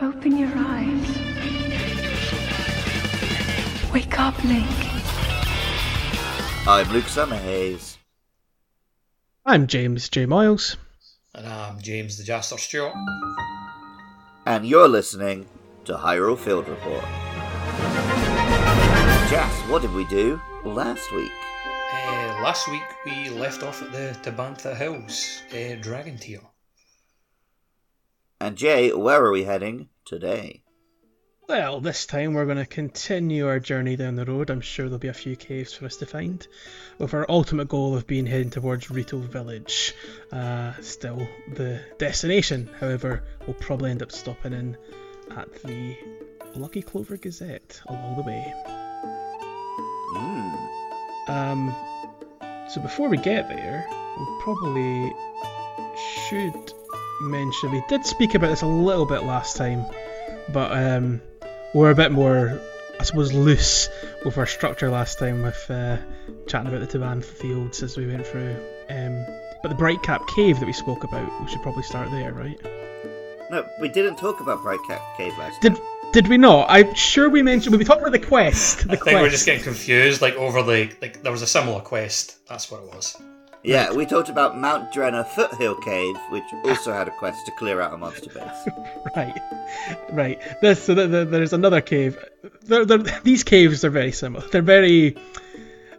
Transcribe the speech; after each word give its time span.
Open 0.00 0.38
your 0.38 0.52
eyes. 0.54 1.18
Wake 3.92 4.16
up, 4.20 4.44
Link. 4.44 4.64
I'm 6.68 6.88
Luke 6.92 7.06
Summerhaze. 7.06 7.96
I'm 9.44 9.66
James 9.66 10.08
J. 10.08 10.24
Miles. 10.24 10.76
And 11.34 11.48
I'm 11.48 11.80
James 11.80 12.16
the 12.16 12.22
Jaster 12.22 12.60
Stewart. 12.60 12.94
And 14.46 14.64
you're 14.64 14.86
listening 14.86 15.48
to 15.86 15.94
Hyrule 15.94 16.38
Field 16.38 16.68
Report. 16.68 17.02
Jas, 19.28 19.52
what 19.68 19.82
did 19.82 19.92
we 19.94 20.04
do 20.04 20.40
last 20.64 21.12
week? 21.12 21.32
Uh, 21.92 22.40
last 22.44 22.68
week 22.68 22.84
we 23.04 23.30
left 23.30 23.64
off 23.64 23.82
at 23.82 23.90
the 23.90 24.16
Tabantha 24.22 24.76
Hills, 24.76 25.42
uh, 25.52 25.74
Dragon 25.82 26.16
Tier. 26.16 26.47
And 28.40 28.56
Jay, 28.56 28.92
where 28.92 29.24
are 29.24 29.32
we 29.32 29.44
heading 29.44 29.88
today? 30.04 30.62
Well, 31.48 31.80
this 31.80 32.06
time 32.06 32.34
we're 32.34 32.44
going 32.44 32.58
to 32.58 32.66
continue 32.66 33.48
our 33.48 33.58
journey 33.58 33.96
down 33.96 34.14
the 34.14 34.24
road. 34.24 34.50
I'm 34.50 34.60
sure 34.60 34.86
there'll 34.86 34.98
be 35.00 35.08
a 35.08 35.14
few 35.14 35.34
caves 35.34 35.72
for 35.72 35.86
us 35.86 35.96
to 35.96 36.06
find, 36.06 36.46
with 36.98 37.14
our 37.14 37.26
ultimate 37.28 37.68
goal 37.68 37.96
of 37.96 38.06
being 38.06 38.26
heading 38.26 38.50
towards 38.50 38.90
Rito 38.90 39.18
Village. 39.18 39.94
Uh, 40.30 40.74
still 40.80 41.26
the 41.54 41.80
destination, 41.98 42.70
however, 42.78 43.24
we'll 43.46 43.54
probably 43.54 43.90
end 43.90 44.02
up 44.02 44.12
stopping 44.12 44.52
in 44.52 44.76
at 45.36 45.52
the 45.62 45.96
Lucky 46.54 46.82
Clover 46.82 47.16
Gazette 47.16 47.80
along 47.88 48.16
the 48.16 48.22
way. 48.22 48.54
Hmm. 50.14 51.32
Um, 51.32 51.74
so 52.68 52.80
before 52.82 53.08
we 53.08 53.16
get 53.16 53.48
there, 53.48 53.86
we 54.18 54.26
probably 54.42 55.12
should 55.96 56.74
mention 57.20 57.70
we 57.72 57.82
did 57.88 58.04
speak 58.06 58.34
about 58.34 58.48
this 58.48 58.62
a 58.62 58.66
little 58.66 59.06
bit 59.06 59.24
last 59.24 59.56
time, 59.56 59.84
but 60.52 60.72
um, 60.72 61.20
we're 61.74 61.90
a 61.90 61.94
bit 61.94 62.12
more, 62.12 62.60
I 63.00 63.02
suppose, 63.02 63.32
loose 63.32 63.88
with 64.24 64.38
our 64.38 64.46
structure 64.46 64.90
last 64.90 65.18
time 65.18 65.42
with 65.42 65.70
uh, 65.70 65.98
chatting 66.46 66.72
about 66.72 66.88
the 66.88 66.98
Taban 66.98 67.24
fields 67.24 67.82
as 67.82 67.96
we 67.96 68.06
went 68.06 68.26
through. 68.26 68.56
Um, 68.88 69.24
but 69.62 69.68
the 69.70 69.74
Brightcap 69.74 70.26
Cave 70.28 70.60
that 70.60 70.66
we 70.66 70.72
spoke 70.72 71.04
about, 71.04 71.28
we 71.42 71.48
should 71.48 71.62
probably 71.62 71.82
start 71.82 72.10
there, 72.10 72.32
right? 72.32 72.58
No, 73.50 73.66
we 73.80 73.88
didn't 73.88 74.16
talk 74.16 74.40
about 74.40 74.62
Brightcap 74.62 75.00
Cave 75.16 75.36
last 75.38 75.60
Did 75.62 75.74
time. 75.74 75.82
did 76.12 76.28
we 76.28 76.36
not? 76.38 76.66
I'm 76.68 76.94
sure 76.94 77.28
we 77.30 77.42
mentioned 77.42 77.74
we 77.76 77.82
talked 77.84 78.02
about 78.02 78.12
the 78.12 78.18
quest. 78.18 78.86
The 78.86 78.92
I 78.92 78.96
quest. 78.96 79.16
we're 79.16 79.30
just 79.30 79.46
getting 79.46 79.64
confused, 79.64 80.20
like 80.22 80.34
over 80.34 80.62
the 80.62 80.92
like 81.00 81.22
there 81.22 81.32
was 81.32 81.42
a 81.42 81.46
similar 81.46 81.80
quest. 81.80 82.46
That's 82.46 82.70
what 82.70 82.82
it 82.82 82.94
was. 82.94 83.16
Yeah, 83.64 83.92
we 83.92 84.06
talked 84.06 84.28
about 84.28 84.56
Mount 84.56 84.92
Drenna 84.92 85.26
Foothill 85.26 85.74
Cave, 85.76 86.16
which 86.30 86.44
also 86.64 86.92
had 86.92 87.08
a 87.08 87.10
quest 87.10 87.44
to 87.46 87.52
clear 87.52 87.80
out 87.80 87.92
a 87.92 87.98
monster 87.98 88.30
base. 88.30 88.68
Right, 89.16 89.40
right. 90.12 90.40
There's, 90.62 90.78
so 90.80 90.94
there- 90.94 91.06
there- 91.08 91.24
there's 91.24 91.52
another 91.52 91.80
cave. 91.80 92.16
They're, 92.62 92.84
they're, 92.84 92.98
these 93.22 93.42
caves 93.44 93.84
are 93.84 93.90
very 93.90 94.12
similar. 94.12 94.46
They're 94.48 94.62
very. 94.62 95.16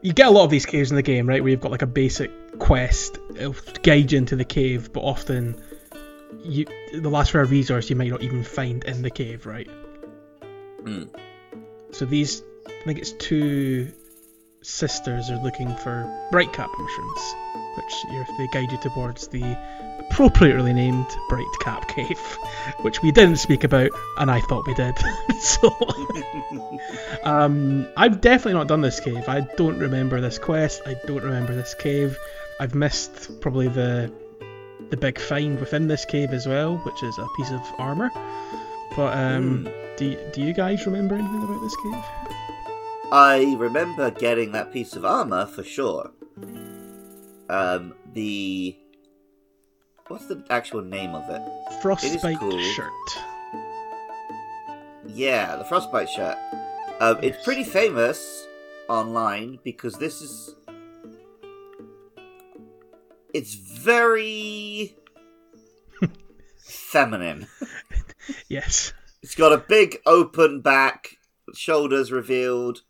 You 0.02 0.14
get 0.14 0.28
a 0.28 0.32
lot 0.32 0.46
of 0.46 0.50
these 0.52 0.66
caves 0.66 0.90
in 0.92 0.96
the 0.96 1.02
game, 1.04 1.28
right? 1.28 1.42
Where 1.44 1.52
you've 1.52 1.60
got 1.60 1.72
like 1.72 1.82
a 1.82 1.88
basic 1.88 2.32
quest, 2.60 3.18
it'll 3.36 3.56
guide 3.84 4.12
you 4.12 4.18
into 4.18 4.36
the 4.38 4.46
cave, 4.46 4.94
but 4.94 5.02
often 5.02 5.62
you 6.44 6.66
the 6.94 7.10
last 7.10 7.34
rare 7.34 7.44
resource 7.46 7.90
you 7.90 7.96
might 7.98 8.10
not 8.10 8.22
even 8.22 8.44
find 8.44 8.84
in 8.86 9.02
the 9.02 9.10
cave, 9.10 9.46
right? 9.46 9.70
Hmm. 10.84 11.04
So 11.92 12.06
these, 12.06 12.42
I 12.68 12.84
think 12.86 13.00
it's 13.00 13.12
two 13.14 13.92
sisters 14.62 15.30
are 15.30 15.38
looking 15.38 15.74
for 15.78 16.28
bright 16.32 16.52
cap 16.54 16.70
mushrooms, 16.78 17.36
which 17.76 18.06
they 18.38 18.48
guide 18.48 18.72
you 18.72 18.78
towards 18.78 19.28
the 19.28 19.58
appropriately 20.00 20.74
named 20.74 21.06
Bright 21.30 21.46
Cap 21.62 21.88
Cave, 21.88 22.20
which 22.82 23.02
we 23.02 23.12
didn't 23.12 23.38
speak 23.38 23.64
about, 23.64 23.92
and 24.18 24.30
I 24.30 24.42
thought 24.42 24.68
we 24.68 24.74
did. 24.74 24.96
so, 25.40 25.76
um, 27.24 27.88
I've 27.96 28.20
definitely 28.22 28.54
not 28.54 28.68
done 28.68 28.82
this 28.82 29.00
cave. 29.00 29.30
I 29.30 29.42
don't 29.58 29.80
remember 29.80 30.20
this 30.20 30.40
quest. 30.40 30.82
I 30.86 30.96
don't 31.06 31.24
remember 31.24 31.56
this 31.56 31.74
cave. 31.74 32.18
I've 32.59 32.75
missed 32.75 33.40
probably 33.42 33.68
the 33.68 34.12
the 34.90 34.98
big 34.98 35.19
find 35.19 35.59
within 35.59 35.88
this 35.88 36.03
cave 36.06 36.31
as 36.31 36.48
well, 36.48 36.78
which 36.78 37.03
is 37.03 37.18
a 37.19 37.28
piece 37.38 37.52
of 37.52 37.62
armor. 37.78 38.12
But 38.96 39.18
um, 39.18 39.69
do 39.98 40.18
do 40.34 40.42
you 40.42 40.53
guys 40.53 40.86
remember 40.86 41.16
anything 41.16 41.44
about 41.44 41.62
this 41.62 41.75
cave? 41.84 42.49
I 43.12 43.56
remember 43.58 44.12
getting 44.12 44.52
that 44.52 44.72
piece 44.72 44.96
of 44.96 45.03
armor 45.06 45.46
for 45.47 45.64
sure. 45.64 46.12
Um, 47.50 47.96
the 48.14 48.78
what's 50.08 50.25
the 50.28 50.44
actual 50.50 50.81
name 50.81 51.16
of 51.16 51.28
it? 51.30 51.42
Frostbite 51.81 52.40
cool. 52.40 52.59
shirt. 52.59 52.92
Yeah, 55.08 55.56
the 55.56 55.66
frostbite 55.66 56.09
shirt. 56.09 56.38
Um, 57.00 57.18
It's 57.24 57.44
pretty 57.44 57.64
famous 57.64 58.46
online 58.88 59.59
because 59.64 59.96
this 59.96 60.22
is. 60.22 60.56
It's 63.34 63.56
very 63.56 64.96
feminine. 66.59 67.48
Yes. 68.48 68.94
It's 69.24 69.36
got 69.36 69.52
a 69.53 69.58
big 69.58 69.98
open 70.06 70.62
back, 70.62 71.18
shoulders 71.53 72.12
revealed, 72.12 72.84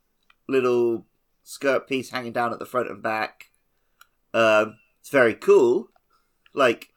little 0.49 1.05
skirt 1.43 1.87
piece 1.87 2.09
hanging 2.09 2.33
down 2.33 2.53
at 2.53 2.59
the 2.59 2.65
front 2.65 2.89
and 2.89 3.01
back. 3.01 3.49
Um, 4.33 4.77
it's 4.99 5.09
very 5.09 5.33
cool. 5.33 5.89
Like 6.53 6.89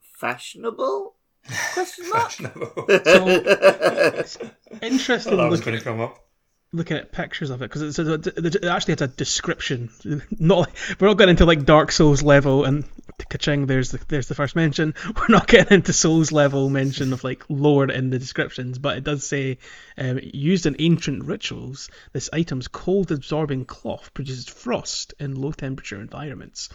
fashionable? 0.00 1.16
Question 1.72 2.08
mark. 2.10 2.30
Fashionable. 2.30 2.86
Interesting. 4.82 5.36
that 5.36 5.50
was 5.50 5.60
going 5.60 5.78
to 5.78 5.84
come 5.84 6.00
up. 6.00 6.29
Looking 6.72 6.96
at 6.96 7.10
pictures 7.10 7.50
of 7.50 7.62
it 7.62 7.70
because 7.70 7.98
it 7.98 8.64
actually 8.64 8.92
has 8.92 9.00
a 9.02 9.08
description. 9.08 9.90
Not 10.38 10.58
like, 10.58 10.76
we're 11.00 11.08
not 11.08 11.18
getting 11.18 11.30
into 11.30 11.44
like 11.44 11.64
Dark 11.64 11.90
Souls 11.90 12.22
level 12.22 12.64
and 12.64 12.84
kaching. 13.18 13.66
There's 13.66 13.90
the 13.90 14.00
there's 14.08 14.28
the 14.28 14.34
first 14.34 14.54
mention. 14.54 14.94
We're 15.16 15.28
not 15.28 15.46
getting 15.46 15.74
into 15.74 15.92
Souls 15.92 16.32
level 16.32 16.70
mention 16.70 17.12
of 17.12 17.24
like 17.24 17.44
lore 17.48 17.90
in 17.90 18.10
the 18.10 18.18
descriptions, 18.18 18.78
but 18.78 18.96
it 18.96 19.04
does 19.04 19.26
say 19.26 19.58
um, 19.98 20.20
used 20.22 20.66
in 20.66 20.76
ancient 20.78 21.24
rituals. 21.24 21.90
This 22.12 22.30
item's 22.32 22.68
cold 22.68 23.10
absorbing 23.10 23.64
cloth 23.64 24.14
produces 24.14 24.48
frost 24.48 25.14
in 25.18 25.34
low 25.34 25.52
temperature 25.52 26.00
environments. 26.00 26.68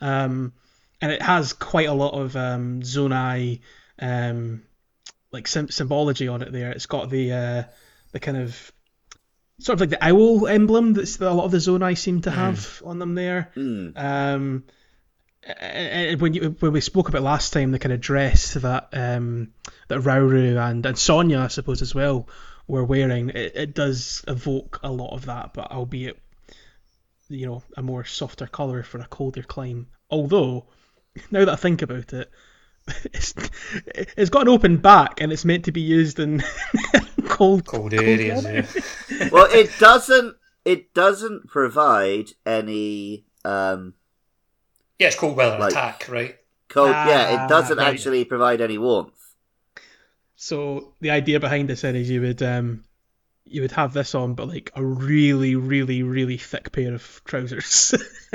Um, 0.00 0.52
and 1.00 1.12
it 1.12 1.22
has 1.22 1.52
quite 1.52 1.88
a 1.88 1.94
lot 1.94 2.14
of 2.14 2.36
um, 2.36 2.82
Zonai 2.82 3.60
um, 3.98 4.62
like 5.32 5.46
sym- 5.46 5.70
symbology 5.70 6.28
on 6.28 6.42
it 6.42 6.52
there. 6.52 6.72
It's 6.72 6.86
got 6.86 7.10
the 7.10 7.32
uh, 7.32 7.62
the 8.12 8.20
kind 8.20 8.36
of 8.36 8.72
sort 9.60 9.74
of 9.74 9.80
like 9.80 9.90
the 9.90 10.04
owl 10.04 10.46
emblem 10.46 10.94
that's 10.94 11.16
that 11.16 11.30
a 11.30 11.32
lot 11.32 11.44
of 11.44 11.50
the 11.50 11.58
Zonai 11.58 11.96
seem 11.96 12.22
to 12.22 12.30
have 12.30 12.82
on 12.84 12.98
them 12.98 13.14
there. 13.14 13.50
Hmm. 13.54 13.90
Um, 13.96 14.64
and 15.42 16.20
when 16.20 16.34
you 16.34 16.56
when 16.60 16.72
we 16.72 16.80
spoke 16.80 17.08
about 17.08 17.22
last 17.22 17.52
time, 17.52 17.70
the 17.70 17.78
kind 17.78 17.92
of 17.92 18.00
dress 18.00 18.54
that 18.54 18.88
um, 18.92 19.52
that 19.88 20.00
Rauru 20.00 20.58
and 20.58 20.84
and 20.84 20.98
Sonia, 20.98 21.40
I 21.40 21.48
suppose 21.48 21.82
as 21.82 21.94
well, 21.94 22.28
were 22.66 22.84
wearing, 22.84 23.30
it, 23.30 23.52
it 23.56 23.74
does 23.74 24.24
evoke 24.28 24.80
a 24.82 24.90
lot 24.90 25.14
of 25.14 25.26
that, 25.26 25.54
but 25.54 25.70
albeit 25.70 26.18
you 27.28 27.46
know 27.46 27.62
a 27.76 27.82
more 27.82 28.04
softer 28.04 28.46
color 28.46 28.82
for 28.82 28.98
a 28.98 29.06
colder 29.06 29.42
climb. 29.42 29.86
Although 30.10 30.66
now 31.30 31.44
that 31.44 31.52
I 31.52 31.56
think 31.56 31.82
about 31.82 32.12
it, 32.12 32.30
it's 33.12 33.34
it's 33.86 34.30
got 34.30 34.42
an 34.42 34.48
open 34.48 34.76
back 34.78 35.20
and 35.20 35.32
it's 35.32 35.44
meant 35.44 35.66
to 35.66 35.72
be 35.72 35.80
used 35.80 36.18
in 36.18 36.42
cold 37.22 37.64
Cold 37.66 37.94
areas. 37.94 38.44
weather. 38.44 38.66
Yeah. 39.10 39.28
well, 39.32 39.48
it 39.50 39.70
doesn't. 39.78 40.36
It 40.64 40.92
doesn't 40.94 41.48
provide 41.48 42.30
any 42.44 43.24
um, 43.44 43.94
yeah, 44.98 45.08
it's 45.08 45.16
cold 45.16 45.36
weather 45.36 45.58
Like- 45.58 45.72
attack, 45.72 46.06
right? 46.08 46.36
cold. 46.68 46.90
yeah, 46.90 47.36
Ah, 47.40 47.44
it 47.44 47.48
doesn't 47.48 47.78
right. 47.78 47.88
actually 47.88 48.24
provide 48.24 48.60
any 48.60 48.78
warmth. 48.78 49.14
So 50.36 50.94
the 51.00 51.10
idea 51.10 51.40
behind 51.40 51.68
this 51.68 51.80
then 51.82 51.96
is 51.96 52.08
you 52.10 52.20
would 52.20 52.42
um 52.42 52.84
you 53.46 53.62
would 53.62 53.72
have 53.72 53.92
this 53.92 54.14
on, 54.14 54.34
but 54.34 54.46
like 54.48 54.70
a 54.76 54.84
really, 54.84 55.56
really, 55.56 56.02
really 56.02 56.36
thick 56.36 56.70
pair 56.72 56.94
of 56.94 57.20
trousers. 57.24 57.94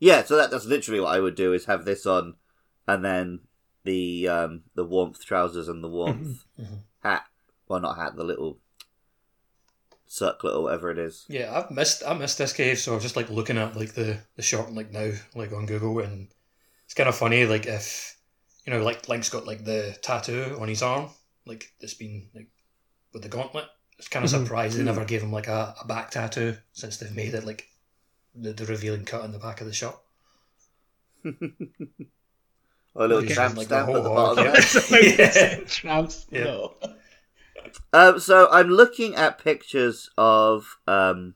Yeah, 0.00 0.22
so 0.22 0.36
that, 0.36 0.52
that's 0.52 0.64
literally 0.64 1.00
what 1.00 1.12
I 1.12 1.18
would 1.18 1.34
do: 1.34 1.52
is 1.54 1.64
have 1.64 1.84
this 1.84 2.06
on, 2.06 2.34
and 2.86 3.04
then 3.04 3.40
the 3.82 4.28
um, 4.28 4.62
the 4.76 4.84
warmth 4.84 5.24
trousers 5.24 5.66
and 5.66 5.82
the 5.82 5.88
warmth 5.88 6.44
hat. 7.02 7.24
Well, 7.68 7.80
not 7.80 7.96
hat, 7.96 8.16
the 8.16 8.24
little 8.24 8.58
circlet 10.06 10.54
or 10.54 10.62
whatever 10.62 10.90
it 10.90 10.98
is. 10.98 11.26
Yeah, 11.28 11.54
I've 11.56 11.70
missed 11.70 12.02
I 12.06 12.14
missed 12.14 12.38
this 12.38 12.52
cave, 12.52 12.78
so 12.78 12.92
I 12.92 12.94
was 12.94 13.04
just 13.04 13.16
like 13.16 13.28
looking 13.30 13.58
at 13.58 13.76
like 13.76 13.92
the 13.94 14.18
the 14.36 14.42
shot 14.42 14.72
like 14.72 14.90
now, 14.90 15.12
like 15.34 15.52
on 15.52 15.66
Google, 15.66 16.00
and 16.00 16.28
it's 16.86 16.94
kind 16.94 17.08
of 17.08 17.14
funny. 17.16 17.44
Like 17.44 17.66
if 17.66 18.16
you 18.66 18.72
know, 18.72 18.82
like 18.82 19.08
Link's 19.08 19.28
got 19.28 19.46
like 19.46 19.64
the 19.64 19.96
tattoo 20.02 20.56
on 20.60 20.68
his 20.68 20.82
arm, 20.82 21.10
like 21.46 21.72
it's 21.80 21.94
been 21.94 22.28
like 22.34 22.48
with 23.12 23.22
the 23.22 23.28
gauntlet. 23.28 23.66
It's 23.98 24.08
kind 24.08 24.24
of 24.24 24.30
Mhm. 24.30 24.72
they 24.72 24.82
never 24.84 25.04
gave 25.04 25.22
him 25.22 25.32
like 25.32 25.48
a, 25.48 25.74
a 25.82 25.86
back 25.86 26.10
tattoo 26.12 26.56
since 26.72 26.96
they've 26.98 27.14
made 27.14 27.34
it 27.34 27.44
like 27.44 27.68
the, 28.34 28.52
the 28.52 28.64
revealing 28.66 29.04
cut 29.04 29.24
in 29.24 29.32
the 29.32 29.38
back 29.40 29.60
of 29.60 29.66
the 29.66 29.72
shot. 29.72 30.00
Well, 31.24 31.34
Or 32.94 33.04
a 33.04 33.08
little 33.08 33.24
Okay. 33.24 33.34
tramp 33.34 33.56
Like 33.56 33.66
stamp 33.66 33.88
the 33.88 33.94
at 33.94 34.02
the 34.04 34.08
whole 34.08 34.34
bottom. 34.36 34.46
hog, 34.46 34.54
of 34.56 34.92
it. 34.92 35.18
Yeah. 35.18 35.60
Tramps. 35.66 36.26
Yeah. 36.30 36.44
No. 36.44 36.74
Um, 37.92 38.18
so 38.20 38.48
I'm 38.50 38.68
looking 38.68 39.14
at 39.14 39.38
pictures 39.42 40.10
of 40.16 40.78
um, 40.86 41.34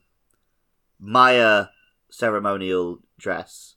Maya 0.98 1.66
ceremonial 2.10 3.00
dress 3.18 3.76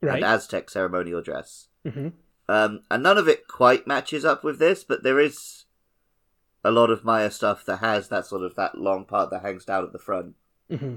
Right. 0.00 0.16
and 0.16 0.24
Aztec 0.24 0.68
ceremonial 0.70 1.22
dress. 1.22 1.68
hmm 1.84 2.08
Um, 2.48 2.82
and 2.90 3.02
none 3.02 3.18
of 3.18 3.28
it 3.28 3.48
quite 3.48 3.86
matches 3.86 4.24
up 4.24 4.44
with 4.44 4.58
this, 4.58 4.84
but 4.84 5.02
there 5.02 5.18
is 5.18 5.64
a 6.62 6.70
lot 6.70 6.90
of 6.90 7.04
Maya 7.04 7.30
stuff 7.30 7.64
that 7.64 7.78
has 7.78 8.08
that 8.08 8.26
sort 8.26 8.42
of 8.42 8.54
that 8.56 8.76
long 8.78 9.04
part 9.04 9.30
that 9.30 9.42
hangs 9.42 9.64
down 9.64 9.84
at 9.84 9.92
the 9.92 9.98
front 9.98 10.34
hmm 10.68 10.96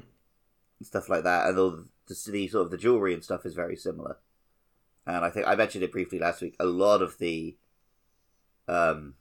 stuff 0.82 1.10
like 1.10 1.24
that, 1.24 1.48
and 1.48 1.58
all 1.60 1.72
the, 1.72 1.86
the 2.08 2.16
sort 2.16 2.66
of 2.66 2.72
the 2.72 2.78
jewelry 2.78 3.14
and 3.14 3.24
stuff 3.24 3.46
is 3.46 3.54
very 3.54 3.76
similar. 3.76 4.18
And 5.06 5.26
I 5.26 5.30
think 5.30 5.48
I 5.48 5.56
mentioned 5.56 5.84
it 5.84 5.92
briefly 5.92 6.20
last 6.20 6.42
week. 6.42 6.56
A 6.60 6.66
lot 6.66 7.02
of 7.02 7.18
the 7.18 7.58
um, 8.68 9.16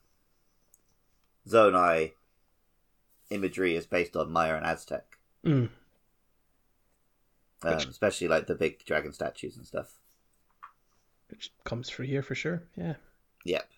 Zonai 1.49 2.13
imagery 3.31 3.75
is 3.77 3.87
based 3.87 4.17
on 4.17 4.31
Maya 4.33 4.55
and 4.57 4.65
Aztec, 4.67 5.05
Mm. 5.45 5.71
um, 7.63 7.75
Which- 7.77 7.87
especially 7.87 8.29
like 8.29 8.47
the 8.47 8.55
big 8.55 8.85
dragon 8.85 9.13
statues 9.13 9.57
and 9.57 9.67
stuff. 9.67 9.99
Which 11.31 11.53
comes 11.65 11.91
through 11.91 12.07
here 12.07 12.23
for 12.23 12.35
sure. 12.35 12.63
Yeah. 12.77 12.95
Yep. 13.45 13.69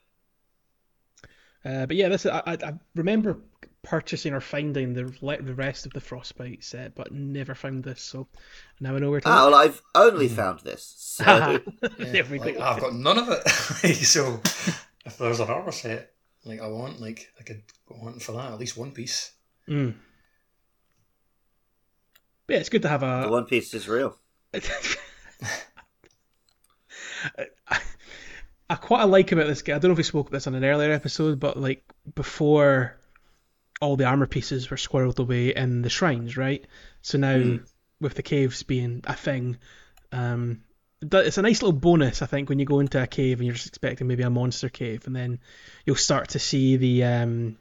Uh, 1.64 1.86
but 1.86 1.96
yeah, 1.96 2.08
this 2.08 2.24
I, 2.26 2.42
I, 2.46 2.52
I 2.52 2.74
remember 2.94 3.38
purchasing 3.82 4.32
or 4.34 4.40
finding 4.40 4.94
the 4.94 5.12
le- 5.20 5.42
the 5.42 5.54
rest 5.54 5.84
of 5.84 5.92
the 5.92 6.00
Frostbite 6.00 6.62
set, 6.64 6.94
but 6.94 7.12
never 7.12 7.54
found 7.54 7.82
this. 7.84 8.00
So 8.02 8.28
now 8.80 8.94
I 8.94 8.98
know 8.98 9.10
where 9.10 9.20
to. 9.20 9.28
Look. 9.28 9.36
well, 9.36 9.54
I've 9.54 9.82
only 9.94 10.28
found 10.28 10.60
this. 10.60 10.94
So 11.20 11.24
Yeah, 11.24 11.58
there 11.98 12.24
we 12.30 12.38
like, 12.38 12.56
go. 12.56 12.62
I've 12.62 12.80
got 12.80 12.94
none 12.94 13.18
of 13.18 13.28
it. 13.30 13.48
so 13.96 14.40
if 15.04 15.18
there's 15.18 15.40
an 15.40 15.48
armor 15.48 15.72
set 15.72 16.12
like 16.44 16.60
I 16.60 16.66
want, 16.68 17.00
like 17.00 17.32
I 17.38 17.42
could 17.42 17.62
go 17.88 17.96
hunting 18.02 18.20
for 18.20 18.32
that. 18.32 18.52
At 18.52 18.58
least 18.58 18.76
one 18.76 18.92
piece. 18.92 19.32
Mm. 19.68 19.94
But 22.46 22.54
yeah, 22.54 22.60
it's 22.60 22.68
good 22.68 22.82
to 22.82 22.88
have 22.88 23.00
the 23.00 23.28
a. 23.28 23.30
One 23.30 23.44
Piece 23.46 23.72
is 23.74 23.88
real. 23.88 24.16
I, 24.52 24.60
I 28.70 28.74
quite 28.76 29.04
like 29.04 29.32
about 29.32 29.46
this 29.46 29.62
guy. 29.62 29.74
I 29.74 29.78
don't 29.78 29.90
know 29.90 29.92
if 29.92 29.98
we 29.98 30.02
spoke 30.04 30.28
about 30.28 30.36
this 30.36 30.46
on 30.46 30.54
an 30.54 30.64
earlier 30.64 30.92
episode, 30.92 31.38
but 31.40 31.56
like 31.56 31.84
before 32.14 32.96
all 33.80 33.96
the 33.96 34.04
armor 34.04 34.26
pieces 34.26 34.70
were 34.70 34.76
squirreled 34.76 35.18
away 35.18 35.54
in 35.54 35.82
the 35.82 35.90
shrines, 35.90 36.36
right? 36.36 36.66
So 37.02 37.18
now 37.18 37.36
Mm. 37.36 37.66
with 38.00 38.14
the 38.14 38.22
caves 38.22 38.62
being 38.62 39.02
a 39.04 39.14
thing, 39.14 39.58
um, 40.12 40.48
that- 40.48 40.60
it's 41.02 41.38
a 41.38 41.42
nice 41.42 41.62
little 41.62 41.78
bonus, 41.78 42.22
I 42.22 42.26
think, 42.26 42.48
when 42.48 42.58
you 42.58 42.64
go 42.66 42.80
into 42.80 43.02
a 43.02 43.06
cave 43.06 43.38
and 43.38 43.46
you're 43.46 43.54
just 43.54 43.68
expecting 43.68 44.06
maybe 44.06 44.22
a 44.22 44.30
monster 44.30 44.68
cave, 44.68 45.06
and 45.06 45.14
then 45.16 45.38
you'll 45.86 45.96
start 45.96 46.30
to 46.30 46.38
see 46.38 46.76
the 46.76 47.04
um, 47.04 47.58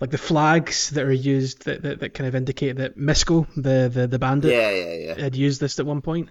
like 0.00 0.10
the 0.10 0.18
flags 0.18 0.90
that 0.90 1.04
are 1.04 1.12
used 1.12 1.64
that, 1.66 1.82
that, 1.82 2.00
that 2.00 2.14
kind 2.14 2.26
of 2.28 2.34
indicate 2.34 2.76
that 2.76 2.96
Misko, 2.98 3.46
the 3.54 3.88
the, 3.92 4.06
the 4.06 4.18
bandit, 4.18 4.52
Yeah, 4.52 4.70
yeah, 4.70 5.14
yeah. 5.16 5.20
had 5.22 5.36
used 5.36 5.60
this 5.60 5.78
at 5.78 5.86
one 5.86 6.00
point. 6.02 6.30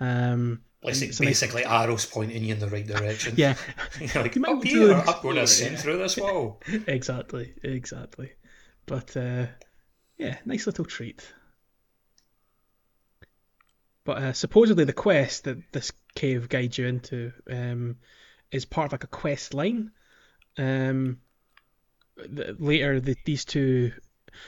Um, 0.00 0.60
Like 0.82 0.94
and 0.94 1.02
it's 1.04 1.20
a 1.20 1.22
nice- 1.24 1.40
basically 1.40 1.64
arrows 1.64 2.06
pointing 2.06 2.44
you 2.44 2.54
in 2.54 2.60
the 2.60 2.68
right 2.68 2.86
direction. 2.86 3.34
yeah, 3.36 3.54
You're 4.00 4.22
like, 4.22 4.34
You 4.34 4.42
might 4.42 4.56
up 4.56 4.64
here, 4.64 4.92
explore 4.92 5.16
I'm 5.16 5.22
going 5.22 5.36
to 5.36 5.42
ascend 5.42 5.72
yeah. 5.72 5.78
through 5.80 5.98
this 5.98 6.16
wall. 6.16 6.60
exactly, 6.86 7.54
exactly. 7.62 8.32
But 8.86 9.16
uh, 9.16 9.46
yeah, 10.18 10.36
nice 10.44 10.66
little 10.66 10.84
treat. 10.84 11.26
But 14.06 14.18
uh, 14.18 14.32
supposedly 14.32 14.84
the 14.84 14.92
quest 14.92 15.44
that 15.44 15.58
this 15.72 15.92
cave 16.14 16.48
guides 16.48 16.78
you 16.78 16.86
into 16.86 17.32
um, 17.50 17.96
is 18.50 18.64
part 18.64 18.86
of 18.86 18.92
like 18.92 19.04
a 19.04 19.08
quest 19.08 19.52
line. 19.52 19.90
Um, 20.56 21.18
later, 22.16 23.00
the, 23.00 23.16
these 23.24 23.44
two. 23.44 23.92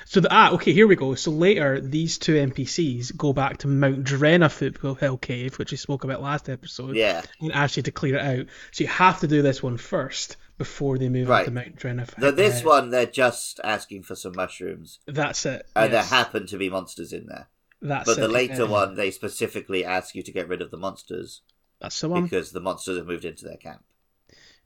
So 0.04 0.20
the, 0.20 0.28
ah 0.30 0.50
okay 0.52 0.72
here 0.74 0.86
we 0.86 0.96
go. 0.96 1.14
So 1.14 1.30
later 1.30 1.80
these 1.80 2.18
two 2.18 2.34
NPCs 2.34 3.16
go 3.16 3.32
back 3.32 3.58
to 3.58 3.68
Mount 3.68 4.04
Drena 4.04 4.50
Foothill 4.50 4.94
Hill 4.94 5.16
Cave, 5.16 5.58
which 5.58 5.70
we 5.70 5.78
spoke 5.78 6.04
about 6.04 6.22
last 6.22 6.48
episode, 6.50 6.94
Yeah. 6.94 7.22
and 7.40 7.52
ask 7.52 7.76
you 7.78 7.82
to 7.84 7.90
clear 7.90 8.16
it 8.16 8.20
out. 8.40 8.46
So 8.72 8.84
you 8.84 8.88
have 8.88 9.20
to 9.20 9.26
do 9.26 9.40
this 9.40 9.62
one 9.62 9.78
first 9.78 10.36
before 10.58 10.98
they 10.98 11.08
move 11.08 11.30
on 11.30 11.44
to 11.46 11.50
Mount 11.50 11.76
Drena. 11.76 12.06
Now, 12.18 12.32
this 12.32 12.62
uh, 12.62 12.68
one, 12.68 12.90
they're 12.90 13.06
just 13.06 13.60
asking 13.64 14.02
for 14.02 14.14
some 14.14 14.34
mushrooms, 14.36 14.98
That's 15.06 15.46
it. 15.46 15.64
and 15.74 15.90
yes. 15.92 16.10
there 16.10 16.18
happen 16.18 16.46
to 16.48 16.58
be 16.58 16.68
monsters 16.68 17.12
in 17.12 17.26
there. 17.26 17.48
That's 17.80 18.06
But 18.06 18.18
the 18.18 18.28
later 18.28 18.64
yeah. 18.64 18.70
one, 18.70 18.94
they 18.96 19.10
specifically 19.10 19.84
ask 19.84 20.14
you 20.14 20.22
to 20.22 20.32
get 20.32 20.48
rid 20.48 20.62
of 20.62 20.70
the 20.70 20.76
monsters 20.76 21.42
That's 21.80 22.00
the 22.00 22.08
one. 22.08 22.24
because 22.24 22.50
the 22.52 22.60
monsters 22.60 22.96
have 22.98 23.06
moved 23.06 23.24
into 23.24 23.44
their 23.44 23.56
camp. 23.56 23.84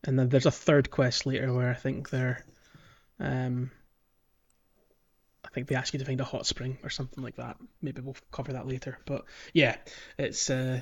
And 0.05 0.19
then 0.19 0.29
there's 0.29 0.47
a 0.47 0.51
third 0.51 0.91
quest 0.91 1.27
later 1.27 1.53
where 1.53 1.71
I 1.71 1.75
think 1.75 2.11
they're, 2.11 2.45
um, 3.21 3.71
I 5.45 5.49
think 5.51 5.69
they 5.69 5.75
ask 5.75 5.93
you 5.93 5.99
to 5.99 6.05
find 6.05 6.21
a 6.21 6.25
hot 6.25 6.47
spring 6.47 6.79
or 6.83 6.91
something 6.91 7.23
like 7.23 7.37
that. 7.37 7.57
Maybe 7.83 8.01
we'll 8.01 8.17
cover 8.31 8.53
that 8.55 8.67
later. 8.67 8.99
But 9.05 9.25
yeah, 9.53 9.77
it's 10.19 10.49
uh, 10.51 10.81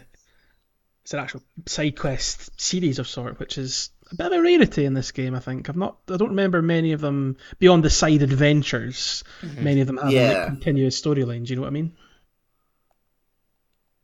it's 1.03 1.13
an 1.13 1.19
actual 1.21 1.43
side 1.67 1.99
quest 1.99 2.59
series 2.61 2.99
of 2.99 3.09
sort, 3.09 3.41
which 3.41 3.59
is 3.59 3.91
a 4.13 4.15
bit 4.15 4.27
of 4.27 4.33
a 4.33 4.41
rarity 4.43 4.85
in 4.85 4.95
this 4.95 5.11
game. 5.13 5.35
I 5.35 5.41
think 5.41 5.69
I've 5.69 5.77
not, 5.77 5.99
I 6.09 6.17
don't 6.17 6.29
remember 6.31 6.63
many 6.63 6.93
of 6.93 7.01
them 7.01 7.37
beyond 7.59 7.85
the 7.85 7.91
side 7.91 8.23
adventures. 8.23 9.25
Mm-hmm. 9.43 9.65
Many 9.65 9.81
of 9.81 9.87
them 9.87 9.97
have 9.97 10.13
Yeah. 10.13 10.29
like 10.33 10.47
continuous 10.47 11.01
storylines. 11.01 11.49
You 11.49 11.57
know 11.57 11.63
what 11.63 11.69
I 11.69 11.73
mean? 11.73 11.97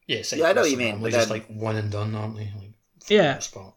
Yeah, 0.07 0.23
side 0.23 0.39
Yeah, 0.39 0.47
I 0.49 0.53
know 0.53 0.61
what 0.63 0.71
you 0.71 0.77
mean, 0.77 0.91
normally 0.91 1.11
but 1.11 1.17
just 1.17 1.29
then- 1.29 1.39
like 1.39 1.47
one 1.49 1.77
and 1.77 1.91
done, 1.91 2.15
aren't 2.15 2.37
they? 2.37 2.53
Like, 2.57 2.73
Yeah. 3.09 3.39
the 3.39 3.59
most. 3.59 3.75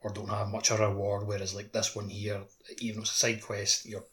Or 0.00 0.12
don't 0.12 0.28
have 0.28 0.48
much 0.48 0.70
of 0.70 0.80
a 0.80 0.88
reward, 0.88 1.26
whereas 1.26 1.54
like 1.54 1.72
this 1.72 1.94
one 1.96 2.08
here, 2.08 2.44
even 2.78 2.98
if 3.02 3.08
it's 3.08 3.12
a 3.12 3.16
side 3.18 3.42
quest, 3.42 3.84
you're 3.86 4.04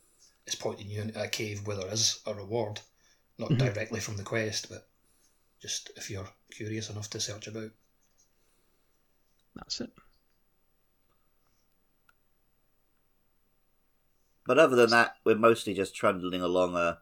it's 0.48 0.56
pointing 0.56 0.88
you 0.90 1.02
into 1.02 1.20
a 1.22 1.28
cave 1.28 1.66
where 1.66 1.78
there 1.78 1.92
is 1.92 2.20
a 2.26 2.34
reward. 2.34 2.82
Not 3.38 3.50
Mhm. 3.52 3.58
directly 3.60 4.00
from 4.00 4.18
the 4.18 4.24
quest, 4.24 4.70
but 4.70 4.88
just 5.60 5.90
if 5.96 6.10
you're 6.10 6.30
curious 6.52 6.90
enough 6.90 7.10
to 7.12 7.20
search 7.20 7.48
about. 7.48 7.72
That's 9.56 9.82
it. 9.82 9.92
But 14.46 14.60
other 14.60 14.76
than 14.76 14.92
that, 14.92 15.18
we're 15.24 15.36
mostly 15.36 15.74
just 15.74 15.96
trundling 15.96 16.42
along 16.42 16.76
a 16.76 17.00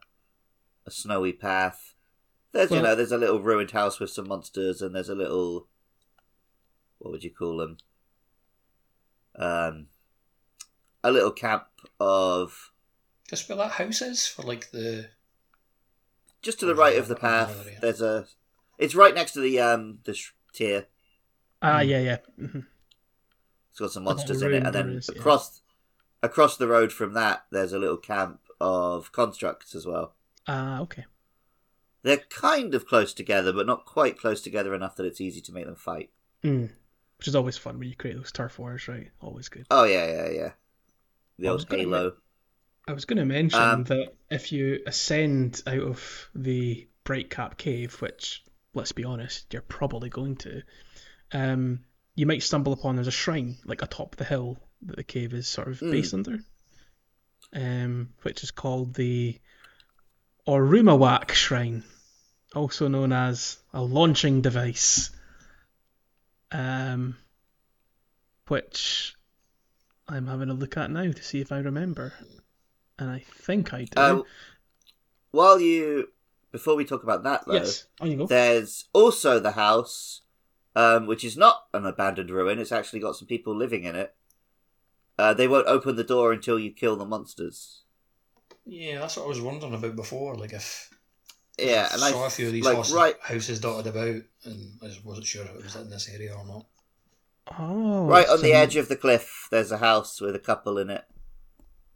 a 0.86 0.90
snowy 0.90 1.32
path. 1.32 1.93
There's 2.54 2.70
you 2.70 2.80
know, 2.80 2.94
there's 2.94 3.12
a 3.12 3.18
little 3.18 3.40
ruined 3.42 3.72
house 3.72 3.98
with 4.00 4.10
some 4.10 4.28
monsters, 4.28 4.80
and 4.80 4.94
there's 4.94 5.08
a 5.08 5.14
little 5.14 5.66
what 6.98 7.10
would 7.10 7.24
you 7.24 7.30
call 7.30 7.56
them? 7.58 7.76
Um, 9.36 9.88
a 11.02 11.10
little 11.10 11.32
camp 11.32 11.64
of 11.98 12.70
Just 13.28 13.48
where 13.48 13.58
that 13.58 13.72
house 13.72 14.00
is 14.00 14.26
for 14.26 14.42
like 14.42 14.70
the 14.70 15.08
just 16.42 16.60
to 16.60 16.66
the 16.66 16.74
right 16.76 16.96
of 16.96 17.08
the 17.08 17.16
path. 17.16 17.68
There's 17.80 18.00
a. 18.00 18.26
It's 18.78 18.94
right 18.94 19.14
next 19.14 19.32
to 19.32 19.40
the 19.40 19.58
um 19.60 19.98
the 20.04 20.14
sh- 20.14 20.32
tier. 20.54 20.86
Ah, 21.60 21.80
Hmm. 21.80 21.88
yeah, 21.88 21.98
yeah. 22.00 22.18
hmm 22.38 22.60
It's 23.70 23.80
got 23.80 23.90
some 23.90 24.04
monsters 24.04 24.42
in 24.42 24.52
it, 24.54 24.62
and 24.64 24.74
then 24.74 24.86
ruins, 24.86 25.10
yeah. 25.12 25.18
across 25.18 25.60
across 26.22 26.56
the 26.56 26.68
road 26.68 26.92
from 26.92 27.14
that, 27.14 27.46
there's 27.50 27.72
a 27.72 27.78
little 27.78 27.96
camp 27.96 28.40
of 28.60 29.10
constructs 29.10 29.74
as 29.74 29.86
well. 29.86 30.14
Ah, 30.46 30.80
okay. 30.82 31.04
They're 32.04 32.18
kind 32.18 32.74
of 32.74 32.86
close 32.86 33.12
together, 33.14 33.52
but 33.52 33.66
not 33.66 33.86
quite 33.86 34.18
close 34.18 34.40
together 34.40 34.74
enough 34.74 34.94
that 34.96 35.06
it's 35.06 35.20
easy 35.20 35.40
to 35.40 35.52
make 35.52 35.64
them 35.66 35.74
fight. 35.74 36.10
Mm. 36.44 36.70
Which 37.18 37.26
is 37.28 37.34
always 37.34 37.56
fun 37.56 37.78
when 37.78 37.88
you 37.88 37.96
create 37.96 38.16
those 38.16 38.30
turf 38.30 38.58
wars, 38.58 38.86
right? 38.86 39.10
Always 39.20 39.48
good. 39.48 39.66
Oh 39.70 39.84
yeah, 39.84 40.06
yeah, 40.06 40.30
yeah. 40.30 40.50
The 41.38 41.48
I 41.48 41.52
was 41.52 41.62
old 41.62 41.68
gonna 41.70 41.82
Halo. 41.82 42.12
I 42.86 42.92
was 42.92 43.06
going 43.06 43.16
to 43.16 43.24
mention 43.24 43.58
Um, 43.60 43.84
that 43.84 44.14
if 44.30 44.52
you 44.52 44.80
ascend 44.86 45.62
out 45.66 45.80
of 45.80 46.28
the 46.34 46.86
Brightcap 47.04 47.56
Cave, 47.56 47.94
which, 48.02 48.44
let's 48.74 48.92
be 48.92 49.04
honest, 49.04 49.46
you're 49.54 49.62
probably 49.62 50.10
going 50.10 50.36
to, 50.36 50.62
um, 51.32 51.80
you 52.14 52.26
might 52.26 52.42
stumble 52.42 52.74
upon 52.74 52.96
there's 52.96 53.06
a 53.08 53.10
shrine 53.10 53.56
like 53.64 53.80
atop 53.80 54.16
the 54.16 54.24
hill 54.24 54.58
that 54.82 54.96
the 54.96 55.02
cave 55.02 55.32
is 55.32 55.48
sort 55.48 55.68
of 55.68 55.78
Hmm. 55.80 55.92
based 55.92 56.12
under, 56.12 56.40
um, 57.54 58.10
which 58.20 58.42
is 58.42 58.50
called 58.50 58.92
the 58.92 59.40
Oromuwak 60.46 61.30
Shrine, 61.32 61.84
also 62.54 62.88
known 62.88 63.12
as 63.12 63.58
a 63.72 63.82
launching 63.82 64.40
device, 64.40 65.10
um, 66.52 67.16
which 68.48 69.14
I'm 70.08 70.26
having 70.26 70.50
a 70.50 70.54
look 70.54 70.76
at 70.76 70.90
now 70.90 71.10
to 71.10 71.22
see 71.22 71.40
if 71.40 71.52
I 71.52 71.58
remember. 71.58 72.12
And 72.98 73.10
I 73.10 73.20
think 73.20 73.74
I 73.74 73.84
do. 73.84 74.00
Uh, 74.00 74.22
while 75.30 75.60
you, 75.60 76.10
before 76.52 76.76
we 76.76 76.84
talk 76.84 77.02
about 77.02 77.24
that 77.24 77.46
though, 77.46 77.54
yes, 77.54 77.86
on 78.00 78.26
there's 78.26 78.84
also 78.92 79.40
the 79.40 79.52
house, 79.52 80.22
um, 80.76 81.06
which 81.06 81.24
is 81.24 81.36
not 81.36 81.66
an 81.74 81.84
abandoned 81.86 82.30
ruin. 82.30 82.58
It's 82.58 82.72
actually 82.72 83.00
got 83.00 83.16
some 83.16 83.26
people 83.26 83.54
living 83.54 83.84
in 83.84 83.96
it. 83.96 84.14
Uh, 85.18 85.34
they 85.34 85.48
won't 85.48 85.66
open 85.66 85.96
the 85.96 86.04
door 86.04 86.32
until 86.32 86.58
you 86.58 86.70
kill 86.70 86.96
the 86.96 87.04
monsters. 87.04 87.82
Yeah, 88.66 89.00
that's 89.00 89.16
what 89.16 89.24
I 89.24 89.28
was 89.28 89.40
wondering 89.40 89.74
about 89.74 89.96
before. 89.96 90.36
Like 90.36 90.52
if 90.52 90.90
Yeah, 91.58 91.88
and 91.92 92.02
I 92.02 92.08
I 92.08 92.10
saw 92.10 92.26
a 92.26 92.30
few 92.30 92.46
of 92.48 92.52
these 92.52 92.64
like 92.64 92.74
horses- 92.74 92.94
right. 92.94 93.16
houses 93.22 93.60
dotted 93.60 93.86
about, 93.86 94.22
and 94.44 94.78
I 94.82 94.86
just 94.86 95.04
wasn't 95.04 95.26
sure 95.26 95.44
if 95.44 95.50
it 95.50 95.62
was 95.62 95.76
in 95.76 95.88
this 95.90 96.08
area 96.12 96.34
or 96.34 96.44
not. 96.46 96.66
Oh, 97.58 98.06
Right 98.06 98.26
on 98.26 98.34
it's, 98.34 98.42
the 98.42 98.54
edge 98.54 98.76
of 98.76 98.88
the 98.88 98.96
cliff, 98.96 99.48
there's 99.50 99.70
a 99.70 99.78
house 99.78 100.20
with 100.20 100.34
a 100.34 100.40
couple 100.40 100.78
in 100.78 100.90
it. 100.90 101.04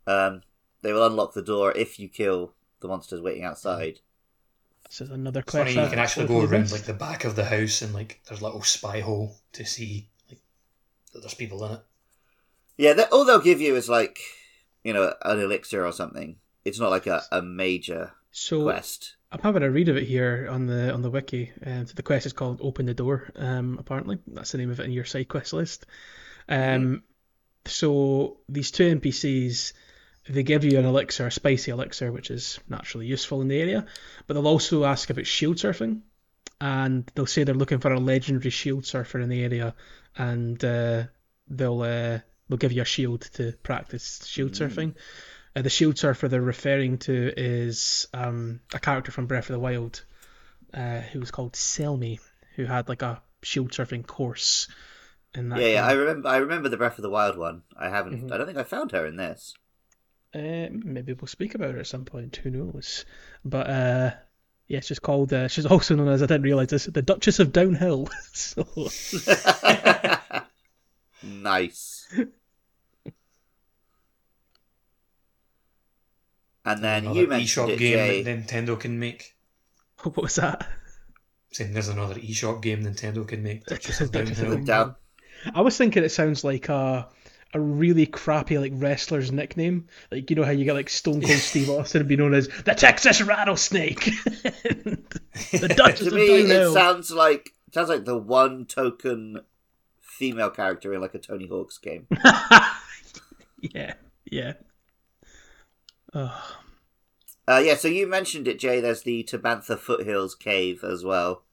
Um, 0.07 0.43
they 0.83 0.93
will 0.93 1.07
unlock 1.07 1.33
the 1.35 1.43
door 1.43 1.73
if 1.73 1.99
you 1.99 2.09
kill 2.09 2.55
the 2.81 2.89
monsters 2.89 3.21
waiting 3.21 3.45
outside. 3.45 4.01
This 4.89 5.01
is 5.03 5.11
another 5.11 5.41
It's 5.41 5.53
funny, 5.53 5.71
you 5.73 5.89
can 5.89 5.99
actually 5.99 6.27
go 6.27 6.41
around 6.45 6.71
like 6.73 6.83
the 6.85 6.95
back 6.95 7.25
of 7.25 7.37
the 7.37 7.45
house 7.45 7.83
and 7.83 7.93
like 7.93 8.21
there's 8.27 8.41
a 8.41 8.45
little 8.45 8.63
spy 8.63 9.01
hole 9.01 9.37
to 9.53 9.65
see 9.65 10.09
like 10.31 10.41
that 11.13 11.21
there's 11.21 11.35
people 11.35 11.65
in 11.65 11.73
it. 11.73 11.81
Yeah, 12.77 12.93
they, 12.93 13.05
all 13.05 13.25
they'll 13.25 13.41
give 13.41 13.61
you 13.61 13.75
is 13.75 13.89
like, 13.89 14.19
you 14.85 14.93
know, 14.93 15.13
an 15.23 15.41
elixir 15.41 15.85
or 15.85 15.93
something. 15.93 16.37
It's 16.65 16.79
not 16.79 16.91
like 16.91 17.07
a, 17.07 17.23
a 17.33 17.43
major 17.43 18.13
So 18.31 18.63
quest. 18.63 19.17
I'm 19.31 19.41
having 19.41 19.63
a 19.63 19.71
read 19.71 19.89
of 19.89 19.97
it 19.97 20.05
here 20.05 20.49
on 20.51 20.67
the 20.67 20.93
on 20.93 21.03
the 21.03 21.11
wiki. 21.11 21.53
Um, 21.65 21.87
so 21.87 21.93
the 21.95 22.03
quest 22.03 22.27
is 22.27 22.33
called 22.33 22.61
"Open 22.63 22.87
the 22.87 22.95
Door." 22.95 23.31
Um, 23.37 23.77
apparently, 23.79 24.19
that's 24.27 24.53
the 24.53 24.59
name 24.59 24.71
of 24.71 24.81
it 24.81 24.87
in 24.87 24.93
your 24.93 25.05
side 25.05 25.29
quest 25.29 25.53
list. 25.53 25.87
Um, 26.49 27.03
so 27.67 28.39
these 28.49 28.71
two 28.71 28.97
NPCs, 28.99 29.75
they 30.31 30.43
give 30.43 30.65
you 30.65 30.79
an 30.79 30.87
elixir, 30.87 31.27
a 31.27 31.31
spicy 31.31 31.71
elixir, 31.71 32.11
which 32.11 32.31
is 32.31 32.59
naturally 32.69 33.07
useful 33.07 33.43
in 33.43 33.49
the 33.49 33.61
area. 33.61 33.85
But 34.27 34.35
they'll 34.35 34.49
also 34.49 34.85
ask 34.85 35.11
about 35.11 35.27
shield 35.27 35.57
surfing, 35.57 36.01
and 36.59 37.11
they'll 37.15 37.27
say 37.27 37.45
they're 37.45 37.55
looking 37.55 37.81
for 37.81 37.93
a 37.93 38.01
legendary 38.01 38.51
shield 38.51 38.87
surfer 38.87 39.21
in 39.21 39.29
the 39.29 39.45
area, 39.45 39.75
and 40.17 40.63
uh, 40.65 41.05
they'll 41.49 41.83
uh, 41.83 42.21
they'll 42.49 42.59
give 42.59 42.73
you 42.73 42.81
a 42.81 42.87
shield 42.87 43.29
to 43.35 43.53
practice 43.63 44.25
shield 44.25 44.53
surfing. 44.53 44.95
Uh, 45.57 45.63
the 45.63 45.71
shield 45.71 45.99
surfer 45.99 46.29
they're 46.29 46.41
referring 46.41 46.99
to 46.99 47.33
is 47.37 48.07
um, 48.15 48.61
a 48.75 48.79
character 48.79 49.11
from 49.11 49.27
Breath 49.27 49.49
of 49.51 49.55
the 49.55 49.59
Wild 49.59 50.05
uh, 50.75 51.01
who 51.01 51.21
was 51.21 51.31
called 51.31 51.53
Selmie, 51.55 52.21
who 52.57 52.65
had 52.65 52.89
like 52.89 53.03
a 53.03 53.23
shield 53.43 53.71
surfing 53.71 54.07
course. 54.07 54.69
In 55.35 55.51
that 55.51 55.61
Yeah, 55.61 55.67
yeah, 55.69 55.87
I 55.87 55.93
remember. 55.93 56.29
I 56.29 56.37
remember 56.39 56.69
the 56.69 56.77
Breath 56.77 56.99
of 56.99 57.03
the 57.03 57.11
Wild 57.11 57.37
one. 57.37 57.63
I 57.77 57.89
haven't. 57.89 58.29
Mhm. 58.29 58.33
I 58.33 58.39
don't 58.39 58.47
think 58.47 58.59
I 58.59 58.63
found 58.65 58.93
her 58.93 59.07
in 59.07 59.17
this. 59.17 59.55
Uh, 60.35 60.69
maybe 60.71 61.13
we'll 61.13 61.27
speak 61.27 61.55
about 61.55 61.75
her 61.75 61.81
at 61.81 61.87
some 61.87 62.05
point. 62.05 62.37
Who 62.37 62.51
knows? 62.51 63.05
But 63.45 63.69
uh, 63.69 64.11
yeah, 64.69 64.81
she's 64.81 64.99
called. 64.99 65.33
Uh, 65.33 65.49
she's 65.49 65.67
also 65.67 65.95
known 65.97 66.09
as 66.09 66.23
I 66.23 66.27
didn't 66.27 66.43
realize 66.43 66.69
this, 66.69 66.85
the 66.85 67.03
Duchess 67.03 67.41
of 67.41 67.53
Downhill. 67.53 68.09
so 68.33 68.67
nice. 71.23 72.15
And 76.69 76.85
then 76.85 77.05
Another 77.05 77.21
you 77.21 77.27
mentioned 77.27 77.69
eShop 77.69 77.73
it, 77.73 77.79
game 77.79 77.97
Jay. 77.97 78.23
that 78.23 78.47
Nintendo 78.47 78.79
can 78.79 78.99
make. 78.99 79.35
what 80.03 80.19
was 80.19 80.35
that? 80.35 80.69
Saying 81.51 81.73
there's 81.73 81.89
another 81.89 82.17
eShop 82.17 82.61
game 82.61 82.85
Nintendo 82.85 83.27
can 83.27 83.43
make. 83.43 83.65
Duchess 83.65 84.03
of 84.03 84.13
Duchess 84.13 84.41
of 84.41 84.49
Downhill. 84.49 84.65
Down. 84.65 84.97
I 85.55 85.63
was 85.63 85.79
thinking 85.79 86.05
it 86.05 86.11
sounds 86.11 86.45
like 86.45 86.69
a 86.69 87.09
a 87.55 87.61
really 87.61 88.05
crappy 88.05 88.59
like 88.59 88.73
wrestler's 88.75 89.33
nickname. 89.33 89.89
Like 90.13 90.29
you 90.29 90.37
know 90.37 90.45
how 90.45 90.51
you 90.51 90.67
get 90.67 90.75
like 90.75 90.91
Stone 90.91 91.23
Cold 91.23 91.39
Steve 91.39 91.71
Austin 91.71 92.07
be 92.07 92.17
known 92.17 92.35
as 92.35 92.49
the 92.49 92.75
Texas 92.75 93.23
Rattlesnake. 93.23 94.05
the 94.33 95.75
Duchess 95.75 96.01
to 96.01 96.07
of 96.09 96.13
me, 96.13 96.27
it 96.27 96.73
sounds 96.75 97.11
like 97.11 97.55
sounds 97.73 97.89
like 97.89 98.05
the 98.05 98.19
one 98.19 98.67
token 98.67 99.41
female 100.01 100.51
character 100.51 100.93
in 100.93 101.01
like 101.01 101.15
a 101.15 101.19
Tony 101.19 101.47
Hawk's 101.47 101.79
game. 101.79 102.07
yeah, 103.63 103.95
yeah. 104.27 104.53
Oh, 106.15 106.59
Uh, 107.49 107.63
yeah, 107.65 107.75
so 107.75 107.89
you 107.89 108.07
mentioned 108.07 108.47
it, 108.47 108.59
Jay. 108.59 108.81
There's 108.81 109.03
the 109.03 109.25
Tabantha 109.25 109.79
Foothills 109.79 110.35
cave 110.35 110.85
as 110.85 111.03
well. 111.05 111.45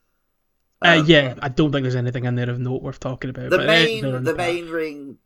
uh, 0.82 0.90
Um, 1.00 1.06
yeah. 1.08 1.36
I 1.42 1.50
don't 1.50 1.72
think 1.72 1.84
there's 1.84 1.96
anything 1.96 2.26
in 2.26 2.36
there 2.36 2.50
of 2.50 2.60
note 2.60 2.82
worth 2.82 3.00
talking 3.00 3.30
about. 3.30 3.50
The 3.50 3.58
but 3.58 3.68
main, 3.68 4.02
they're 4.02 4.20
the 4.20 4.36
main 4.36 4.70
ring, 4.70 5.18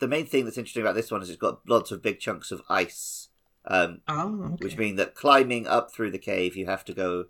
the 0.00 0.08
main 0.08 0.26
thing 0.26 0.44
that's 0.44 0.58
interesting 0.58 0.82
about 0.82 0.94
this 0.94 1.10
one 1.10 1.22
is 1.22 1.30
it's 1.30 1.38
got 1.38 1.66
lots 1.68 1.90
of 1.90 2.02
big 2.02 2.18
chunks 2.20 2.50
of 2.50 2.62
ice, 2.68 3.28
um, 3.66 4.02
Oh, 4.08 4.42
okay. 4.54 4.64
which 4.64 4.76
mean 4.76 4.96
that 4.96 5.14
climbing 5.14 5.66
up 5.66 5.92
through 5.92 6.10
the 6.10 6.18
cave, 6.18 6.56
you 6.56 6.66
have 6.66 6.84
to 6.86 6.94
go 6.94 7.26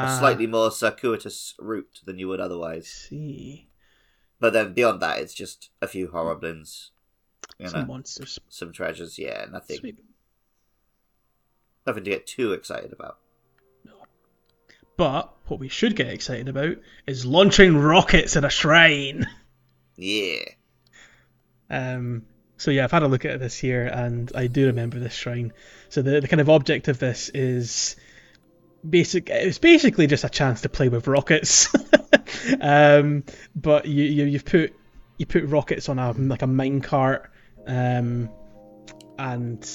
a 0.00 0.08
Ah, 0.08 0.18
slightly 0.18 0.46
more 0.46 0.70
circuitous 0.70 1.54
route 1.58 2.00
than 2.04 2.18
you 2.18 2.28
would 2.28 2.40
otherwise. 2.40 2.88
see. 2.88 3.68
But 4.38 4.52
then 4.52 4.74
beyond 4.74 5.00
that, 5.02 5.18
it's 5.20 5.34
just 5.34 5.70
a 5.82 5.88
few 5.88 6.08
horriblins, 6.08 6.90
you 7.58 7.68
Some 7.68 7.80
know, 7.80 7.86
monsters. 7.86 8.38
some 8.48 8.72
treasures. 8.72 9.18
Yeah, 9.18 9.46
nothing, 9.50 9.78
Sweet. 9.78 9.98
Nothing 11.86 12.04
to 12.04 12.10
get 12.10 12.26
too 12.26 12.52
excited 12.52 12.92
about. 12.92 13.18
No. 13.84 13.92
But 14.96 15.34
what 15.46 15.60
we 15.60 15.68
should 15.68 15.96
get 15.96 16.08
excited 16.08 16.48
about 16.48 16.76
is 17.06 17.26
launching 17.26 17.76
rockets 17.76 18.36
at 18.36 18.44
a 18.44 18.50
shrine. 18.50 19.26
Yeah. 19.96 20.44
Um, 21.70 22.24
so 22.56 22.70
yeah, 22.70 22.84
I've 22.84 22.92
had 22.92 23.02
a 23.02 23.08
look 23.08 23.24
at 23.24 23.40
this 23.40 23.56
here, 23.56 23.86
and 23.86 24.30
I 24.34 24.46
do 24.46 24.66
remember 24.66 24.98
this 24.98 25.14
shrine. 25.14 25.52
So 25.88 26.02
the 26.02 26.20
the 26.20 26.28
kind 26.28 26.40
of 26.40 26.50
object 26.50 26.88
of 26.88 26.98
this 26.98 27.28
is 27.28 27.96
basic. 28.88 29.28
It's 29.30 29.58
basically 29.58 30.06
just 30.06 30.24
a 30.24 30.28
chance 30.28 30.62
to 30.62 30.68
play 30.68 30.88
with 30.88 31.06
rockets. 31.06 31.68
um, 32.60 33.24
but 33.54 33.86
you, 33.86 34.04
you 34.04 34.24
you've 34.24 34.44
put 34.44 34.74
you 35.18 35.26
put 35.26 35.44
rockets 35.44 35.88
on 35.88 35.98
a 35.98 36.12
like 36.12 36.42
a 36.42 36.46
mine 36.46 36.80
cart, 36.80 37.30
um, 37.66 38.30
and 39.18 39.68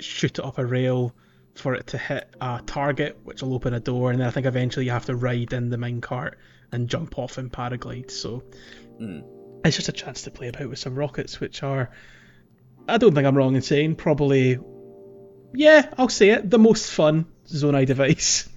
shoot 0.00 0.38
it 0.38 0.44
off 0.44 0.58
a 0.58 0.66
rail 0.66 1.14
for 1.58 1.74
it 1.74 1.88
to 1.88 1.98
hit 1.98 2.28
a 2.40 2.60
target, 2.66 3.18
which 3.24 3.42
will 3.42 3.54
open 3.54 3.74
a 3.74 3.80
door, 3.80 4.10
and 4.10 4.20
then 4.20 4.26
I 4.26 4.30
think 4.30 4.46
eventually 4.46 4.86
you 4.86 4.92
have 4.92 5.06
to 5.06 5.16
ride 5.16 5.52
in 5.52 5.70
the 5.70 5.78
mine 5.78 6.00
cart 6.00 6.38
and 6.72 6.88
jump 6.88 7.18
off 7.18 7.38
and 7.38 7.52
paraglide. 7.52 8.10
So 8.10 8.42
Hmm. 8.98 9.20
it's 9.64 9.76
just 9.76 9.88
a 9.88 9.92
chance 9.92 10.22
to 10.22 10.30
play 10.30 10.48
about 10.48 10.68
with 10.68 10.78
some 10.78 10.94
rockets, 10.94 11.40
which 11.40 11.62
are, 11.62 11.90
I 12.88 12.98
don't 12.98 13.14
think 13.14 13.26
I'm 13.26 13.36
wrong 13.36 13.56
in 13.56 13.62
saying, 13.62 13.96
probably, 13.96 14.58
yeah, 15.54 15.92
I'll 15.98 16.08
say 16.08 16.30
it, 16.30 16.50
the 16.50 16.58
most 16.58 16.90
fun 16.90 17.26
Zonai 17.46 17.86
device. 17.86 18.48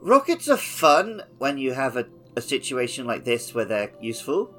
Rockets 0.00 0.48
are 0.48 0.56
fun 0.56 1.22
when 1.38 1.58
you 1.58 1.72
have 1.72 1.96
a, 1.96 2.06
a 2.36 2.40
situation 2.40 3.06
like 3.06 3.24
this 3.24 3.54
where 3.54 3.66
they're 3.66 3.92
useful. 4.00 4.54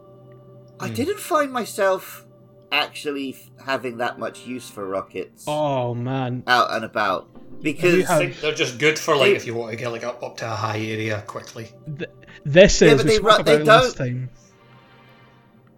I 0.79 0.87
Hmm. 0.87 0.93
didn't 0.93 1.19
find 1.19 1.51
myself 1.51 2.25
actually 2.71 3.33
f- 3.33 3.49
having 3.65 3.97
that 3.97 4.17
much 4.19 4.45
use 4.45 4.69
for 4.69 4.87
rockets 4.87 5.45
Oh 5.47 5.93
man, 5.93 6.43
out 6.47 6.71
and 6.73 6.85
about 6.85 7.29
You 7.33 7.59
because 7.73 8.07
have- 8.07 8.39
they're 8.41 8.53
just 8.53 8.79
good 8.79 8.97
for 8.97 9.15
like 9.15 9.35
if 9.35 9.45
you 9.45 9.53
want 9.53 9.71
to 9.71 9.77
get 9.77 9.89
like 9.91 10.03
up, 10.03 10.23
up 10.23 10.37
to 10.37 10.45
a 10.45 10.55
high 10.55 10.79
area 10.79 11.23
quickly. 11.27 11.69
Th- 11.97 12.09
this 12.45 12.81
Yeah, 12.81 12.89
is 12.93 12.97
but 12.97 13.05
we 13.05 13.11
they 13.17 13.19
ru- 13.19 13.43
they 13.43 13.63
last 13.63 13.97
don't- 13.97 14.07
time. 14.07 14.29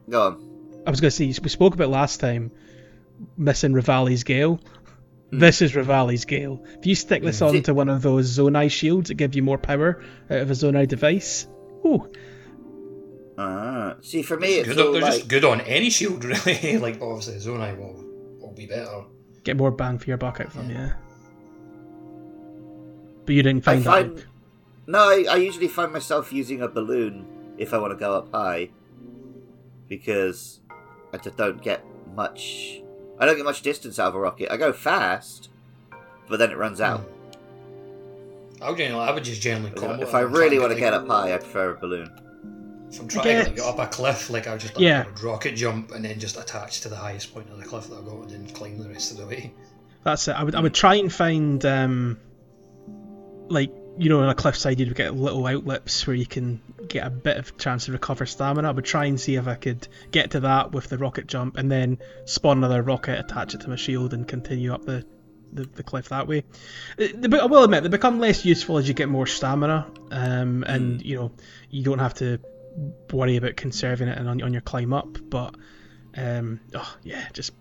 go 0.10 0.22
on. 0.28 0.50
I 0.86 0.90
was 0.90 1.00
going 1.02 1.12
to 1.12 1.16
say 1.16 1.26
we 1.42 1.50
spoke 1.50 1.74
about 1.76 1.90
last 1.90 2.20
time 2.20 2.52
missing 3.38 3.72
Revali's 3.74 4.24
Gale. 4.24 4.60
Hmm. 5.32 5.40
This 5.40 5.62
is 5.62 5.72
Revali's 5.74 6.26
Gale. 6.26 6.62
If 6.80 6.86
you 6.86 6.94
stick 6.96 7.24
this 7.24 7.40
Mm. 7.40 7.52
See- 7.52 7.58
onto 7.58 7.74
one 7.74 7.90
of 7.90 8.02
those 8.02 8.38
Zonai 8.38 8.70
shields, 8.70 9.10
it 9.10 9.16
give 9.16 9.34
you 9.36 9.44
more 9.44 9.58
power 9.58 10.04
out 10.30 10.38
of 10.40 10.52
a 10.52 10.54
Zonai 10.54 10.88
device. 10.88 11.48
Ooh, 11.86 12.12
Ah, 13.38 13.96
see, 14.02 14.22
for 14.22 14.38
me, 14.38 14.56
it's 14.60 14.68
Good, 14.70 14.80
all 14.80 14.92
they're 14.94 15.02
like 15.02 15.14
just 15.14 15.28
good 15.28 15.44
on 15.44 15.62
any 15.62 15.90
shield 15.90 16.24
really. 16.46 16.78
like 16.78 17.02
obviously 17.02 17.36
Zonai 17.36 17.76
will 17.78 18.04
will 18.40 18.54
be 18.54 18.66
better. 18.68 19.04
get 19.44 19.58
more 19.58 19.72
bang 19.72 19.98
for 19.98 20.06
your 20.06 20.18
buck 20.18 20.40
out 20.40 20.52
from 20.52 20.70
you. 20.70 20.92
But 23.26 23.36
you 23.36 23.42
didn't 23.44 23.68
I 23.68 23.82
find 23.82 23.84
that. 23.86 23.92
find 24.18 24.26
no, 24.86 25.00
I, 25.00 25.26
I 25.30 25.36
usually 25.38 25.68
find 25.70 25.92
myself 25.94 26.32
using 26.34 26.62
a 26.62 26.68
balloon 26.68 27.26
if 27.58 27.74
I 27.74 27.78
want 27.78 27.92
to 27.94 27.98
go 27.98 28.16
up 28.16 28.32
high 28.34 28.70
because 29.88 30.60
I 31.14 31.18
just 31.18 31.38
don't 31.38 31.62
get 31.62 31.84
much. 32.16 32.82
I 33.20 33.26
don't 33.26 33.36
get 33.38 33.46
much 33.46 33.62
distance 33.62 33.98
out 34.00 34.10
of 34.10 34.16
a 34.16 34.20
rocket. 34.20 34.52
I 34.52 34.58
go 34.58 34.74
fast, 34.74 35.50
but 36.28 36.38
then 36.38 36.52
it 36.52 36.58
runs 36.58 36.82
out. 36.82 37.10
I 38.62 38.70
would 38.70 38.78
generally, 38.78 39.08
I 39.08 39.12
would 39.12 39.24
just 39.24 39.42
generally 39.42 39.72
combo. 39.72 40.04
If 40.04 40.14
I 40.14 40.22
really 40.22 40.60
want 40.60 40.74
to 40.74 40.80
get 40.80 40.94
up 40.94 41.08
high, 41.08 41.34
I 41.34 41.38
prefer 41.38 41.72
a 41.72 41.78
balloon. 41.78 42.10
If 42.94 43.00
I'm 43.00 43.08
trying 43.08 43.46
to 43.46 43.52
get 43.52 43.66
up 43.66 43.80
a 43.80 43.88
cliff, 43.88 44.30
like 44.30 44.48
I 44.48 44.52
would 44.52 44.62
just 44.62 44.76
like, 44.76 44.84
Yeah. 44.84 45.06
Rocket 45.24 45.56
jump 45.56 45.92
and 45.92 46.06
then 46.06 46.20
just 46.20 46.38
attach 46.38 46.82
to 46.82 46.90
the 46.90 46.96
highest 46.96 47.34
point 47.34 47.50
of 47.50 47.58
the 47.58 47.66
cliff 47.66 47.88
that 47.88 47.98
I 47.98 48.02
go 48.02 48.22
and 48.22 48.30
then 48.30 48.48
climb 48.50 48.78
the 48.78 48.88
rest 48.88 49.12
of 49.12 49.18
the 49.18 49.26
way. 49.26 49.52
That's 50.04 50.28
it. 50.28 50.34
I 50.34 50.44
would 50.44 50.54
I 50.54 50.60
would 50.60 50.76
try 50.76 50.96
and 50.96 51.12
find 51.12 51.66
um 51.66 52.20
like 53.50 53.72
you 53.98 54.10
know 54.10 54.22
on 54.22 54.30
a 54.30 54.36
cliffside 54.36 54.80
you'd 54.80 54.94
get 54.96 55.16
little 55.16 55.46
outlets 55.48 56.06
where 56.06 56.16
you 56.16 56.26
can 56.28 56.62
get 56.88 57.08
a 57.08 57.10
bit 57.10 57.38
of 57.38 57.58
chance 57.58 57.86
to 57.86 57.94
recover 57.94 58.28
stamina. 58.28 58.68
I 58.68 58.72
would 58.72 58.86
try 58.86 59.06
and 59.06 59.20
see 59.20 59.36
if 59.36 59.48
I 59.48 59.56
could 59.56 59.88
get 60.12 60.32
to 60.32 60.42
that 60.42 60.72
with 60.72 60.90
the 60.90 61.00
rocket 61.00 61.26
jump 61.26 61.58
and 61.58 61.72
then 61.72 61.98
spawn 62.26 62.60
another 62.60 62.84
rocket, 62.84 63.20
attach 63.20 63.56
it 63.56 63.62
to 63.62 63.70
my 63.70 63.76
shield 63.76 64.14
and 64.14 64.28
continue 64.28 64.72
up 64.72 64.86
the 64.86 65.04
the, 65.52 65.66
the 65.66 65.84
cliff 65.84 66.10
that 66.10 66.28
way. 66.28 66.44
But 66.98 67.40
I 67.40 67.46
will 67.46 67.64
admit 67.64 67.84
they 67.84 67.90
become 67.90 68.20
less 68.20 68.46
useful 68.46 68.78
as 68.78 68.88
you 68.88 68.94
get 68.94 69.10
more 69.10 69.28
stamina, 69.28 69.88
um, 70.12 70.64
and 70.68 71.02
you 71.02 71.16
know 71.16 71.32
you 71.70 71.84
don't 71.84 72.00
have 72.00 72.16
to 72.16 72.40
worry 73.12 73.38
about 73.38 73.56
conserving 73.56 74.08
it 74.08 74.18
on, 74.18 74.42
on 74.42 74.52
your 74.54 74.62
climb 74.62 74.94
up. 74.94 75.18
But 75.30 75.56
um, 76.18 76.60
oh 76.76 76.96
yeah, 77.04 77.28
just 77.34 77.52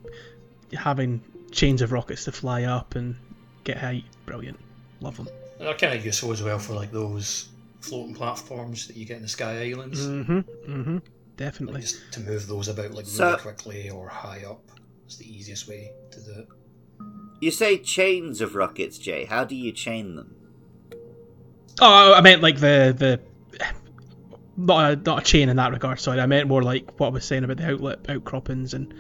having 0.75 1.23
chains 1.51 1.83
of 1.83 1.93
rockets 1.93 2.25
to 2.25 2.33
fly 2.33 2.65
up 2.65 2.95
and 2.95 3.17
get 3.65 3.79
height, 3.79 4.05
brilliant, 4.27 4.59
love 5.01 5.17
them. 5.17 5.29
And 5.59 5.67
they're 5.69 5.75
kind 5.75 5.95
of 5.95 6.05
useful 6.05 6.33
as 6.33 6.43
well 6.43 6.59
for 6.59 6.75
like 6.75 6.91
those 6.93 7.49
floating 7.81 8.15
platforms 8.15 8.87
that 8.87 8.97
you 8.97 9.05
get 9.05 9.17
in 9.17 9.23
the 9.23 9.29
Sky 9.29 9.71
Islands. 9.71 10.01
Mm-hmm. 10.07 10.39
Mm-hmm. 10.71 10.99
definitely. 11.37 11.75
Like 11.75 11.83
just 11.83 12.13
to 12.13 12.21
move 12.21 12.47
those 12.47 12.69
about 12.69 12.93
like 12.93 13.07
So- 13.07 13.27
really 13.31 13.39
quickly 13.41 13.91
or 13.91 14.09
high 14.09 14.45
up. 14.49 14.63
It's 15.07 15.17
the 15.17 15.31
easiest 15.31 15.69
way 15.69 15.93
to 16.11 16.21
do 16.21 16.31
it. 16.41 16.49
You 17.41 17.51
say 17.51 17.77
chains 17.77 18.41
of 18.41 18.55
rockets, 18.55 18.99
Jay. 18.99 19.25
How 19.25 19.45
do 19.45 19.55
you 19.57 19.73
chain 19.73 20.15
them? 20.15 20.37
Oh, 21.81 22.15
I 22.15 22.21
meant 22.21 22.41
like 22.43 22.61
the 22.61 22.95
the 22.97 23.21
not 24.57 24.93
a, 24.93 24.97
not 24.97 25.19
a 25.21 25.25
chain 25.25 25.49
in 25.49 25.57
that 25.57 25.73
regard. 25.73 26.01
Sorry, 26.01 26.21
I 26.21 26.27
meant 26.27 26.49
more 26.49 26.63
like 26.63 26.99
what 27.01 27.09
I 27.09 27.11
was 27.11 27.25
saying 27.25 27.45
about 27.45 27.57
the 27.59 27.71
outlet 27.71 28.01
outcroppings 28.09 28.75
and 28.75 28.93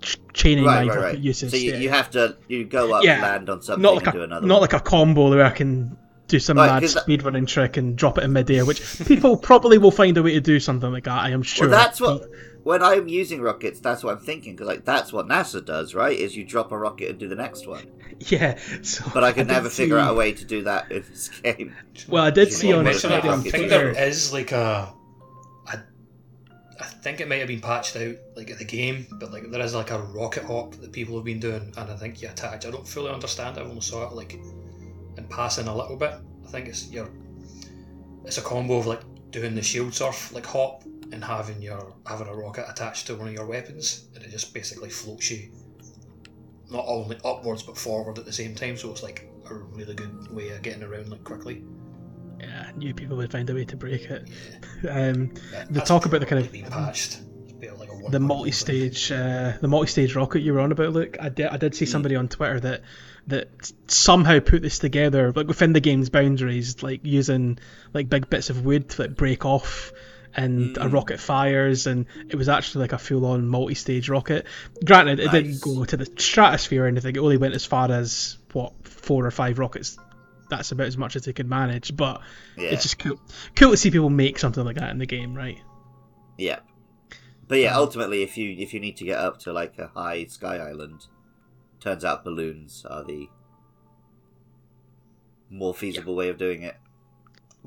ch- 0.00 0.18
chaining 0.32 0.64
Right, 0.64 0.86
my 0.86 0.94
right, 0.94 1.02
right. 1.02 1.18
uses. 1.18 1.50
So 1.50 1.56
you, 1.56 1.72
yeah. 1.72 1.78
you 1.78 1.90
have 1.90 2.10
to 2.12 2.36
you 2.48 2.64
go 2.64 2.92
up, 2.94 3.04
Yeah, 3.04 3.20
land 3.22 3.50
on 3.50 3.62
something, 3.62 3.82
not 3.82 3.94
like 3.96 4.06
and 4.06 4.14
a 4.14 4.18
do 4.18 4.22
another. 4.24 4.46
not 4.46 4.54
one. 4.56 4.60
like 4.62 4.72
a 4.72 4.80
combo 4.80 5.30
where 5.30 5.44
I 5.44 5.50
can 5.50 5.96
do 6.26 6.38
some 6.38 6.56
Right, 6.58 6.66
mad 6.66 6.80
'cause 6.82 6.94
that- 6.94 7.46
trick 7.46 7.76
and 7.76 7.96
drop 7.96 8.18
it 8.18 8.24
in 8.24 8.32
midair, 8.32 8.64
which 8.66 8.82
people 9.06 9.36
probably 9.50 9.78
will 9.78 9.90
find 9.90 10.16
a 10.18 10.22
way 10.22 10.32
to 10.34 10.40
do 10.40 10.60
something 10.60 10.92
like 10.92 11.04
that. 11.04 11.18
I 11.22 11.30
am 11.30 11.42
sure. 11.42 11.68
Well, 11.68 11.78
that's 11.78 12.00
what. 12.00 12.22
When 12.68 12.82
I'm 12.82 13.08
using 13.08 13.40
rockets, 13.40 13.80
that's 13.80 14.04
what 14.04 14.12
I'm 14.18 14.20
thinking 14.22 14.54
because 14.54 14.66
like 14.68 14.84
that's 14.84 15.10
what 15.10 15.26
NASA 15.26 15.64
does, 15.64 15.94
right? 15.94 16.16
Is 16.18 16.36
you 16.36 16.44
drop 16.44 16.70
a 16.70 16.76
rocket 16.78 17.08
and 17.08 17.18
do 17.18 17.26
the 17.28 17.34
next 17.36 17.66
one. 17.66 17.86
Yeah. 18.20 18.58
So 18.82 19.04
But 19.14 19.22
I 19.24 19.30
could 19.32 19.46
did 19.46 19.54
never 19.54 19.70
figure 19.70 19.96
see- 19.96 20.02
out 20.02 20.10
a 20.10 20.14
way 20.14 20.32
to 20.32 20.44
do 20.44 20.64
that 20.64 20.90
in 20.90 21.02
this 21.08 21.28
game. 21.42 21.74
Well, 22.08 22.24
I 22.24 22.30
did 22.30 22.48
You 22.48 22.54
see 22.54 22.72
on, 22.72 22.84
make 22.84 22.96
I 22.96 22.98
sure 22.98 23.10
think 23.10 23.22
that 23.22 23.30
on 23.32 23.38
I 23.40 23.42
I 23.42 23.50
think 23.50 23.68
there 23.70 23.90
is 24.08 24.32
like 24.32 24.50
a, 24.50 24.92
a, 25.72 25.78
I 26.80 26.84
think 26.84 27.20
it 27.20 27.28
might 27.28 27.36
have 27.38 27.46
been 27.48 27.60
patched 27.60 27.96
out 27.96 28.16
like 28.36 28.50
at 28.50 28.58
the 28.58 28.64
game, 28.64 29.06
but 29.12 29.30
like 29.32 29.48
there 29.50 29.60
is 29.62 29.72
like 29.74 29.92
a 29.92 30.00
rocket 30.00 30.44
hop 30.44 30.74
that 30.80 30.92
people 30.92 31.14
have 31.14 31.24
been 31.24 31.38
doing, 31.40 31.72
and 31.76 31.90
I 31.90 31.96
think 31.96 32.20
you 32.20 32.28
attach. 32.28 32.66
I 32.66 32.70
don't 32.72 32.86
fully 32.86 33.10
understand. 33.12 33.56
it. 33.56 33.60
I 33.60 33.64
only 33.64 33.80
saw 33.80 34.06
it 34.08 34.12
like 34.14 34.34
in 34.34 35.24
passing 35.30 35.68
a 35.68 35.74
little 35.76 35.96
bit. 35.96 36.12
I 36.44 36.50
think 36.50 36.66
it's 36.68 36.90
your, 36.90 37.08
it's 38.24 38.38
a 38.38 38.42
combo 38.42 38.78
of 38.78 38.86
like 38.86 39.02
doing 39.30 39.54
the 39.54 39.62
shield 39.62 39.94
surf 39.94 40.32
like 40.34 40.44
hop 40.44 40.82
and 41.12 41.24
having 41.24 41.60
your 41.62 41.94
having 42.06 42.28
a 42.28 42.34
rocket 42.34 42.66
attached 42.70 43.06
to 43.08 43.16
one 43.16 43.28
of 43.28 43.34
your 43.34 43.46
weapons, 43.46 44.08
and 44.14 44.24
it 44.24 44.30
just 44.30 44.52
basically 44.54 44.90
floats 44.90 45.30
you. 45.30 45.50
Not 46.70 46.84
only 46.86 47.18
upwards 47.24 47.62
but 47.62 47.78
forward 47.78 48.18
at 48.18 48.26
the 48.26 48.32
same 48.32 48.54
time, 48.54 48.76
so 48.76 48.90
it's 48.90 49.02
like 49.02 49.28
a 49.50 49.54
really 49.54 49.94
good 49.94 50.30
way 50.30 50.50
of 50.50 50.60
getting 50.62 50.82
around 50.82 51.08
like 51.08 51.24
quickly. 51.24 51.64
Yeah, 52.40 52.70
new 52.76 52.94
people 52.94 53.16
would 53.16 53.32
find 53.32 53.48
a 53.50 53.54
way 53.54 53.64
to 53.64 53.76
break 53.76 54.02
it. 54.02 54.28
Um, 54.88 55.32
Yeah, 55.52 55.64
The 55.70 55.80
talk 55.80 56.06
about 56.06 56.20
the 56.20 56.26
kind 56.26 56.44
of- 56.44 56.70
patched. 56.70 57.20
Like 57.60 57.88
a 57.90 58.10
the 58.10 58.20
multi-stage, 58.20 59.10
uh, 59.10 59.54
the 59.60 59.66
multi-stage 59.66 60.14
rocket 60.14 60.42
you 60.42 60.52
were 60.52 60.60
on 60.60 60.70
about, 60.70 60.92
Luke. 60.92 61.16
I 61.20 61.28
did, 61.28 61.46
I 61.48 61.56
did 61.56 61.74
see 61.74 61.86
somebody 61.86 62.14
on 62.14 62.28
Twitter 62.28 62.60
that 62.60 62.82
that 63.26 63.72
somehow 63.88 64.38
put 64.38 64.62
this 64.62 64.78
together, 64.78 65.32
like 65.32 65.48
within 65.48 65.72
the 65.72 65.80
game's 65.80 66.08
boundaries, 66.08 66.80
like 66.84 67.00
using 67.02 67.58
like 67.92 68.08
big 68.08 68.30
bits 68.30 68.48
of 68.50 68.64
wood 68.64 68.88
to 68.90 69.02
like 69.02 69.16
break 69.16 69.44
off. 69.44 69.92
And 70.38 70.76
a 70.76 70.82
Mm. 70.82 70.92
rocket 70.92 71.18
fires, 71.18 71.86
and 71.88 72.06
it 72.28 72.36
was 72.36 72.48
actually 72.48 72.82
like 72.82 72.92
a 72.92 72.98
full-on 72.98 73.48
multi-stage 73.48 74.08
rocket. 74.08 74.46
Granted, 74.84 75.18
it 75.18 75.30
didn't 75.32 75.60
go 75.60 75.84
to 75.84 75.96
the 75.96 76.06
stratosphere 76.06 76.84
or 76.84 76.86
anything. 76.86 77.16
It 77.16 77.18
only 77.18 77.38
went 77.38 77.54
as 77.54 77.64
far 77.64 77.90
as 77.90 78.38
what 78.52 78.72
four 78.86 79.26
or 79.26 79.30
five 79.32 79.58
rockets. 79.58 79.98
That's 80.48 80.70
about 80.70 80.86
as 80.86 80.96
much 80.96 81.16
as 81.16 81.22
they 81.24 81.32
could 81.32 81.48
manage. 81.48 81.96
But 81.96 82.20
Yeah, 82.56 82.68
it's 82.70 82.84
just 82.84 82.98
cool, 83.00 83.20
cool 83.56 83.72
to 83.72 83.76
see 83.76 83.90
people 83.90 84.10
make 84.10 84.38
something 84.38 84.64
like 84.64 84.76
that 84.76 84.90
in 84.90 84.98
the 84.98 85.06
game, 85.06 85.34
right? 85.34 85.58
yeah. 86.38 86.60
But 87.48 87.58
yeah, 87.60 87.74
Um, 87.74 87.80
ultimately, 87.82 88.22
if 88.22 88.36
you 88.38 88.54
if 88.58 88.72
you 88.74 88.78
need 88.80 88.96
to 88.98 89.04
get 89.04 89.18
up 89.18 89.38
to 89.40 89.52
like 89.52 89.76
a 89.78 89.88
high 89.88 90.24
sky 90.26 90.58
island, 90.58 91.06
turns 91.80 92.04
out 92.04 92.22
balloons 92.22 92.84
are 92.88 93.02
the 93.02 93.28
more 95.50 95.74
feasible 95.74 96.14
way 96.14 96.28
of 96.28 96.36
doing 96.38 96.62
it. 96.62 96.76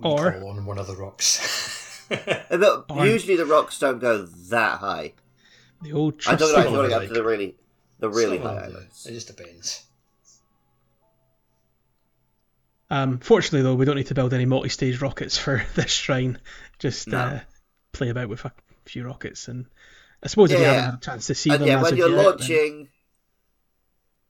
Or- 0.01 0.35
on 0.35 0.65
one 0.65 0.77
of 0.77 0.87
the 0.87 0.95
rocks. 0.95 1.39
But 2.49 3.07
usually 3.07 3.35
the 3.37 3.45
rocks 3.45 3.79
don't 3.79 3.99
go 3.99 4.23
that 4.25 4.79
high. 4.79 5.13
The 5.81 5.93
old 5.93 6.21
I 6.27 6.35
don't 6.35 6.49
know. 6.49 6.53
trusty 6.55 6.59
I 6.59 6.63
Some 6.65 6.73
want 6.73 6.89
to 6.89 6.95
it, 6.95 7.01
up 7.03 7.07
to 7.07 7.13
the 7.13 7.23
really 7.23 7.55
the 7.99 8.09
really 8.09 8.37
high 8.37 8.65
islands. 8.65 9.05
It 9.05 9.13
just 9.13 9.27
depends. 9.27 9.85
Um, 12.89 13.19
fortunately, 13.19 13.61
though, 13.61 13.75
we 13.75 13.85
don't 13.85 13.95
need 13.95 14.07
to 14.07 14.13
build 14.13 14.33
any 14.33 14.45
multi-stage 14.45 15.01
rockets 15.01 15.37
for 15.37 15.63
this 15.75 15.91
shrine. 15.91 16.39
Just 16.79 17.07
No. 17.07 17.17
uh, 17.17 17.39
play 17.93 18.09
about 18.09 18.27
with 18.29 18.43
a 18.43 18.51
few 18.85 19.05
rockets, 19.05 19.47
and 19.47 19.65
I 20.21 20.27
suppose 20.27 20.51
if 20.51 20.59
you 20.59 20.65
haven't 20.65 20.83
had 20.83 20.93
a 20.95 20.99
chance 20.99 21.27
to 21.27 21.35
see 21.35 21.51
And 21.51 21.61
them, 21.61 21.67
yeah, 21.69 21.77
as 21.77 21.83
when 21.83 21.93
of 21.93 21.97
you're 21.99 22.09
yet, 22.09 22.15
then- 22.17 22.25
launching, 22.25 22.89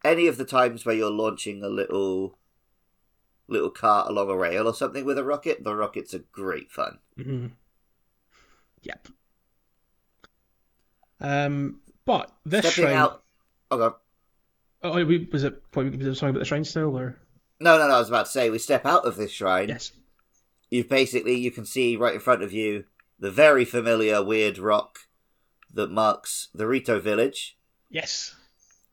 any 0.03 0.27
of 0.27 0.37
the 0.37 0.45
times 0.45 0.85
where 0.85 0.95
you're 0.95 1.09
launching 1.11 1.63
a 1.63 1.69
little 1.69 2.37
little 3.47 3.69
cart 3.69 4.07
along 4.09 4.29
a 4.29 4.37
rail 4.37 4.65
or 4.67 4.73
something 4.73 5.03
with 5.03 5.17
a 5.17 5.23
rocket, 5.25 5.61
the 5.63 5.75
rockets 5.75 6.13
are 6.13 6.23
great 6.31 6.71
fun. 6.71 6.99
Mhm. 7.19 7.51
Yep. 8.83 9.07
Um, 11.19 11.81
but 12.05 12.31
this 12.45 12.65
Stepping 12.65 12.85
shrine. 12.91 12.95
out. 12.97 13.23
Oh, 13.69 13.77
God. 13.77 13.93
Oh, 14.83 15.05
we- 15.05 15.29
was 15.31 15.43
it? 15.43 15.61
Was 15.75 15.85
it 15.87 16.15
something 16.15 16.29
about 16.29 16.39
the 16.39 16.45
shrine 16.45 16.63
still, 16.65 16.97
or 16.97 17.19
No, 17.59 17.77
no, 17.77 17.87
no. 17.87 17.95
I 17.95 17.99
was 17.99 18.09
about 18.09 18.25
to 18.25 18.31
say 18.31 18.49
we 18.49 18.57
step 18.57 18.85
out 18.85 19.05
of 19.05 19.15
this 19.17 19.31
shrine. 19.31 19.69
yes? 19.69 19.91
You've 20.71 20.89
basically 20.89 21.35
you 21.35 21.51
can 21.51 21.65
see 21.65 21.95
right 21.97 22.15
in 22.15 22.19
front 22.19 22.41
of 22.41 22.51
you 22.53 22.85
the 23.19 23.29
very 23.29 23.65
familiar 23.65 24.23
weird 24.23 24.57
rock 24.57 24.99
that 25.73 25.91
marks 25.91 26.47
the 26.55 26.65
Rito 26.65 26.99
village, 26.99 27.57
Yes. 27.89 28.35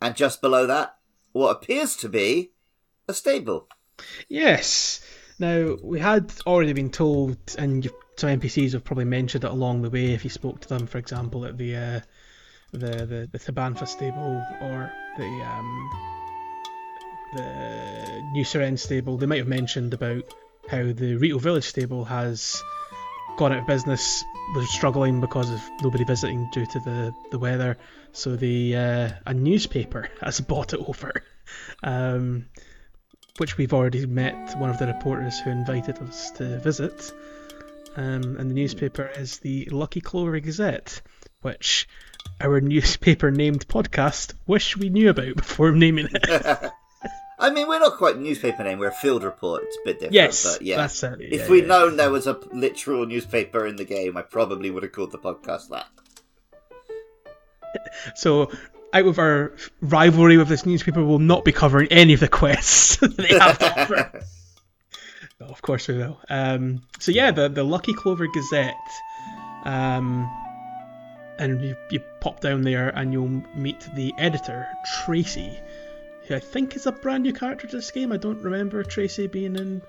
and 0.03 0.14
just 0.14 0.42
below 0.42 0.66
that, 0.66 0.98
what 1.33 1.51
appears 1.57 1.96
to 1.96 2.09
be 2.11 2.53
a 3.09 3.14
stable. 3.14 3.68
Yes. 4.29 5.01
Now 5.38 5.77
we 5.83 6.01
had 6.01 6.33
already 6.46 6.72
been 6.74 6.90
told, 6.90 7.38
and 7.57 7.85
you- 7.87 7.98
some 8.19 8.31
NPCs 8.31 8.73
have 8.73 8.85
probably 8.85 9.05
mentioned 9.05 9.45
it 9.45 9.51
along 9.51 9.83
the 9.83 9.91
way 9.91 10.13
if 10.13 10.25
you 10.25 10.31
spoke 10.31 10.61
to 10.61 10.69
them, 10.69 10.87
for 10.87 10.99
example, 10.99 11.45
at 11.45 11.57
the 11.57 11.77
uh, 11.77 12.01
the 12.73 13.07
the 13.07 13.29
the 13.31 13.39
Tabantha 13.39 13.87
stable 13.87 14.45
or 14.61 14.93
the 15.17 15.25
um, 15.25 15.91
the 17.35 18.23
New 18.33 18.45
Serenne 18.45 18.77
stable. 18.77 19.17
They 19.17 19.27
might 19.27 19.39
have 19.39 19.49
mentioned 19.49 19.95
about 19.95 20.25
how 20.69 20.93
the 20.93 21.15
Rito 21.17 21.39
Village 21.39 21.65
stable 21.65 22.05
has 22.05 22.63
gone 23.37 23.53
out 23.53 23.61
of 23.61 23.67
business, 23.67 24.25
was 24.55 24.69
struggling 24.75 25.21
because 25.21 25.51
of 25.51 25.63
nobody 25.81 26.05
visiting 26.05 26.51
due 26.53 26.67
to 26.67 26.81
the 26.81 27.15
the 27.31 27.39
weather. 27.39 27.79
So 28.13 28.35
the 28.35 28.77
uh, 28.77 29.11
a 29.27 29.35
newspaper 29.35 30.11
has 30.21 30.41
bought 30.41 30.75
it 30.75 30.81
over. 30.81 31.23
Um, 31.83 32.45
which 33.39 33.57
we've 33.57 33.73
already 33.73 34.05
met 34.05 34.59
one 34.59 34.69
of 34.69 34.79
the 34.79 34.87
reporters 34.87 35.39
who 35.39 35.49
invited 35.51 35.97
us 35.99 36.31
to 36.33 36.59
visit. 36.59 37.11
Um, 37.99 38.37
and 38.39 38.49
the 38.49 38.55
newspaper 38.55 39.11
is 39.17 39.41
the 39.41 39.69
Lucky 39.73 40.01
Clover 40.01 40.39
Gazette, 40.39 41.03
which 41.43 41.89
our 42.41 42.61
newspaper 42.63 43.33
named 43.33 43.67
podcast 43.67 44.35
wish 44.47 44.77
we 44.77 44.89
knew 44.89 45.11
about 45.11 45.35
before 45.35 45.73
naming 45.73 46.07
it. 46.13 46.71
I 47.41 47.51
mean, 47.51 47.67
we're 47.67 47.81
not 47.81 47.99
quite 47.99 48.17
newspaper 48.17 48.63
name. 48.63 48.79
We're 48.79 48.89
a 48.89 48.93
field 48.93 49.25
report. 49.25 49.65
It's 49.65 49.77
a 49.77 49.81
bit 49.85 49.95
different. 49.95 50.15
yes, 50.15 50.59
but 50.59 50.63
yeah. 50.63 50.77
that's 50.77 51.03
it. 51.03 51.21
if 51.21 51.41
yeah, 51.41 51.49
we'd 51.49 51.65
yeah. 51.65 51.69
known 51.69 51.97
there 51.97 52.11
was 52.13 52.29
a 52.29 52.39
literal 52.53 53.05
newspaper 53.05 53.67
in 53.67 53.75
the 53.75 53.85
game, 53.85 54.17
I 54.17 54.23
probably 54.23 54.71
would 54.71 54.85
have 54.85 54.93
called 54.93 55.11
the 55.11 55.19
podcast 55.19 55.69
that. 55.71 55.89
So, 58.15 58.51
out 58.93 59.07
of 59.07 59.19
our 59.19 59.53
rivalry 59.81 60.37
with 60.37 60.49
this 60.49 60.65
newspaper, 60.65 61.05
we'll 61.05 61.19
not 61.19 61.45
be 61.45 61.53
covering 61.53 61.89
any 61.91 62.13
of 62.13 62.21
the 62.21 62.29
quests 62.29 62.97
they 62.97 63.37
have 63.39 63.59
to 63.59 63.81
offer. 63.83 64.23
No, 65.40 65.46
of 65.46 65.62
course 65.62 65.87
we 65.88 65.96
will. 65.96 66.18
Um, 66.29 66.83
so 66.98 67.12
yeah, 67.12 67.31
the 67.31 67.48
the 67.48 67.62
Lucky 67.62 67.92
Clover 67.94 68.27
Gazette, 68.27 68.74
um, 69.64 70.29
and 71.38 71.62
you 71.62 71.77
you 71.90 72.01
pop 72.20 72.40
down 72.40 72.62
there 72.62 72.88
and 72.88 73.12
you'll 73.12 73.42
meet 73.55 73.81
the 73.94 74.12
editor 74.18 74.66
Tracy, 75.05 75.59
who 76.27 76.35
I 76.35 76.40
think 76.40 76.74
is 76.74 76.87
a 76.87 76.92
brand 76.92 77.22
new 77.22 77.33
character 77.33 77.68
to 77.68 77.77
this 77.77 77.90
game. 77.90 78.11
I 78.12 78.16
don't 78.16 78.42
remember 78.42 78.83
Tracy 78.83 79.29
being 79.29 79.55
in 79.55 79.81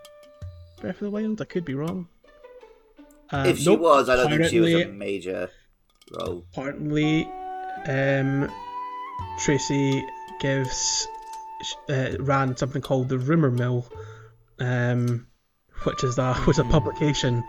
Breath 0.81 0.95
of 0.95 0.99
the 1.01 1.09
Wild. 1.09 1.41
I 1.41 1.45
could 1.45 1.65
be 1.65 1.73
wrong. 1.73 2.07
Um, 3.31 3.45
if 3.47 3.59
she 3.59 3.65
nope, 3.65 3.79
was, 3.79 4.09
I 4.09 4.15
don't 4.15 4.29
think 4.29 4.45
she 4.45 4.59
was 4.59 4.73
a 4.73 4.85
major 4.85 5.49
role. 6.11 6.45
apparently 6.51 7.25
um, 7.87 8.51
Tracy 9.39 10.03
gives 10.39 11.07
uh, 11.89 12.11
ran 12.19 12.55
something 12.57 12.81
called 12.81 13.09
the 13.09 13.17
Rumor 13.19 13.51
Mill, 13.51 13.87
um, 14.59 15.27
which 15.83 16.03
is 16.03 16.17
a 16.17 16.35
was 16.47 16.59
a 16.59 16.63
publication 16.65 17.43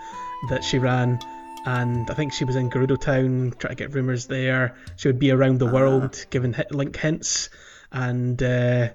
that 0.48 0.62
she 0.64 0.78
ran, 0.78 1.18
and 1.66 2.10
I 2.10 2.14
think 2.14 2.32
she 2.32 2.44
was 2.44 2.56
in 2.56 2.70
Gerudo 2.70 2.98
Town 3.00 3.52
trying 3.58 3.76
to 3.76 3.82
get 3.82 3.94
rumors 3.94 4.26
there. 4.26 4.76
She 4.96 5.08
would 5.08 5.18
be 5.18 5.30
around 5.30 5.58
the 5.58 5.68
Ah. 5.68 5.72
world 5.72 6.24
giving 6.30 6.52
hit, 6.52 6.72
link 6.74 6.96
hints, 6.96 7.50
and. 7.92 8.42
Uh, 8.42 8.88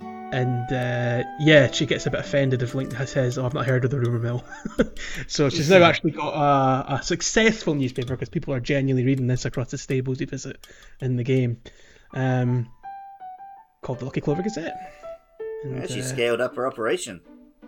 and 0.00 0.72
uh, 0.72 1.22
yeah, 1.38 1.70
she 1.70 1.86
gets 1.86 2.06
a 2.06 2.10
bit 2.10 2.18
offended 2.18 2.60
if 2.60 2.74
Link 2.74 2.92
says, 3.06 3.38
"Oh, 3.38 3.46
I've 3.46 3.54
not 3.54 3.66
heard 3.66 3.84
of 3.84 3.92
the 3.92 4.00
rumor 4.00 4.18
mill." 4.18 4.44
so 5.28 5.48
she's 5.48 5.70
now 5.70 5.84
actually 5.84 6.10
got 6.10 6.30
a, 6.34 6.94
a 6.94 7.02
successful 7.04 7.74
newspaper 7.74 8.14
because 8.16 8.30
people 8.30 8.52
are 8.52 8.58
genuinely 8.58 9.04
reading 9.06 9.28
this 9.28 9.44
across 9.44 9.70
the 9.70 9.78
stables 9.78 10.20
you 10.20 10.26
visit 10.26 10.66
in 11.00 11.14
the 11.14 11.22
game, 11.22 11.60
um, 12.14 12.68
called 13.82 14.00
the 14.00 14.06
Lucky 14.06 14.20
Clover 14.20 14.42
Gazette. 14.42 14.74
And, 15.62 15.76
Yeah, 15.82 15.86
she 15.86 16.00
uh, 16.00 16.04
scaled 16.04 16.40
up 16.40 16.56
her 16.56 16.66
operation. 16.66 17.20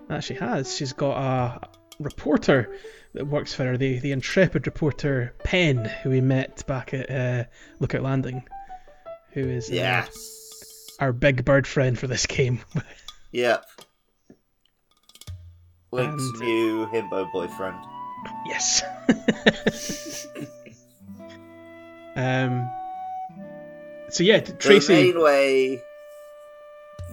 That 0.09 0.25
she 0.25 0.35
has. 0.35 0.75
She's 0.75 0.93
got 0.93 1.17
a 1.17 1.61
reporter 1.99 2.77
that 3.15 3.27
works 3.27 3.55
for 3.55 3.65
her, 3.65 3.77
the, 3.77 3.99
the 3.99 4.13
intrepid 4.13 4.67
reporter 4.67 5.35
Penn, 5.45 5.85
who 6.03 6.11
we 6.11 6.21
met 6.21 6.67
back 6.67 6.93
at 6.95 7.11
uh, 7.11 7.45
Lookout 7.81 8.03
Landing, 8.03 8.45
who 9.33 9.41
is 9.41 9.71
uh, 9.71 10.05
our 11.01 11.13
big 11.13 11.45
bird 11.45 11.67
friend 11.67 11.99
for 11.99 12.07
this 12.07 12.27
game. 12.27 12.61
Yep. 13.33 13.67
Link's 15.93 16.23
And- 16.23 16.41
new 16.41 16.87
himbo 16.87 17.31
boyfriend. 17.33 17.77
yes. 18.47 18.83
um. 22.17 22.71
So 24.09 24.23
yeah, 24.23 24.41
Tracy. 24.41 24.95
The 24.95 25.03
main 25.13 25.23
way. 25.23 25.83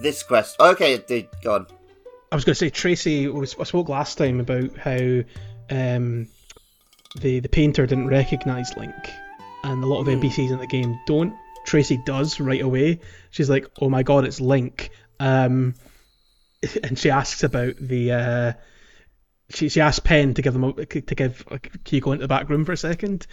This 0.00 0.22
quest. 0.22 0.58
Okay, 0.58 0.98
dude, 0.98 1.28
go 1.42 1.54
on. 1.56 1.66
I 2.34 2.36
was 2.36 2.44
going 2.44 2.54
to 2.54 2.58
say 2.58 2.68
Tracy. 2.70 3.28
I 3.32 3.44
spoke 3.62 3.88
last 3.88 4.18
time 4.18 4.40
about 4.40 4.76
how 4.76 5.20
um, 5.70 6.26
the 7.14 7.38
the 7.38 7.48
painter 7.48 7.86
didn't 7.86 8.08
recognise 8.08 8.76
Link, 8.76 8.92
and 9.62 9.84
a 9.84 9.86
lot 9.86 10.00
of 10.00 10.08
NPCs 10.08 10.50
in 10.50 10.58
the 10.58 10.66
game 10.66 10.98
don't. 11.06 11.32
Tracy 11.64 11.96
does 12.04 12.40
right 12.40 12.60
away. 12.60 12.98
She's 13.30 13.48
like, 13.48 13.68
"Oh 13.80 13.88
my 13.88 14.02
god, 14.02 14.24
it's 14.24 14.40
Link," 14.40 14.90
um, 15.20 15.76
and 16.82 16.98
she 16.98 17.08
asks 17.08 17.44
about 17.44 17.76
the. 17.76 18.10
Uh, 18.10 18.52
she 19.50 19.68
she 19.68 19.80
asks 19.80 20.00
Penn 20.00 20.34
to 20.34 20.42
give 20.42 20.54
them 20.54 20.64
a, 20.64 20.72
to 20.86 21.14
give. 21.14 21.44
Like, 21.48 21.70
can 21.84 21.94
you 21.94 22.00
go 22.00 22.10
into 22.10 22.24
the 22.24 22.28
back 22.28 22.48
room 22.48 22.64
for 22.64 22.72
a 22.72 22.76
second? 22.76 23.28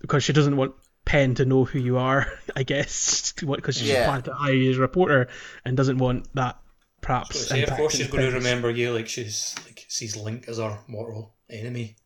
Because 0.00 0.24
she 0.24 0.32
doesn't 0.32 0.56
want 0.56 0.74
Penn 1.04 1.34
to 1.34 1.44
know 1.44 1.66
who 1.66 1.78
you 1.80 1.98
are. 1.98 2.32
I 2.56 2.62
guess 2.62 3.32
because 3.36 3.76
she's 3.76 3.90
Yeah. 3.90 4.04
planning 4.04 4.22
to 4.22 4.32
hire 4.32 4.54
you 4.54 4.70
as 4.70 4.78
a 4.78 4.80
reporter 4.80 5.28
and 5.66 5.76
doesn't 5.76 5.98
want 5.98 6.34
that. 6.34 6.56
Perhaps. 7.00 7.50
Of 7.50 7.70
course, 7.70 7.94
she's 7.94 8.08
going 8.08 8.28
to 8.28 8.36
remember 8.36 8.70
you 8.70 8.92
like 8.92 9.08
she's 9.08 9.54
like 9.64 9.84
sees 9.88 10.16
Link 10.16 10.48
as 10.48 10.58
our 10.58 10.78
mortal 10.86 11.34
enemy, 11.48 11.96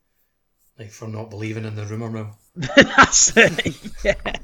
like 0.78 0.90
for 0.90 1.08
not 1.08 1.30
believing 1.30 1.64
in 1.64 1.74
the 1.74 1.84
rumor 1.84 2.10
mill. 2.10 2.36
That's 2.56 3.36
it. 3.36 3.76
Yeah. 4.04 4.36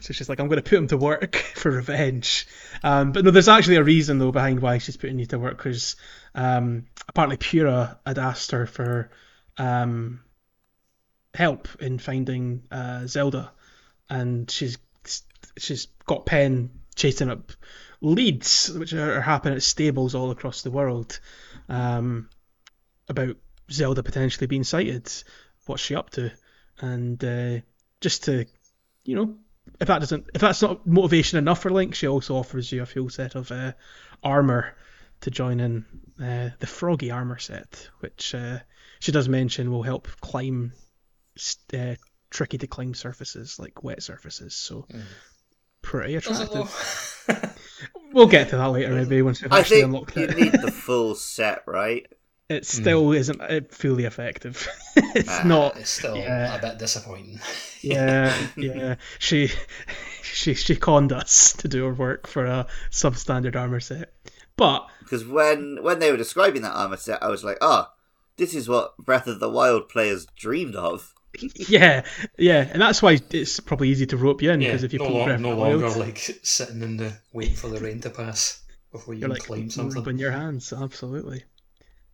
So 0.00 0.12
she's 0.12 0.28
like, 0.28 0.40
I'm 0.40 0.48
going 0.48 0.60
to 0.60 0.68
put 0.68 0.76
him 0.76 0.88
to 0.88 0.96
work 0.96 1.36
for 1.54 1.70
revenge. 1.70 2.48
Um, 2.82 3.12
but 3.12 3.24
no, 3.24 3.30
there's 3.30 3.48
actually 3.48 3.76
a 3.76 3.84
reason 3.84 4.18
though 4.18 4.32
behind 4.32 4.60
why 4.60 4.78
she's 4.78 4.96
putting 4.96 5.20
you 5.20 5.26
to 5.26 5.38
work 5.38 5.56
because 5.56 5.94
um, 6.34 6.86
apparently 7.08 7.36
Purah 7.36 7.96
had 8.04 8.18
asked 8.18 8.50
her 8.50 8.66
for 8.66 9.10
um, 9.56 10.24
help 11.34 11.68
in 11.80 11.98
finding 11.98 12.64
uh, 12.70 13.06
Zelda, 13.06 13.52
and 14.10 14.50
she's 14.50 14.78
she's 15.56 15.86
got 16.06 16.26
Penn 16.26 16.70
chasing 16.96 17.30
up 17.30 17.52
leads 18.04 18.70
which 18.70 18.92
are, 18.92 19.16
are 19.16 19.20
happening 19.22 19.56
at 19.56 19.62
stables 19.62 20.14
all 20.14 20.30
across 20.30 20.62
the 20.62 20.70
world 20.70 21.18
um, 21.68 22.28
about 23.08 23.36
Zelda 23.70 24.02
potentially 24.02 24.46
being 24.46 24.64
sighted. 24.64 25.10
What's 25.66 25.82
she 25.82 25.94
up 25.94 26.10
to? 26.10 26.30
And 26.78 27.22
uh, 27.24 27.60
just 28.00 28.24
to, 28.24 28.46
you 29.04 29.16
know, 29.16 29.36
if 29.80 29.88
that 29.88 30.00
doesn't, 30.00 30.26
if 30.34 30.42
that's 30.42 30.60
not 30.60 30.86
motivation 30.86 31.38
enough 31.38 31.62
for 31.62 31.70
Link, 31.70 31.94
she 31.94 32.06
also 32.06 32.36
offers 32.36 32.70
you 32.70 32.82
a 32.82 32.86
full 32.86 33.08
set 33.08 33.34
of 33.34 33.50
uh, 33.50 33.72
armor 34.22 34.76
to 35.22 35.30
join 35.30 35.60
in 35.60 35.86
uh, 36.22 36.50
the 36.58 36.66
Froggy 36.66 37.10
armor 37.10 37.38
set, 37.38 37.88
which 38.00 38.34
uh, 38.34 38.58
she 39.00 39.12
does 39.12 39.28
mention 39.28 39.70
will 39.70 39.82
help 39.82 40.08
climb 40.20 40.72
uh, 41.72 41.94
tricky 42.28 42.58
to 42.58 42.66
climb 42.66 42.92
surfaces 42.92 43.58
like 43.58 43.82
wet 43.82 44.02
surfaces. 44.02 44.54
So 44.54 44.86
pretty 45.98 46.16
attractive. 46.16 46.70
We'll 48.12 48.28
get 48.28 48.50
to 48.50 48.56
that 48.58 48.68
later, 48.68 48.92
maybe 48.94 49.22
once 49.22 49.42
we've 49.42 49.52
I 49.52 49.58
actually 49.58 49.78
think 49.82 49.86
unlocked 49.86 50.16
you 50.16 50.22
it. 50.24 50.36
need 50.36 50.52
the 50.52 50.70
full 50.86 51.16
set, 51.16 51.64
right? 51.66 52.06
It 52.48 52.64
still 52.64 53.10
isn't 53.10 53.40
uh, 53.40 53.62
fully 53.70 54.04
effective. 54.04 54.68
it's 54.96 55.28
Ah, 55.28 55.42
not. 55.44 55.76
It's 55.76 55.90
still 55.90 56.16
Yeah. 56.16 56.54
a 56.56 56.60
bit 56.60 56.78
disappointing. 56.78 57.40
Yeah, 57.80 58.32
yeah. 58.56 58.96
She, 59.18 59.50
she, 60.22 60.54
she 60.54 60.76
conned 60.76 61.10
us 61.12 61.54
to 61.54 61.66
do 61.66 61.86
her 61.86 61.92
work 61.92 62.28
for 62.28 62.44
a 62.46 62.68
substandard 62.92 63.56
armor 63.56 63.80
set. 63.80 64.12
But 64.56 64.86
Because 65.00 65.24
when 65.26 65.78
when 65.82 65.98
they 65.98 66.12
were 66.12 66.16
describing 66.16 66.62
that 66.62 66.70
armor 66.76 66.96
set, 66.98 67.20
I 67.20 67.28
was 67.30 67.42
like, 67.42 67.58
oh, 67.60 67.88
this 68.36 68.54
is 68.54 68.68
what 68.68 68.96
Breath 68.96 69.26
of 69.26 69.40
the 69.40 69.50
Wild 69.50 69.88
players 69.88 70.26
dreamed 70.36 70.76
of. 70.76 71.14
yeah, 71.68 72.04
yeah, 72.38 72.68
and 72.72 72.80
that's 72.80 73.02
why 73.02 73.18
it's 73.30 73.60
probably 73.60 73.88
easy 73.88 74.06
to 74.06 74.16
rope 74.16 74.42
you 74.42 74.50
in 74.50 74.60
Yeah, 74.60 74.68
because 74.68 74.84
if 74.84 74.92
you 74.92 74.98
no, 75.00 75.04
play 75.06 75.14
long, 75.14 75.24
Breath 75.26 75.34
of 75.36 75.40
no 75.42 75.50
the 75.50 75.56
Wild, 75.56 75.80
longer 75.82 75.98
like 76.00 76.18
sitting 76.42 76.82
in 76.82 76.96
the 76.96 77.16
waiting 77.32 77.54
for 77.56 77.68
the 77.68 77.80
rain 77.80 78.00
to 78.02 78.10
pass 78.10 78.62
before 78.92 79.14
you 79.14 79.20
you're 79.20 79.28
can 79.28 79.34
like 79.34 79.42
claim 79.44 79.70
something. 79.70 79.96
rubbing 79.96 80.18
your 80.18 80.30
hands. 80.32 80.72
Absolutely. 80.72 81.44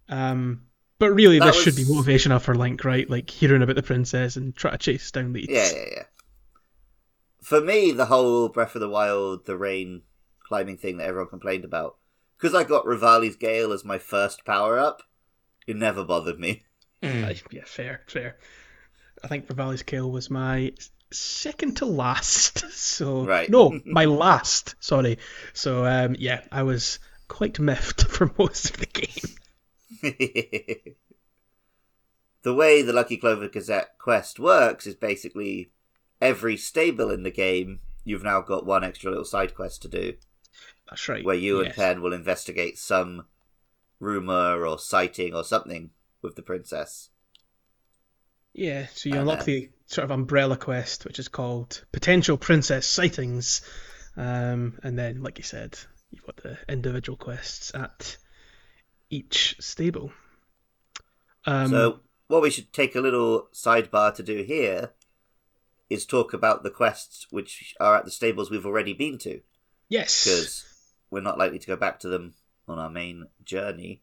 Um, 0.09 0.63
but 0.99 1.13
really, 1.13 1.39
That 1.39 1.47
this 1.55 1.63
should 1.63 1.77
be 1.77 1.83
was- 1.83 1.91
motivation 1.93 2.33
enough 2.33 2.45
for 2.45 2.55
Link, 2.55 2.85
right? 2.85 3.09
Like 3.09 3.29
hearing 3.31 3.63
about 3.63 3.77
the 3.77 3.83
princess 3.83 4.37
and 4.37 4.55
try 4.57 4.71
to 4.73 4.79
chase 4.79 5.11
down 5.11 5.33
leads. 5.33 5.49
Yeah, 5.51 5.71
yeah, 5.75 5.85
yeah. 5.97 6.03
For 7.43 7.61
me, 7.61 7.93
the 7.93 8.07
whole 8.07 8.49
Breath 8.49 8.75
of 8.75 8.81
the 8.81 8.89
Wild, 8.89 9.47
the 9.47 9.57
rain 9.57 10.03
climbing 10.47 10.77
thing 10.77 10.99
that 10.99 11.07
everyone 11.09 11.31
complained 11.31 11.65
about, 11.65 11.97
because 12.37 12.55
I 12.55 12.65
got 12.65 12.85
Revali's 12.85 13.37
Gale 13.37 13.73
as 13.73 13.85
my 13.85 13.99
first 13.99 14.45
power 14.45 14.79
up, 14.79 15.03
it 15.67 15.77
never 15.77 16.05
bothered 16.05 16.39
me. 16.39 16.65
Mm. 17.03 17.25
Aye, 17.25 17.41
yeah, 17.51 17.63
fair, 17.65 18.03
fair. 18.07 18.37
I 19.23 19.29
think 19.29 19.47
Revali's 19.49 19.83
Gale 19.83 20.11
was 20.11 20.31
my 20.31 20.73
second 21.11 21.77
to 21.79 21.87
last. 21.87 22.65
So 22.81 23.25
Right. 23.25 23.49
no, 23.49 23.79
my 23.85 24.07
last. 24.07 24.75
Sorry. 24.81 25.19
So 25.53 25.85
um, 25.87 26.17
yeah, 26.19 26.43
I 26.51 26.65
was 26.65 26.99
quite 27.29 27.61
miffed 27.61 28.03
for 28.09 28.33
most 28.39 28.71
of 28.71 28.79
the 28.79 28.87
game. 28.87 29.37
the 32.43 32.55
way 32.55 32.83
the 32.83 32.93
Lucky 32.93 33.17
Clover 33.17 33.49
Gazette 33.49 33.97
quest 33.99 34.39
works 34.41 34.87
is 34.87 34.95
basically 34.95 35.71
every 36.21 36.57
stable 36.57 37.11
in 37.11 37.23
the 37.23 37.31
game, 37.31 37.81
you've 38.05 38.25
now 38.25 38.41
got 38.41 38.67
one 38.67 38.85
extra 38.85 39.11
little 39.11 39.25
side 39.25 39.55
quest 39.55 39.83
to 39.83 39.89
do, 39.89 40.15
That's 40.89 41.09
right. 41.09 41.25
where 41.25 41.37
you 41.37 41.59
and 41.59 41.69
yes. 41.69 41.77
Penn 41.77 42.03
will 42.03 42.13
investigate 42.13 42.79
some 42.79 43.27
rumor 43.99 44.65
or 44.67 44.79
sighting 44.79 45.35
or 45.35 45.45
something 45.45 45.91
with 46.23 46.37
the 46.37 46.43
princess. 46.43 47.10
Yeah, 48.53 48.87
so 48.95 49.09
you 49.09 49.19
unlock 49.19 49.45
the 49.45 49.71
sort 49.87 50.05
of 50.05 50.11
umbrella 50.11 50.57
quest, 50.57 51.05
which 51.05 51.19
is 51.19 51.29
called 51.29 51.85
Potential 51.93 52.37
Princess 52.37 52.87
Sightings, 52.87 53.63
um, 54.17 54.79
and 54.83 54.99
then, 54.99 55.23
like 55.23 55.39
you 55.39 55.45
said, 55.45 55.79
you've 56.11 56.27
got 56.27 56.37
the 56.39 56.59
individual 56.69 57.17
quests 57.17 57.73
at 57.75 58.17
each 59.09 59.57
stable. 59.61 60.13
Um, 61.47 61.69
so, 61.69 62.01
what 62.27 62.43
we 62.43 62.51
should 62.51 62.73
take 62.73 62.97
a 62.97 63.01
little 63.01 63.49
sidebar 63.53 64.15
to 64.17 64.23
do 64.23 64.43
here 64.43 64.91
is 65.89 66.05
talk 66.05 66.33
about 66.33 66.63
the 66.63 66.71
quests 66.71 67.27
which 67.31 67.75
are 67.81 67.97
at 67.97 68.05
the 68.05 68.11
stables 68.11 68.51
we've 68.51 68.67
already 68.67 68.93
been 68.93 69.19
to, 69.19 69.41
yes, 69.89 70.25
because 70.25 70.65
we're 71.11 71.21
not 71.21 71.39
likely 71.39 71.59
to 71.59 71.67
go 71.67 71.77
back 71.77 72.01
to 72.01 72.09
them 72.09 72.35
on 72.67 72.79
our 72.79 72.91
main 72.91 73.27
journey. 73.45 74.03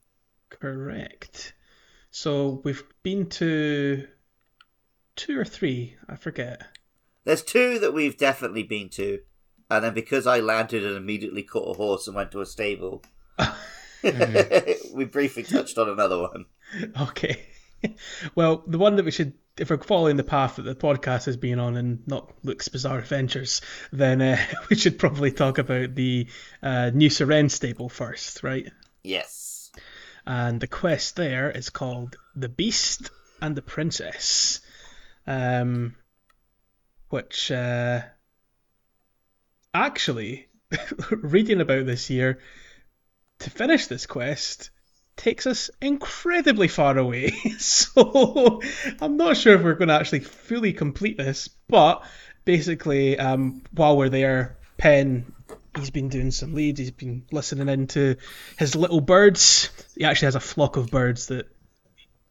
correct. 0.50 1.54
So 2.12 2.62
we've 2.64 2.84
been 3.04 3.30
to 3.32 4.08
two 5.18 5.38
or 5.38 5.46
three, 5.46 5.96
I 6.08 6.16
forget. 6.16 6.62
There's 7.26 7.44
two 7.44 7.78
that 7.80 7.94
we've 7.94 8.18
definitely 8.18 8.64
been 8.64 8.88
to, 8.90 9.20
and 9.70 9.84
then 9.84 9.94
because 9.94 10.26
I 10.26 10.40
landed 10.40 10.86
and 10.86 10.96
immediately 10.96 11.44
caught 11.44 11.76
a 11.76 11.78
horse 11.78 12.08
and 12.08 12.16
went 12.16 12.32
to 12.32 12.42
a 12.42 12.46
stable, 12.46 13.04
we 14.94 15.06
briefly 15.06 15.44
touched 15.44 15.78
on 15.78 15.90
another 15.90 16.20
one. 16.20 16.46
Okay. 17.02 17.42
well, 18.36 18.64
the 18.68 18.78
one 18.78 18.96
that 18.96 19.06
we 19.06 19.12
should, 19.12 19.34
if 19.58 19.70
we're 19.70 19.78
following 19.78 20.18
the 20.18 20.24
path 20.24 20.56
that 20.56 20.64
the 20.64 20.76
podcast 20.76 21.26
has 21.26 21.38
been 21.38 21.60
on 21.60 21.76
and 21.76 22.08
not 22.08 22.32
Luke's 22.44 22.68
Bizarre 22.68 23.00
Adventures, 23.00 23.62
then 23.92 24.22
uh, 24.22 24.38
we 24.70 24.76
should 24.76 25.00
probably 25.00 25.32
talk 25.32 25.58
about 25.58 25.96
the 25.96 26.28
uh, 26.62 26.92
New 26.94 27.10
Serenne 27.10 27.50
stable 27.50 27.90
first, 27.90 28.44
right? 28.44 28.70
Yes. 29.04 29.72
And 30.26 30.60
the 30.60 30.68
quest 30.68 31.16
there 31.16 31.50
is 31.50 31.70
called 31.70 32.18
The 32.36 32.50
Beast 32.50 33.10
and 33.42 33.56
the 33.56 33.62
Princess, 33.62 34.62
um, 35.28 35.96
which 37.10 37.52
uh, 37.52 38.02
actually, 39.74 40.48
reading 41.12 41.62
about 41.62 41.86
this 41.86 42.10
year, 42.10 42.40
to 43.40 43.50
finish 43.50 43.88
this 43.88 44.06
quest 44.06 44.72
takes 45.16 45.46
us 45.48 45.70
incredibly 45.82 46.68
far 46.68 46.98
away. 46.98 47.30
so 47.60 48.62
I'm 49.02 49.18
not 49.18 49.38
sure 49.38 49.56
if 49.56 49.62
we're 49.62 49.74
going 49.74 49.90
to 49.90 49.96
actually 49.96 50.22
fully 50.22 50.74
complete 50.74 51.18
this, 51.18 51.50
but 51.68 52.04
basically, 52.46 53.20
um, 53.20 53.64
while 53.72 53.98
we're 53.98 54.10
there, 54.10 54.58
Penn 54.78 55.34
he's 55.78 55.90
been 55.90 56.10
doing 56.10 56.32
some 56.32 56.54
leads. 56.54 56.80
He's 56.80 56.92
been 56.92 57.26
listening 57.32 57.70
into 57.70 58.18
his 58.58 58.76
little 58.76 59.02
birds. 59.02 59.70
He 59.96 60.06
actually 60.06 60.28
has 60.28 60.36
a 60.36 60.40
flock 60.40 60.78
of 60.78 60.90
birds 60.90 61.28
that 61.28 61.48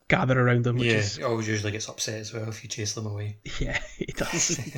gather 0.08 0.40
around 0.40 0.64
them. 0.64 0.76
which 0.76 0.86
Yeah, 0.86 0.98
is 0.98 1.16
he 1.16 1.22
always 1.22 1.48
usually 1.48 1.72
gets 1.72 1.88
upset 1.88 2.20
as 2.20 2.32
well 2.32 2.48
if 2.48 2.62
you 2.62 2.68
chase 2.68 2.94
them 2.94 3.06
away. 3.06 3.38
yeah, 3.60 3.78
he 3.96 4.06
does. 4.06 4.60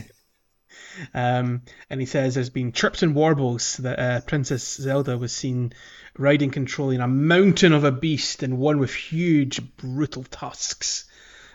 Um, 1.15 1.63
and 1.91 2.01
he 2.01 2.07
says 2.07 2.35
there's 2.35 2.51
been 2.51 2.73
chirps 2.73 3.03
and 3.03 3.15
warbles 3.15 3.77
that 3.79 3.99
uh, 3.99 4.21
Princess 4.23 4.75
Zelda 4.75 5.17
was 5.17 5.33
seen 5.33 5.73
riding, 6.17 6.51
controlling 6.51 7.01
a 7.01 7.09
mountain 7.09 7.73
of 7.73 7.85
a 7.85 7.93
beast 7.93 8.43
and 8.43 8.59
one 8.59 8.79
with 8.79 8.93
huge, 8.93 9.77
brutal 9.77 10.25
tusks. 10.25 11.05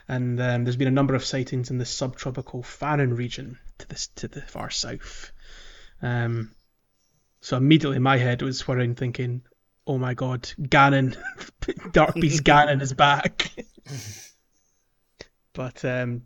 And 0.07 0.39
um, 0.39 0.63
there's 0.63 0.75
been 0.75 0.87
a 0.87 0.91
number 0.91 1.15
of 1.15 1.25
sightings 1.25 1.71
in 1.71 1.77
the 1.77 1.85
subtropical 1.85 2.61
Faron 2.63 3.17
region 3.17 3.57
to 3.79 3.87
this 3.87 4.07
to 4.15 4.27
the 4.27 4.41
far 4.41 4.69
south. 4.69 5.31
Um, 6.01 6.51
so 7.41 7.57
immediately 7.57 7.99
my 7.99 8.17
head 8.17 8.41
was 8.41 8.67
whirring, 8.67 8.95
thinking, 8.95 9.43
"Oh 9.87 9.97
my 9.97 10.13
God, 10.13 10.43
Ganon, 10.59 11.17
Dark 11.91 12.15
Beast 12.15 12.43
Ganon 12.43 12.81
is 12.81 12.93
back." 12.93 13.51
but 15.53 15.83
um, 15.85 16.23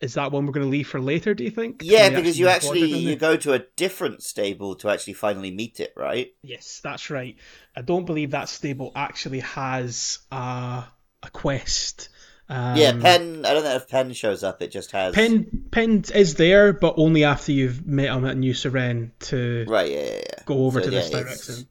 is 0.00 0.14
that 0.14 0.32
one 0.32 0.46
we're 0.46 0.52
going 0.52 0.66
to 0.66 0.70
leave 0.70 0.88
for 0.88 1.00
later? 1.00 1.34
Do 1.34 1.44
you 1.44 1.50
think? 1.50 1.82
Yeah, 1.84 2.08
Can 2.08 2.16
because 2.16 2.38
you 2.38 2.48
actually 2.48 2.86
you 2.86 3.16
go 3.16 3.36
to 3.36 3.52
a 3.52 3.60
different 3.76 4.22
stable 4.22 4.74
to 4.76 4.88
actually 4.88 5.12
finally 5.14 5.50
meet 5.50 5.78
it, 5.80 5.92
right? 5.96 6.28
Yes, 6.42 6.80
that's 6.82 7.10
right. 7.10 7.36
I 7.76 7.82
don't 7.82 8.06
believe 8.06 8.30
that 8.30 8.48
stable 8.48 8.92
actually 8.96 9.40
has 9.40 10.18
a 10.32 10.84
a 11.22 11.30
quest. 11.32 12.08
Um, 12.48 12.76
yeah, 12.76 12.92
Penn. 12.92 13.44
I 13.46 13.54
don't 13.54 13.62
know 13.62 13.76
if 13.76 13.88
Penn 13.88 14.12
shows 14.12 14.42
up. 14.42 14.60
It 14.60 14.72
just 14.72 14.90
has. 14.92 15.14
Penn 15.14 15.66
Penn 15.70 16.04
is 16.14 16.34
there, 16.34 16.72
but 16.72 16.94
only 16.96 17.24
after 17.24 17.52
you've 17.52 17.86
met 17.86 18.08
him 18.08 18.24
at 18.24 18.36
New 18.36 18.54
Serenne 18.54 19.12
to 19.20 19.66
Right. 19.68 19.90
Yeah. 19.90 19.98
Yeah. 19.98 20.14
yeah. 20.14 20.42
go 20.46 20.64
over 20.64 20.80
So, 20.80 20.86
to 20.86 20.90
this 20.90 21.10
yeah, 21.10 21.18
it's 21.18 21.46
direction. 21.46 21.68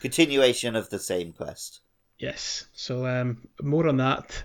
Continuation 0.00 0.76
of 0.76 0.90
the 0.90 0.98
same 0.98 1.32
quest. 1.32 1.80
Yes. 2.18 2.66
So 2.72 3.06
um, 3.06 3.48
more 3.62 3.88
on 3.88 3.96
that 3.98 4.44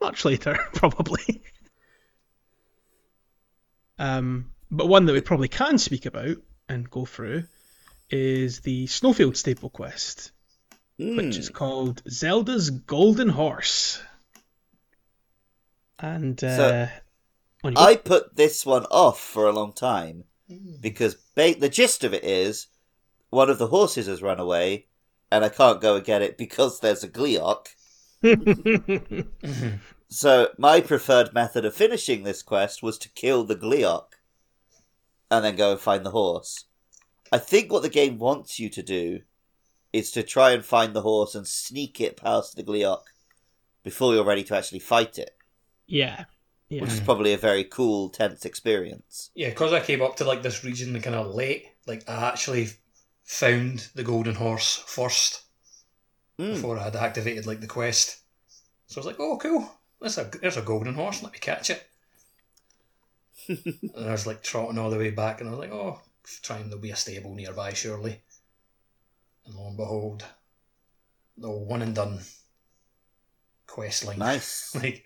much 0.00 0.24
later, 0.24 0.58
probably. 0.74 1.42
um, 3.98 4.50
but 4.70 4.88
one 4.88 5.04
that 5.06 5.12
we 5.12 5.20
probably 5.20 5.48
can 5.48 5.78
speak 5.78 6.06
about 6.06 6.36
and 6.68 6.90
go 6.90 7.04
through 7.04 7.44
is 8.10 8.60
the 8.60 8.86
Snowfield 8.86 9.36
stable 9.36 9.70
quest, 9.70 10.32
which 10.98 11.36
is 11.36 11.50
Mm. 11.50 11.54
called 11.54 12.02
Zelda's 12.08 12.70
Golden 12.70 13.28
Horse. 13.28 14.02
And 15.98 16.42
uh, 16.42 16.86
So. 16.86 17.72
I 17.76 17.96
put 17.96 18.34
this 18.34 18.66
one 18.66 18.86
off 18.86 19.20
for 19.20 19.46
a 19.46 19.52
long 19.52 19.72
time 19.72 20.24
because 20.80 21.14
ba- 21.36 21.54
the 21.58 21.68
gist 21.68 22.02
of 22.04 22.12
it 22.12 22.24
is 22.24 22.66
one 23.32 23.50
of 23.50 23.58
the 23.58 23.66
horses 23.66 24.06
has 24.06 24.22
run 24.22 24.38
away, 24.38 24.86
and 25.30 25.44
I 25.44 25.48
can't 25.48 25.80
go 25.80 25.96
and 25.96 26.04
get 26.04 26.22
it 26.22 26.38
because 26.38 26.80
there's 26.80 27.02
a 27.02 27.08
Gleok. 27.08 27.66
So 30.12 30.50
my 30.58 30.82
preferred 30.82 31.32
method 31.32 31.64
of 31.64 31.74
finishing 31.74 32.22
this 32.22 32.42
quest 32.42 32.82
was 32.82 32.98
to 32.98 33.08
kill 33.08 33.44
the 33.44 33.56
Gleok 33.56 34.08
and 35.30 35.42
then 35.42 35.56
go 35.56 35.72
and 35.72 35.80
find 35.80 36.04
the 36.04 36.10
horse. 36.10 36.66
I 37.32 37.38
think 37.38 37.72
what 37.72 37.80
the 37.80 37.88
game 37.88 38.18
wants 38.18 38.60
you 38.60 38.68
to 38.68 38.82
do 38.82 39.20
is 39.90 40.10
to 40.10 40.22
try 40.22 40.50
and 40.50 40.62
find 40.62 40.92
the 40.92 41.00
horse 41.00 41.34
and 41.34 41.46
sneak 41.46 41.98
it 41.98 42.18
past 42.18 42.56
the 42.56 42.62
Gleok 42.62 43.04
before 43.82 44.12
you're 44.12 44.22
ready 44.22 44.44
to 44.44 44.54
actually 44.54 44.80
fight 44.80 45.18
it, 45.18 45.34
yeah, 45.86 46.26
yeah, 46.68 46.82
which 46.82 46.92
is 46.92 47.00
probably 47.00 47.32
a 47.32 47.38
very 47.38 47.64
cool, 47.64 48.10
tense 48.10 48.44
experience. 48.44 49.30
Yeah, 49.34 49.48
because 49.48 49.72
I 49.72 49.80
came 49.80 50.02
up 50.02 50.16
to 50.16 50.26
like 50.26 50.42
this 50.42 50.62
region 50.62 51.00
kind 51.00 51.16
of 51.16 51.34
late. 51.34 51.68
Like 51.86 52.06
I 52.06 52.28
actually 52.28 52.68
found 53.24 53.88
the 53.94 54.02
golden 54.04 54.34
horse 54.34 54.76
first 54.86 55.42
Mm. 56.38 56.54
before 56.54 56.78
I 56.78 56.84
had 56.84 56.96
activated 56.96 57.46
like 57.46 57.60
the 57.60 57.66
quest. 57.66 58.20
So 58.86 58.96
I 58.96 59.00
was 59.00 59.06
like, 59.06 59.20
"Oh, 59.20 59.36
cool! 59.36 59.70
There's 60.00 60.16
a 60.16 60.24
there's 60.24 60.56
a 60.56 60.62
golden 60.62 60.94
horse. 60.94 61.22
Let 61.22 61.32
me 61.34 61.38
catch 61.38 61.68
it." 61.68 61.86
and 63.48 64.06
I 64.08 64.12
was 64.12 64.26
like 64.26 64.42
trotting 64.42 64.78
all 64.78 64.88
the 64.90 64.98
way 64.98 65.10
back, 65.10 65.40
and 65.40 65.48
I 65.48 65.52
was 65.52 65.60
like, 65.60 65.72
"Oh, 65.72 66.00
trying 66.42 66.64
there'll 66.68 66.80
be 66.80 66.90
a 66.90 66.96
stable 66.96 67.34
nearby, 67.34 67.74
surely." 67.74 68.22
And 69.44 69.54
lo 69.54 69.68
and 69.68 69.76
behold, 69.76 70.24
the 71.36 71.50
one 71.50 71.82
and 71.82 71.94
done 71.94 72.20
quest 73.66 74.04
line. 74.06 74.18
Nice. 74.18 74.74
like 74.82 75.04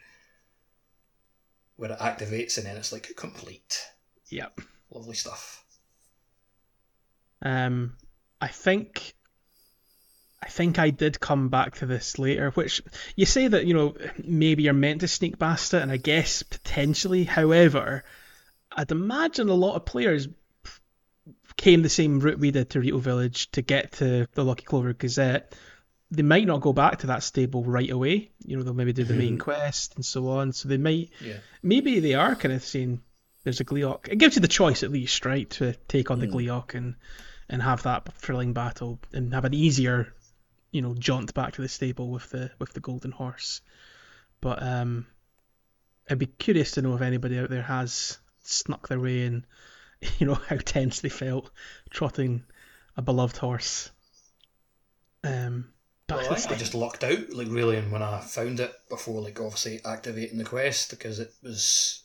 where 1.77 1.91
it 1.93 1.99
activates 1.99 2.57
and 2.57 2.67
then 2.67 2.77
it's 2.77 2.93
like 2.93 3.13
complete. 3.17 3.85
yep. 4.29 4.61
Lovely 4.91 5.15
stuff. 5.17 5.65
Um, 7.43 7.97
I 8.40 8.49
think, 8.49 9.14
I 10.42 10.49
think 10.49 10.79
I 10.79 10.90
did 10.90 11.18
come 11.20 11.49
back 11.49 11.77
to 11.77 11.87
this 11.87 12.18
later. 12.18 12.51
Which 12.51 12.83
you 13.14 13.27
say 13.27 13.49
that 13.49 13.66
you 13.66 13.75
know 13.75 13.94
maybe 14.22 14.62
you're 14.64 14.72
meant 14.75 15.01
to 15.01 15.09
sneak 15.09 15.38
past 15.38 15.75
it, 15.75 15.83
and 15.83 15.90
I 15.90 15.96
guess 15.96 16.42
potentially. 16.42 17.25
However, 17.25 18.05
I'd 18.70 18.90
imagine 18.90 19.49
a 19.49 19.55
lot 19.55 19.77
of 19.77 19.85
players 19.85 20.29
came 21.57 21.83
the 21.83 21.88
same 21.88 22.20
route 22.20 22.38
we 22.38 22.51
did 22.51 22.70
to 22.70 22.81
Rito 22.81 22.99
Village 22.99 23.51
to 23.53 23.62
get 23.62 23.92
to 23.92 24.27
the 24.35 24.44
Lucky 24.44 24.64
Clover 24.64 24.92
Gazette. 24.92 25.55
They 26.11 26.22
might 26.22 26.46
not 26.46 26.61
go 26.61 26.72
back 26.72 26.99
to 26.99 27.09
that 27.09 27.22
stable 27.22 27.64
right 27.64 27.90
away. 27.90 28.31
You 28.44 28.57
know, 28.57 28.62
they'll 28.62 28.75
maybe 28.75 28.92
do 28.92 29.05
the 29.05 29.14
main 29.14 29.38
quest 29.38 29.96
and 29.96 30.05
so 30.05 30.29
on. 30.29 30.53
So 30.53 30.68
they 30.68 30.77
might 30.77 31.11
Yeah. 31.20 31.38
maybe 31.62 31.99
they 32.01 32.14
are 32.14 32.37
kind 32.37 32.55
of 32.55 32.62
saying 32.62 33.01
there's 33.42 33.61
a 33.61 33.64
Gleok. 33.64 34.09
It 34.09 34.16
gives 34.18 34.37
you 34.37 34.42
the 34.42 34.49
choice 34.49 34.83
at 34.83 34.92
least, 34.92 35.25
right, 35.25 35.49
to 35.51 35.72
take 35.88 36.11
on 36.11 36.20
the 36.20 36.27
Mm. 36.27 36.33
Gleok 36.35 36.75
and 36.75 36.94
and 37.49 37.63
have 37.63 37.83
that 37.85 38.13
thrilling 38.15 38.53
battle 38.53 38.99
and 39.13 39.33
have 39.35 39.45
an 39.45 39.55
easier, 39.55 40.13
you 40.71 40.83
know, 40.83 40.95
jaunt 40.95 41.35
back 41.35 41.55
to 41.55 41.63
the 41.63 41.69
stable 41.69 42.11
with 42.11 42.29
the 42.31 42.51
with 42.59 42.73
the 42.73 42.81
golden 42.81 43.13
horse. 43.13 43.61
But 44.41 44.63
um, 44.63 45.07
I'd 46.11 46.19
be 46.19 46.27
curious 46.27 46.73
to 46.73 46.83
know 46.83 46.95
if 46.95 47.03
anybody 47.03 47.39
out 47.39 47.51
there 47.51 47.63
has 47.63 48.19
snuck 48.43 48.89
their 48.89 49.01
way 49.01 49.25
in, 49.25 49.45
you 50.19 50.27
know, 50.27 50.35
how 50.35 50.57
tense 50.57 51.01
they 51.01 51.09
felt 51.09 51.51
trotting 51.91 52.45
a 52.97 53.03
beloved 53.03 53.37
horse. 53.37 53.91
Um, 55.25 55.73
back 56.07 56.19
Well, 56.29 56.37
to 56.37 56.51
I, 56.51 56.55
I 56.55 56.57
just 56.57 56.75
lucked 56.75 57.03
out, 57.05 57.31
like 57.31 57.49
really, 57.51 57.77
and 57.77 57.91
when 57.91 58.03
I 58.03 58.21
found 58.21 58.61
it 58.61 58.73
before, 58.89 59.21
like 59.23 59.41
obviously 59.41 59.81
activating 59.85 60.39
the 60.39 60.45
quest 60.45 60.91
because 60.91 61.19
it 61.19 61.33
was 61.43 62.03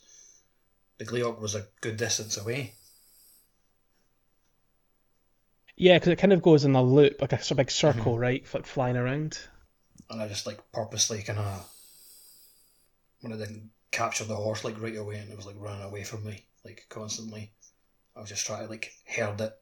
the 0.98 1.04
Gleok 1.04 1.40
was 1.40 1.54
a 1.54 1.66
good 1.80 1.96
distance 1.96 2.36
away. 2.36 2.74
Yeah, 5.76 5.96
because 5.96 6.12
it 6.12 6.18
kind 6.18 6.32
of 6.32 6.42
goes 6.42 6.64
in 6.64 6.74
a 6.74 6.82
loop, 6.82 7.20
like 7.20 7.32
a 7.32 7.38
sort 7.38 7.52
of 7.52 7.56
big 7.58 7.66
mm-hmm. 7.68 7.94
circle, 7.98 8.18
right? 8.18 8.44
Like 8.52 8.66
flying 8.66 8.96
around. 8.96 9.38
and 10.10 10.20
I 10.20 10.28
just 10.28 10.46
like 10.46 10.60
purposely 10.72 11.22
kind 11.22 11.38
of 11.38 11.68
when 13.20 13.32
I 13.32 13.36
didn't 13.36 13.70
capture 13.90 14.24
the 14.24 14.36
horse 14.36 14.64
like 14.64 14.80
right 14.80 14.96
away 14.96 15.18
and 15.18 15.30
it 15.30 15.36
was 15.36 15.46
like 15.46 15.56
running 15.58 15.82
away 15.82 16.02
from 16.04 16.24
me 16.24 16.44
like 16.64 16.86
constantly. 16.88 17.52
I 18.16 18.20
was 18.20 18.28
just 18.28 18.46
trying 18.46 18.64
to 18.64 18.70
like 18.70 18.92
herd 19.06 19.40
it 19.40 19.52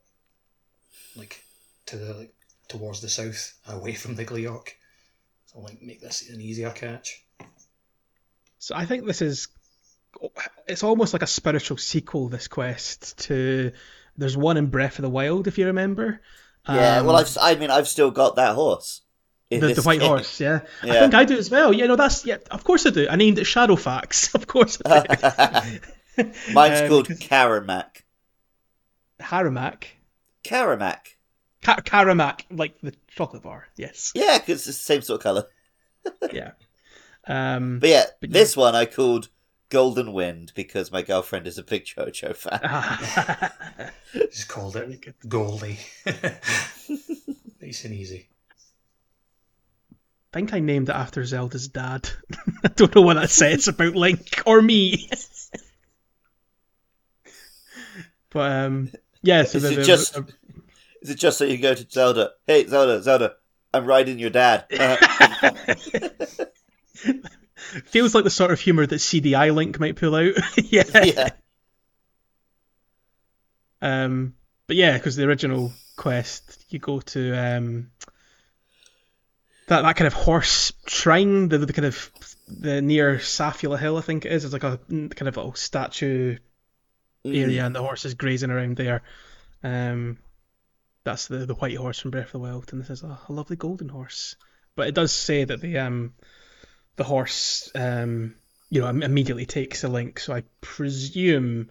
like 1.17 1.43
to 1.87 1.97
the 1.97 2.15
like 2.15 2.35
towards 2.69 3.01
the 3.01 3.09
south 3.09 3.55
away 3.69 3.95
from 3.95 4.15
the 4.15 4.25
Gleok. 4.25 4.69
So 5.47 5.61
like 5.61 5.83
make 5.83 6.01
this 6.01 6.29
an 6.31 6.41
easier 6.41 6.71
catch. 6.71 7.25
So 8.59 8.75
I 8.75 8.87
think 8.87 9.07
this 9.07 9.23
is 9.23 9.49
it's 10.67 10.83
almost 10.83 11.13
like 11.13 11.23
a 11.23 11.27
spiritual 11.27 11.77
sequel. 11.77 12.29
This 12.29 12.49
quest 12.49 13.19
to 13.27 13.73
there's 14.21 14.37
one 14.37 14.57
in 14.57 14.67
Breath 14.67 14.99
of 14.99 15.03
the 15.03 15.11
Wild, 15.11 15.47
if 15.49 15.59
you 15.59 15.67
remember. 15.67 16.21
Yeah, 16.69 16.99
Um, 16.99 17.07
well, 17.07 17.17
I've, 17.17 17.37
I 17.41 17.55
mean, 17.57 17.71
I've 17.71 17.89
still 17.89 18.11
got 18.11 18.37
that 18.37 18.55
horse. 18.55 19.01
the, 19.51 19.59
the 19.59 19.83
white 19.83 20.01
game. 20.01 20.09
horse. 20.09 20.39
Yeah. 20.41 20.61
I 20.83 20.87
think 21.01 21.15
I 21.15 21.25
do 21.25 21.37
as 21.37 21.51
well. 21.51 21.73
Yeah, 21.73 21.87
no, 21.87 21.97
that's 21.97 22.25
yeah. 22.27 22.37
Of 22.51 22.63
course 22.65 22.87
I 22.87 22.91
do. 22.91 23.09
I 23.09 23.17
named 23.17 23.39
it 23.39 23.47
Shadowfax. 23.47 24.35
Of 24.39 24.47
course 24.47 24.79
I 24.85 25.01
do. 26.17 26.31
Mine's 26.53 26.81
Um, 26.83 26.89
called 26.89 27.09
Caramac. 27.09 28.03
Haramak. 29.21 29.85
Caramac. 30.45 30.99
Ka- 31.63 31.77
Caramac, 31.85 32.43
like 32.51 32.81
the 32.81 32.95
chocolate 33.09 33.43
bar. 33.43 33.69
Yes. 33.77 34.13
Yeah, 34.15 34.39
because 34.39 34.59
it's 34.59 34.67
the 34.67 34.73
same 34.73 35.03
sort 35.03 35.21
of 35.21 35.23
colour. 35.23 35.45
Yeah. 36.33 36.53
Um, 37.27 37.79
But 37.81 37.89
yeah, 37.91 38.05
But 38.21 38.31
this 38.33 38.57
one 38.57 38.75
I 38.75 38.87
called 38.87 39.29
Golden 39.71 40.13
Wind 40.13 40.53
because 40.55 40.93
my 40.93 41.01
girlfriend 41.03 41.47
is 41.47 41.57
a 41.59 41.63
big 41.63 41.85
JoJo 41.87 42.37
fan. 42.37 43.91
Just 44.31 44.49
called 44.49 44.77
it 44.77 45.29
Goldie. 45.29 45.79
nice 47.63 47.85
and 47.85 47.95
easy. 47.95 48.29
I 49.93 49.97
think 50.33 50.53
I 50.53 50.61
named 50.61 50.89
it 50.89 50.95
after 50.95 51.25
Zelda's 51.25 51.69
dad. 51.69 52.09
I 52.65 52.69
don't 52.69 52.95
know 52.95 53.03
what 53.03 53.15
that 53.15 53.31
says 53.31 53.67
about 53.69 53.95
Link 53.97 54.43
or 54.47 54.61
me. 54.63 55.09
but 58.31 58.53
um, 58.53 58.91
yeah. 59.23 59.43
So 59.45 59.57
Is 59.59 59.63
the, 59.65 59.73
it 59.73 59.77
the- 59.77 59.83
just- 59.85 60.15
the- 60.15 60.33
Is 61.03 61.11
it 61.11 61.19
just 61.19 61.39
so 61.39 61.45
you 61.45 61.59
go 61.59 61.75
to 61.75 61.87
Zelda? 61.91 62.33
Hey, 62.47 62.67
Zelda, 62.67 63.03
Zelda, 63.03 63.35
I'm 63.75 63.87
riding 63.87 64.19
your 64.19 64.31
dad. 64.31 64.67
Uh, 64.79 64.97
feels 67.85 68.15
like 68.15 68.25
the 68.25 68.31
sort 68.31 68.51
of 68.51 68.61
humor 68.61 68.87
that 68.87 68.97
CDI 68.97 69.55
Link 69.55 69.79
might 69.79 69.97
pull 69.97 70.15
out. 70.15 70.35
yeah. 70.57 71.05
yeah. 71.05 71.31
Um, 73.83 74.35
but 74.67 74.77
yeah, 74.77 74.97
because 74.97 75.17
the 75.17 75.25
original 75.25 75.73
quest, 75.97 76.65
you 76.69 76.79
go 76.79 77.01
to 77.01 77.33
um, 77.33 77.91
that 79.67 79.83
that 79.83 79.97
kind 79.97 80.07
of 80.07 80.15
horse 80.15 80.73
shrine, 80.87 81.49
the, 81.49 81.59
the 81.59 81.73
kind 81.73 81.87
of 81.87 82.11
the 82.49 82.83
near 82.83 83.17
Safula 83.17 83.79
Hill, 83.79 83.97
I 83.97 84.01
think 84.01 84.27
it 84.27 84.33
is. 84.33 84.45
It's 84.45 84.53
like 84.53 84.65
a 84.65 84.79
mm, 84.91 85.15
kind 85.15 85.29
of 85.29 85.37
little 85.37 85.55
statue 85.55 86.37
area, 87.25 87.65
and 87.65 87.75
the 87.75 87.83
horse 87.83 88.05
is 88.05 88.15
grazing 88.15 88.51
around 88.51 88.77
there. 88.77 89.03
Um, 89.63 90.19
that's 91.05 91.29
the 91.29 91.47
the 91.47 91.55
white 91.55 91.77
horse 91.77 91.99
from 91.99 92.11
Breath 92.11 92.27
of 92.27 92.33
the 92.33 92.39
Wild, 92.41 92.73
and 92.73 92.81
this 92.81 92.91
is 92.91 93.03
a, 93.03 93.19
a 93.29 93.33
lovely 93.33 93.57
golden 93.57 93.89
horse. 93.89 94.37
But 94.77 94.89
it 94.89 94.95
does 94.95 95.13
say 95.13 95.45
that 95.45 95.61
the 95.61 95.79
um 95.79 96.15
the 97.01 97.05
horse 97.05 97.71
um 97.75 98.35
you 98.69 98.83
know 98.83 98.89
immediately 98.89 99.47
takes 99.47 99.81
the 99.81 99.89
link, 99.89 100.21
so 100.21 100.35
I 100.35 100.43
presume 100.61 101.71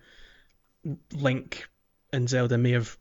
Link 1.14 1.70
and 2.12 2.28
Zelda 2.28 2.58
may 2.58 2.72
have. 2.72 2.98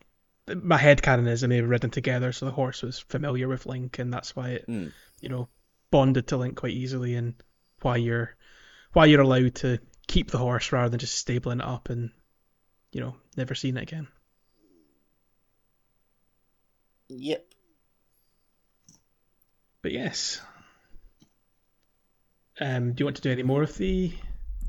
My 0.47 0.77
head 0.77 1.01
canon 1.01 1.27
is 1.27 1.41
they 1.41 1.47
may 1.47 1.57
have 1.57 1.69
ridden 1.71 1.89
together, 1.91 2.33
so 2.33 2.45
the 2.45 2.53
horse 2.53 2.83
was 2.83 2.99
familiar 2.99 3.49
with 3.49 3.65
Link, 3.65 3.99
and 3.99 4.13
that's 4.13 4.37
why 4.37 4.51
it 4.51 4.67
Mm. 4.69 4.93
you 5.23 5.31
know 5.31 5.49
bonded 5.91 6.27
to 6.27 6.37
Link 6.37 6.59
quite 6.59 6.75
easily, 6.75 7.15
and 7.15 7.35
why 7.81 7.97
you're 7.97 8.37
why 8.93 9.07
you're 9.07 9.23
allowed 9.23 9.55
to 9.55 9.79
keep 10.07 10.31
the 10.31 10.37
horse 10.37 10.71
rather 10.71 10.91
than 10.91 10.99
just 11.01 11.17
stabling 11.17 11.61
it 11.61 11.65
up 11.67 11.89
and 11.89 12.11
you 12.93 13.01
know 13.01 13.17
never 13.39 13.55
seeing 13.55 13.79
it 13.79 13.85
again. 13.85 14.07
Yep. 17.09 17.47
But 19.81 19.93
yes. 19.93 20.43
Um, 22.61 22.93
do 22.93 23.03
you 23.03 23.07
want 23.07 23.17
to 23.17 23.23
do 23.23 23.31
any 23.31 23.43
more 23.43 23.63
of 23.63 23.77
the? 23.77 24.13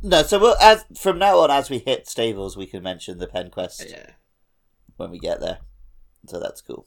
No, 0.02 0.22
so 0.24 0.40
we'll 0.40 0.56
as 0.62 0.86
from 0.98 1.18
now 1.20 1.40
on, 1.40 1.52
as 1.52 1.70
we 1.70 1.80
hit 1.80 2.08
stables, 2.08 2.56
we 2.56 2.68
can 2.68 2.84
mention 2.84 3.18
the 3.18 3.28
Penn 3.28 3.50
quest 3.50 3.86
Yeah. 3.90 4.12
when 4.98 5.10
we 5.12 5.20
get 5.20 5.40
there. 5.42 5.60
So 6.28 6.40
that's 6.40 6.62
cool. 6.62 6.86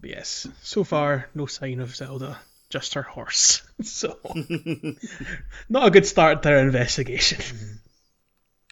But 0.00 0.10
yes. 0.10 0.46
So 0.62 0.84
far, 0.84 1.28
no 1.34 1.46
sign 1.46 1.80
of 1.80 1.94
Zelda, 1.96 2.38
just 2.70 2.94
her 2.94 3.02
horse. 3.02 3.62
so, 3.82 4.18
not 5.68 5.86
a 5.86 5.90
good 5.90 6.06
start 6.06 6.42
to 6.42 6.50
our 6.50 6.58
investigation. 6.58 7.40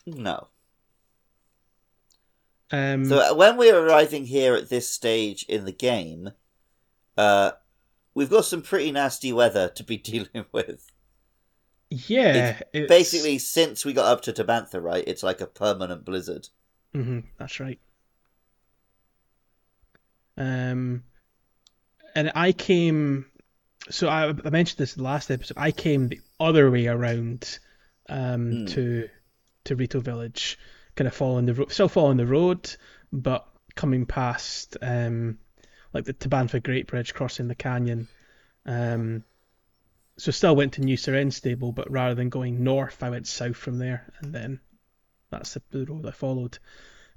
No. 0.07 0.49
Um, 2.70 3.07
So 3.07 3.18
uh, 3.18 3.35
when 3.35 3.57
we're 3.57 3.79
arriving 3.79 4.27
here 4.27 4.55
at 4.55 4.68
this 4.68 4.87
stage 4.90 5.44
in 5.49 5.64
the 5.64 5.73
game, 5.73 6.31
uh, 7.16 7.53
we've 8.14 8.29
got 8.29 8.44
some 8.44 8.61
pretty 8.61 8.92
nasty 8.92 9.33
weather 9.33 9.70
to 9.70 9.83
be 9.83 9.97
dealing 9.97 10.44
with. 10.53 10.90
Yeah, 11.90 12.61
it's... 12.73 12.88
Basically, 12.88 13.38
since 13.38 13.85
we 13.85 13.92
got 13.92 14.07
up 14.07 14.23
to 14.23 14.33
Tabantha, 14.33 14.83
right, 14.83 15.05
it's 15.07 15.23
like 15.23 15.40
a 15.40 15.47
permanent 15.47 16.05
blizzard. 16.05 16.49
hmm 16.92 17.20
that's 17.38 17.61
right. 17.61 17.79
Um, 20.37 21.05
and 22.14 22.33
I 22.35 22.53
came. 22.53 23.27
So 23.90 24.09
I, 24.09 24.29
I 24.29 24.51
mentioned 24.51 24.79
this 24.79 24.97
in 24.97 25.03
the 25.03 25.09
last 25.09 25.31
episode. 25.31 25.57
I 25.59 25.70
came 25.70 26.09
the 26.09 26.20
other 26.40 26.70
way 26.70 26.87
around 26.87 27.59
um, 28.09 28.51
Hmm. 28.51 28.66
to 28.66 29.09
to 29.64 29.77
Rito 29.77 30.01
Village, 30.01 30.59
kind 30.97 31.09
of 31.09 31.14
following 31.14 31.47
the 31.47 31.66
still 31.68 31.88
following 31.88 32.16
the 32.16 32.27
road, 32.27 32.75
but 33.12 33.47
coming 33.77 34.07
past 34.07 34.77
um, 34.83 35.38
like 35.92 36.05
the 36.05 36.14
Tabantha 36.14 36.62
Great 36.62 36.87
Bridge, 36.87 37.14
crossing 37.14 37.49
the 37.49 37.55
canyon. 37.55 38.09
Um, 38.66 39.25
so 40.16 40.31
still 40.31 40.57
went 40.57 40.74
to 40.74 40.81
New 40.81 40.96
Serenne 40.96 41.31
Stable, 41.33 41.72
but 41.72 41.90
rather 41.90 42.14
than 42.14 42.29
going 42.29 42.62
north, 42.62 43.03
I 43.03 43.11
went 43.11 43.27
south 43.27 43.57
from 43.57 43.79
there, 43.79 44.12
and 44.20 44.33
then 44.33 44.61
that's 45.31 45.55
the, 45.55 45.62
the 45.70 45.87
road 45.87 46.07
I 46.07 46.12
followed. 46.12 46.59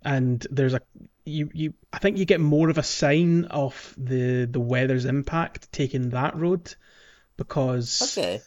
And 0.02 0.46
there's 0.50 0.74
a 0.74 0.82
you 1.26 1.50
you 1.54 1.74
I 1.92 2.00
think 2.00 2.18
you 2.18 2.26
get 2.26 2.40
more 2.40 2.70
of 2.70 2.78
a 2.78 2.84
sign 2.84 3.46
of 3.46 3.94
the 3.98 4.46
the 4.46 4.60
weather's 4.60 5.06
impact 5.06 5.72
taking 5.72 6.10
that 6.12 6.36
road 6.36 6.74
because 7.36 8.18
Okay. 8.18 8.42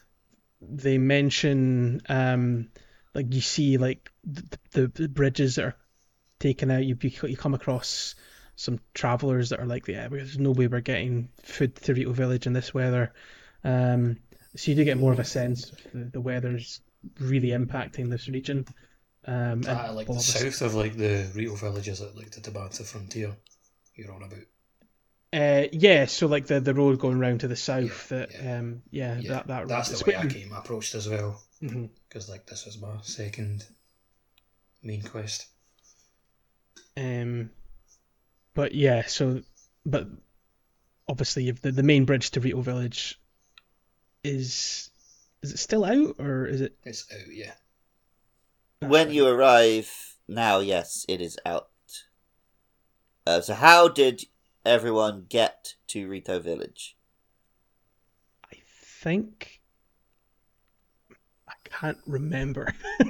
they 0.61 0.99
mention 0.99 2.01
um 2.09 2.71
like 3.15 3.33
you 3.35 3.41
see 3.41 3.79
like 3.79 4.11
the, 4.25 4.59
the, 4.73 4.87
the 4.89 5.09
bridges 5.09 5.57
that 5.57 5.65
are 5.65 5.77
taken 6.39 6.71
out 6.71 6.85
you 6.85 6.97
you 7.01 7.37
come 7.37 7.55
across 7.55 8.15
some 8.57 8.79
travelers 8.95 9.51
that 9.51 9.61
are 9.61 9.67
like 9.67 9.89
yeah 9.89 10.09
there's 10.09 10.39
no 10.39 10.51
way 10.53 10.67
we're 10.67 10.81
getting 10.81 11.29
food 11.43 11.75
to 11.77 11.95
Rito 11.95 12.13
Village 12.13 12.47
in 12.47 12.53
this 12.53 12.73
weather 12.75 13.13
um 13.65 14.19
so 14.57 14.71
you 14.71 14.77
do 14.77 14.85
get 14.85 14.99
more 14.99 15.13
of 15.13 15.19
a 15.19 15.25
sense 15.25 15.71
of 15.71 15.79
the, 15.93 16.05
the 16.13 16.21
weather's 16.21 16.81
really 17.19 17.49
impacting 17.49 18.11
this 18.11 18.29
region 18.29 18.65
um 19.27 19.63
Ah, 19.69 19.91
like 19.93 20.07
the 20.07 20.19
south 20.19 20.63
of 20.63 20.75
like 20.75 20.97
the 20.97 21.31
Rito 21.35 21.55
villages 21.55 22.01
at 22.01 22.17
like 22.17 22.31
the 22.31 22.41
Tabantha 22.41 22.85
frontier. 22.85 23.37
You're 23.95 24.13
on 24.13 24.23
about. 24.23 24.39
Uh, 25.33 25.69
yeah, 25.73 26.07
so 26.07 26.27
like 26.27 26.47
the 26.47 26.59
the 26.59 26.75
road 26.75 26.99
going 26.99 27.19
round 27.19 27.41
to 27.41 27.49
the 27.49 27.55
south. 27.57 28.11
Yeah, 28.11 28.19
that 28.19 28.33
yeah. 28.33 28.59
um, 28.59 28.83
yeah, 28.91 29.19
Yeah, 29.19 29.33
that 29.33 29.47
that 29.49 29.69
that's 29.69 29.91
road. 29.91 29.99
the 30.01 30.11
way 30.11 30.17
I 30.17 30.27
came 30.27 30.53
approached 30.53 30.95
as 30.95 31.09
well. 31.09 31.43
Because 31.61 32.29
like 32.31 32.47
this 32.47 32.65
was 32.65 32.81
my 32.81 32.97
second 33.03 33.65
main 34.83 35.03
quest. 35.03 35.47
Um, 36.97 37.51
but 38.55 38.75
yeah, 38.75 39.03
so 39.07 39.43
but 39.85 40.09
obviously 41.09 41.51
the 41.51 41.73
the 41.73 41.83
main 41.83 42.07
bridge 42.07 42.31
to 42.33 42.41
Rito 42.41 42.63
Village 42.63 43.21
is 44.25 44.91
is 45.43 45.53
it 45.53 45.59
still 45.59 45.85
out 45.85 46.17
or 46.19 46.47
is 46.47 46.61
it? 46.61 46.77
It's 46.85 47.07
out, 47.13 47.33
yeah. 47.33 47.53
When 48.81 49.11
you 49.11 49.27
arrive 49.27 50.17
now, 50.29 50.59
yes, 50.61 51.05
it 51.09 51.21
is 51.21 51.39
out. 51.47 51.69
Uh, 53.27 53.41
so 53.41 53.55
how 53.55 53.89
did 53.89 54.25
everyone 54.65 55.27
get 55.29 55.75
to 55.89 56.09
Rito 56.09 56.39
Village? 56.41 56.97
I 58.51 58.57
think 59.03 59.61
I 61.49 61.55
can't 61.65 61.99
remember. 62.07 62.75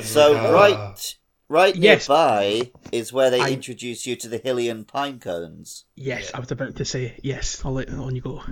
So 0.00 0.34
Ah, 0.34 0.50
right, 0.50 1.16
right 1.50 1.76
Yes. 1.76 2.08
nearby 2.08 2.70
is 2.92 3.12
where 3.12 3.28
they 3.28 3.40
I- 3.40 3.50
introduce 3.50 4.06
you 4.06 4.16
to 4.16 4.26
the 4.28 4.38
Hylian 4.38 4.86
pine 4.88 5.20
cones. 5.20 5.84
yes, 5.94 6.30
I 6.34 6.40
was 6.40 6.50
about 6.50 6.76
to 6.76 6.84
say 6.86 7.18
yes. 7.22 7.62
I'll 7.62 7.72
let 7.74 7.90
on 7.90 8.16
you 8.16 8.22
go. 8.22 8.42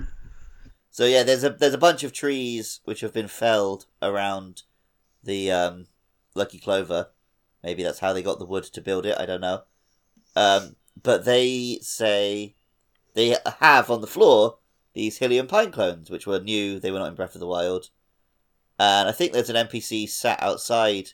So 0.90 1.04
yeah, 1.06 1.22
there's 1.22 1.44
a 1.44 1.50
there's 1.50 1.74
a 1.74 1.78
bunch 1.78 2.02
of 2.02 2.12
trees 2.12 2.80
which 2.84 3.00
have 3.00 3.12
been 3.12 3.28
felled 3.28 3.86
around 4.02 4.62
the 5.22 5.50
um, 5.52 5.86
Lucky 6.34 6.58
Clover. 6.58 7.08
Maybe 7.62 7.82
that's 7.82 8.00
how 8.00 8.12
they 8.12 8.22
got 8.22 8.38
the 8.38 8.46
wood 8.46 8.64
to 8.64 8.80
build 8.80 9.06
it. 9.06 9.16
I 9.18 9.26
don't 9.26 9.40
know. 9.40 9.62
Um, 10.34 10.76
but 11.00 11.24
they 11.24 11.78
say 11.82 12.56
they 13.14 13.36
have 13.60 13.90
on 13.90 14.00
the 14.00 14.06
floor 14.06 14.58
these 14.94 15.18
Hylian 15.18 15.48
pine 15.48 15.70
clones, 15.70 16.10
which 16.10 16.26
were 16.26 16.40
new. 16.40 16.80
They 16.80 16.90
were 16.90 16.98
not 16.98 17.08
in 17.08 17.14
Breath 17.14 17.34
of 17.34 17.40
the 17.40 17.46
Wild. 17.46 17.90
And 18.78 19.08
I 19.08 19.12
think 19.12 19.32
there's 19.32 19.50
an 19.50 19.68
NPC 19.68 20.08
sat 20.08 20.42
outside 20.42 21.10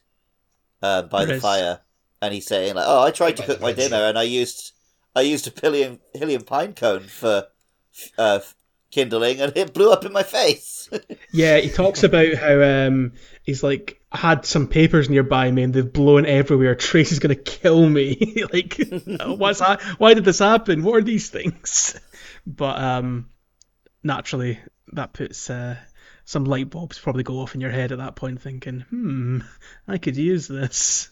uh, 0.83 1.03
by 1.03 1.25
There 1.25 1.27
the 1.27 1.35
is. 1.35 1.43
fire, 1.43 1.81
and 2.23 2.33
he's 2.33 2.47
saying 2.47 2.75
like, 2.77 2.85
"Oh, 2.87 3.03
I 3.03 3.11
tried 3.11 3.37
to 3.39 3.43
By 3.43 3.47
cook 3.47 3.61
my 3.61 3.73
dinner, 3.73 3.97
and 3.97 4.19
I 4.19 4.23
used 4.23 4.73
I 5.15 5.23
used 5.23 5.47
a 5.47 5.51
Hylian 5.51 5.99
Hylian 6.15 6.47
pine 6.47 6.75
cone 6.75 7.03
for 7.03 7.49
uh, 8.17 8.41
kindling, 8.97 9.41
and 9.41 9.57
it 9.57 9.75
blew 9.75 9.93
up 9.93 10.05
in 10.05 10.13
my 10.13 10.23
face." 10.23 10.89
Yeah, 11.33 11.59
he 11.59 11.69
talks 11.69 12.03
about 12.03 12.33
how 12.35 12.63
um 12.63 13.13
he's 13.43 13.63
like 13.63 14.01
I 14.11 14.19
had 14.19 14.47
some 14.47 14.69
papers 14.69 15.11
nearby 15.11 15.51
me 15.51 15.65
and 15.65 15.75
they've 15.75 15.93
blown 15.93 16.25
everywhere. 16.25 16.75
Trace 16.77 17.13
is 17.13 17.19
gonna 17.19 17.35
kill 17.35 17.87
me. 17.87 18.45
like, 18.53 18.81
what's 19.27 19.59
that? 19.59 19.83
Why 19.99 20.15
did 20.15 20.25
this 20.25 20.39
happen? 20.39 20.83
What 20.83 20.97
are 20.97 21.03
these 21.03 21.29
things? 21.29 21.99
But 22.47 22.79
um, 22.79 23.29
naturally, 24.03 24.61
that 24.93 25.13
puts 25.13 25.51
uh, 25.51 25.77
some 26.25 26.45
light 26.45 26.71
bulbs 26.71 26.99
probably 26.99 27.25
go 27.25 27.41
off 27.41 27.55
in 27.55 27.61
your 27.61 27.71
head 27.71 27.93
at 27.93 27.99
that 27.99 28.17
point, 28.17 28.41
thinking, 28.41 28.87
hmm, 28.89 29.41
I 29.87 29.99
could 29.99 30.17
use 30.17 30.49
this. 30.49 31.11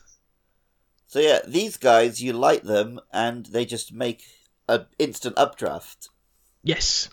So 1.09 1.21
yeah, 1.21 1.41
these 1.47 1.77
guys, 1.77 2.23
you 2.23 2.33
light 2.33 2.65
them, 2.65 3.01
and 3.13 3.47
they 3.47 3.67
just 3.67 3.93
make 3.93 4.25
an 4.69 4.87
instant 4.99 5.37
updraft. 5.37 6.09
Yes. 6.63 7.11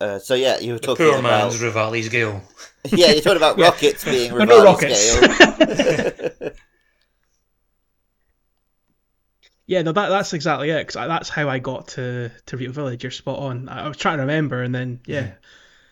Uh, 0.00 0.18
so 0.18 0.34
yeah, 0.34 0.58
you 0.58 0.72
were 0.72 0.78
The 0.80 0.88
talking 0.88 1.08
poor 1.08 1.18
about 1.18 1.56
man's 1.56 1.60
Revali's 1.60 2.08
Gale. 2.08 2.42
yeah, 2.92 3.12
you're 3.12 3.22
talking 3.22 3.36
about 3.38 3.58
Yeah. 3.58 3.70
rockets 3.70 4.04
being 4.04 4.32
Oh, 4.38 4.44
no 4.44 4.60
Rivali 4.60 4.62
rockets. 4.62 5.10
scale. 5.10 5.24
Yeah, 9.66 9.82
no, 9.82 9.92
that 9.92 10.08
that's 10.08 10.32
exactly 10.32 10.70
it. 10.70 10.86
'cause 10.86 10.96
I 10.96 11.06
that's 11.06 11.28
how 11.28 11.48
I 11.48 11.58
got 11.58 11.88
to 11.88 12.30
to 12.46 12.56
Rito 12.56 12.72
Village. 12.72 13.02
You're 13.04 13.10
spot 13.10 13.38
on. 13.38 13.68
I, 13.68 13.84
I 13.84 13.88
was 13.88 13.96
trying 13.96 14.16
to 14.18 14.22
remember, 14.22 14.62
and 14.62 14.74
then 14.74 15.00
yeah, 15.06 15.32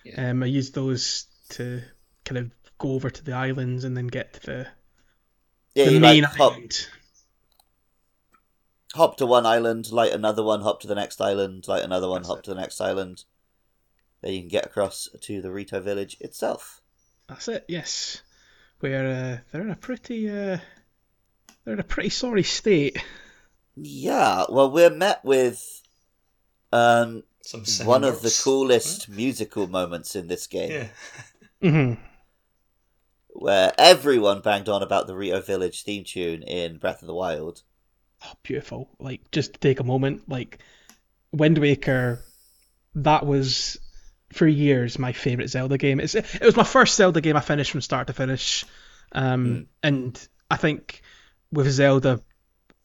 Yeah. 0.05 0.17
um, 0.17 0.43
I 0.43 0.47
used 0.47 0.75
those 0.75 1.27
to 1.51 1.83
kind 2.25 2.39
of 2.39 2.53
go 2.79 2.93
over 2.95 3.11
to 3.11 3.25
the 3.25 3.33
islands 3.35 3.85
and 3.85 3.97
then 3.97 4.09
get 4.09 4.35
to 4.35 4.41
the, 4.47 4.69
yeah, 5.75 5.91
the 5.91 6.01
main 6.01 6.25
like 6.25 6.33
hop, 6.39 6.55
island. 6.55 6.87
hop 8.95 9.17
to 9.19 9.27
one 9.27 9.45
island, 9.45 9.93
light 9.93 10.13
another 10.13 10.43
one, 10.43 10.63
hop 10.63 10.81
to 10.81 10.87
the 10.87 10.95
next 10.95 11.21
island, 11.21 11.69
light 11.69 11.83
another 11.85 12.09
one, 12.09 12.23
That's 12.23 12.29
hop 12.29 12.43
it. 12.43 12.45
to 12.45 12.55
the 12.55 12.61
next 12.61 12.81
island. 12.81 13.25
Then 14.23 14.33
you 14.33 14.41
can 14.41 14.49
get 14.49 14.67
across 14.67 15.09
to 15.21 15.43
the 15.43 15.51
Rito 15.51 15.81
village 15.81 16.17
itself. 16.21 16.81
That's 17.29 17.49
it. 17.49 17.65
Yes, 17.69 18.23
where 18.81 19.07
uh, 19.07 19.39
they're 19.51 19.63
in 19.63 19.71
a 19.71 19.77
pretty 19.77 20.29
uh, 20.31 20.59
they're 21.65 21.75
in 21.75 21.81
a 21.81 21.85
pretty 21.85 22.11
sorry 22.11 22.43
state. 22.43 23.03
Yeah, 23.77 24.45
well, 24.49 24.71
we're 24.71 24.91
met 24.91 25.25
with 25.25 25.83
um, 26.73 27.23
Some 27.43 27.65
one 27.87 28.05
of 28.05 28.23
the 28.23 28.29
orcs. 28.29 28.45
coolest 28.45 29.09
musical 29.09 29.67
moments 29.67 30.15
in 30.15 30.29
this 30.29 30.47
game. 30.47 30.71
Yeah. 30.71 30.87
hmm 31.71 31.95
where 33.35 33.73
everyone 33.79 34.41
banged 34.41 34.69
on 34.69 34.83
about 34.83 35.07
the 35.07 35.17
Rito 35.17 35.41
Village 35.41 35.85
theme 35.85 36.05
tune 36.05 36.43
in 36.43 36.77
Breath 36.77 37.03
of 37.03 37.07
the 37.07 37.15
Wild. 37.15 37.63
Oh, 38.25 38.33
beautiful. 38.43 38.91
Like, 38.99 39.31
just 39.31 39.55
to 39.55 39.59
take 39.59 39.81
a 39.81 39.85
moment, 39.85 40.29
like, 40.29 40.59
Wind 41.33 41.59
Waker, 41.59 42.23
that 42.95 43.25
was 43.27 43.79
for 44.33 44.47
years 44.47 44.99
my 44.99 45.13
favorite 45.13 45.49
Zelda 45.49 45.79
game. 45.79 46.01
It's, 46.01 46.15
it 46.15 46.43
was 46.43 46.57
my 46.57 46.65
first 46.65 46.97
Zelda 46.97 47.21
game 47.21 47.37
I 47.37 47.41
finished 47.41 47.71
from 47.71 47.81
start 47.81 48.09
to 48.09 48.13
finish. 48.13 48.65
Um, 49.13 49.47
Mm. 49.47 49.67
And 49.83 50.29
I 50.51 50.57
think 50.57 51.03
with 51.53 51.71
Zelda, 51.71 52.21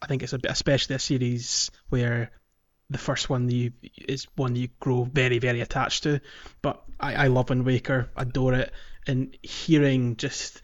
I 0.02 0.08
think 0.08 0.24
it's 0.24 0.34
a 0.34 0.40
bit, 0.40 0.52
especially 0.52 0.96
a 0.96 1.00
series 1.00 1.72
where 1.90 2.32
the 2.90 2.98
first 2.98 3.30
one 3.30 3.50
you 3.50 3.72
is 3.98 4.28
one 4.36 4.56
you 4.56 4.70
grow 4.80 5.04
very, 5.04 5.40
very 5.40 5.62
attached 5.62 6.04
to. 6.04 6.22
But 6.62 6.84
I, 7.00 7.16
I 7.16 7.28
love 7.28 7.50
Wind 7.50 7.66
Waker, 7.66 8.10
adore 8.16 8.54
it, 8.54 8.72
and 9.06 9.36
hearing 9.42 10.18
just 10.18 10.62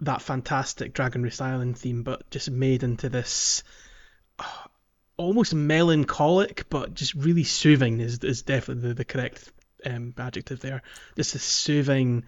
that 0.00 0.22
fantastic 0.22 0.92
Dragon 0.92 1.22
Roost 1.22 1.40
Island 1.40 1.78
theme, 1.78 2.02
but 2.02 2.28
just 2.30 2.50
made 2.50 2.82
into 2.82 3.08
this 3.08 3.64
uh, 4.38 4.44
almost 5.16 5.54
melancholic, 5.54 6.68
but 6.68 6.94
just 6.94 7.14
really 7.14 7.44
soothing 7.44 8.00
is 8.00 8.18
is 8.18 8.42
definitely 8.42 8.88
the, 8.88 8.94
the 8.94 9.04
correct 9.04 9.50
um, 9.86 10.14
adjective 10.18 10.60
there. 10.60 10.82
This 11.14 11.34
is 11.34 11.42
soothing, 11.42 12.24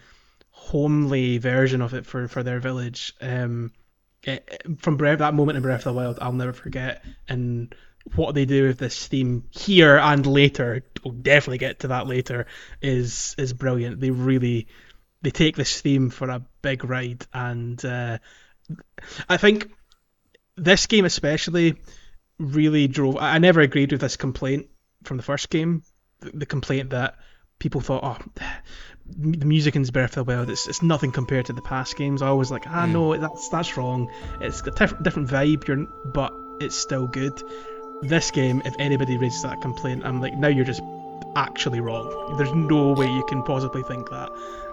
homely 0.50 1.38
version 1.38 1.82
of 1.82 1.94
it 1.94 2.06
for, 2.06 2.28
for 2.28 2.42
their 2.42 2.60
village. 2.60 3.14
Um, 3.20 3.72
it, 4.22 4.48
it- 4.64 4.80
from 4.80 4.96
Breath, 4.96 5.18
that 5.20 5.34
moment 5.34 5.56
in 5.56 5.62
Breath 5.62 5.80
of 5.86 5.94
the 5.94 6.00
Wild, 6.00 6.18
I'll 6.20 6.32
never 6.32 6.52
forget. 6.52 7.04
And 7.28 7.74
what 8.14 8.34
they 8.34 8.44
do 8.46 8.68
with 8.68 8.78
this 8.78 9.06
theme 9.06 9.44
here 9.50 9.98
and 9.98 10.26
later, 10.26 10.82
we'll 11.04 11.14
definitely 11.14 11.58
get 11.58 11.80
to 11.80 11.88
that 11.88 12.06
later, 12.06 12.46
is 12.80 13.34
is 13.38 13.52
brilliant. 13.52 14.00
They 14.00 14.10
really 14.10 14.68
they 15.22 15.30
take 15.30 15.56
this 15.56 15.80
theme 15.80 16.10
for 16.10 16.30
a 16.30 16.44
big 16.62 16.84
ride, 16.84 17.26
and 17.34 17.82
uh, 17.84 18.18
I 19.28 19.36
think 19.36 19.70
this 20.56 20.86
game 20.86 21.04
especially 21.04 21.76
really 22.38 22.88
drove. 22.88 23.16
I 23.18 23.38
never 23.38 23.60
agreed 23.60 23.92
with 23.92 24.00
this 24.00 24.16
complaint 24.16 24.68
from 25.04 25.16
the 25.16 25.22
first 25.22 25.50
game. 25.50 25.82
The 26.20 26.46
complaint 26.46 26.90
that 26.90 27.16
people 27.58 27.80
thought, 27.80 28.04
oh, 28.04 28.42
the 29.06 29.46
music 29.46 29.74
in 29.74 29.82
Breath 29.84 30.16
of 30.16 30.26
the 30.26 30.34
Wild, 30.34 30.50
it's, 30.50 30.68
it's 30.68 30.82
nothing 30.82 31.12
compared 31.12 31.46
to 31.46 31.52
the 31.52 31.62
past 31.62 31.96
games. 31.96 32.22
I 32.22 32.30
was 32.30 32.50
like, 32.50 32.66
ah, 32.66 32.86
no, 32.86 33.16
that's 33.16 33.48
that's 33.48 33.76
wrong. 33.76 34.10
It's 34.40 34.60
a 34.62 34.70
diff- 34.70 35.02
different 35.02 35.28
vibe, 35.28 35.64
you're, 35.64 35.88
but 36.12 36.32
it's 36.60 36.76
still 36.76 37.06
good. 37.06 37.42
This 38.02 38.30
game, 38.30 38.62
if 38.64 38.74
anybody 38.78 39.16
raises 39.16 39.42
that 39.42 39.60
complaint, 39.60 40.04
I'm 40.04 40.20
like, 40.20 40.34
now 40.34 40.48
you're 40.48 40.64
just 40.64 40.82
actually 41.36 41.80
wrong. 41.80 42.36
There's 42.36 42.52
no 42.52 42.92
way 42.92 43.10
you 43.10 43.24
can 43.28 43.42
possibly 43.42 43.82
think 43.82 44.10
that. 44.10 44.28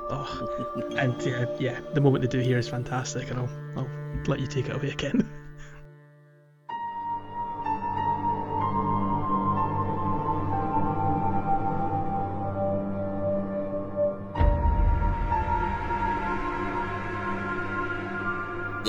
Oh, 0.09 0.83
and 0.97 1.19
yeah, 1.23 1.45
yeah, 1.59 1.79
the 1.93 2.01
moment 2.01 2.21
they 2.21 2.27
do 2.27 2.39
here 2.39 2.57
is 2.57 2.69
fantastic, 2.69 3.31
and 3.31 3.39
I'll, 3.39 3.49
I'll 3.77 3.89
let 4.27 4.39
you 4.39 4.47
take 4.47 4.67
it 4.67 4.75
away 4.75 4.91
again. 4.91 5.29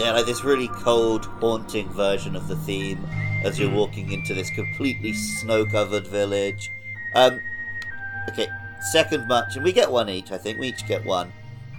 Yeah, 0.07 0.13
like 0.13 0.27
this 0.27 0.45
really 0.45 0.69
cold, 0.69 1.25
haunting 1.25 1.89
version 1.89 2.37
of 2.37 2.47
the 2.47 2.55
theme 2.55 3.05
as 3.45 3.59
you're 3.59 3.73
walking 3.75 4.13
into 4.13 4.35
this 4.35 4.51
completely 4.51 5.13
snow-covered 5.13 6.07
village. 6.07 6.71
Um, 7.17 7.41
okay, 8.31 8.47
second 8.93 9.27
match, 9.27 9.57
and 9.57 9.65
we 9.65 9.73
get 9.73 9.91
one 9.91 10.09
each. 10.09 10.31
I 10.31 10.39
think 10.39 10.61
we 10.61 10.69
each 10.69 10.87
get 10.87 11.05
one. 11.05 11.33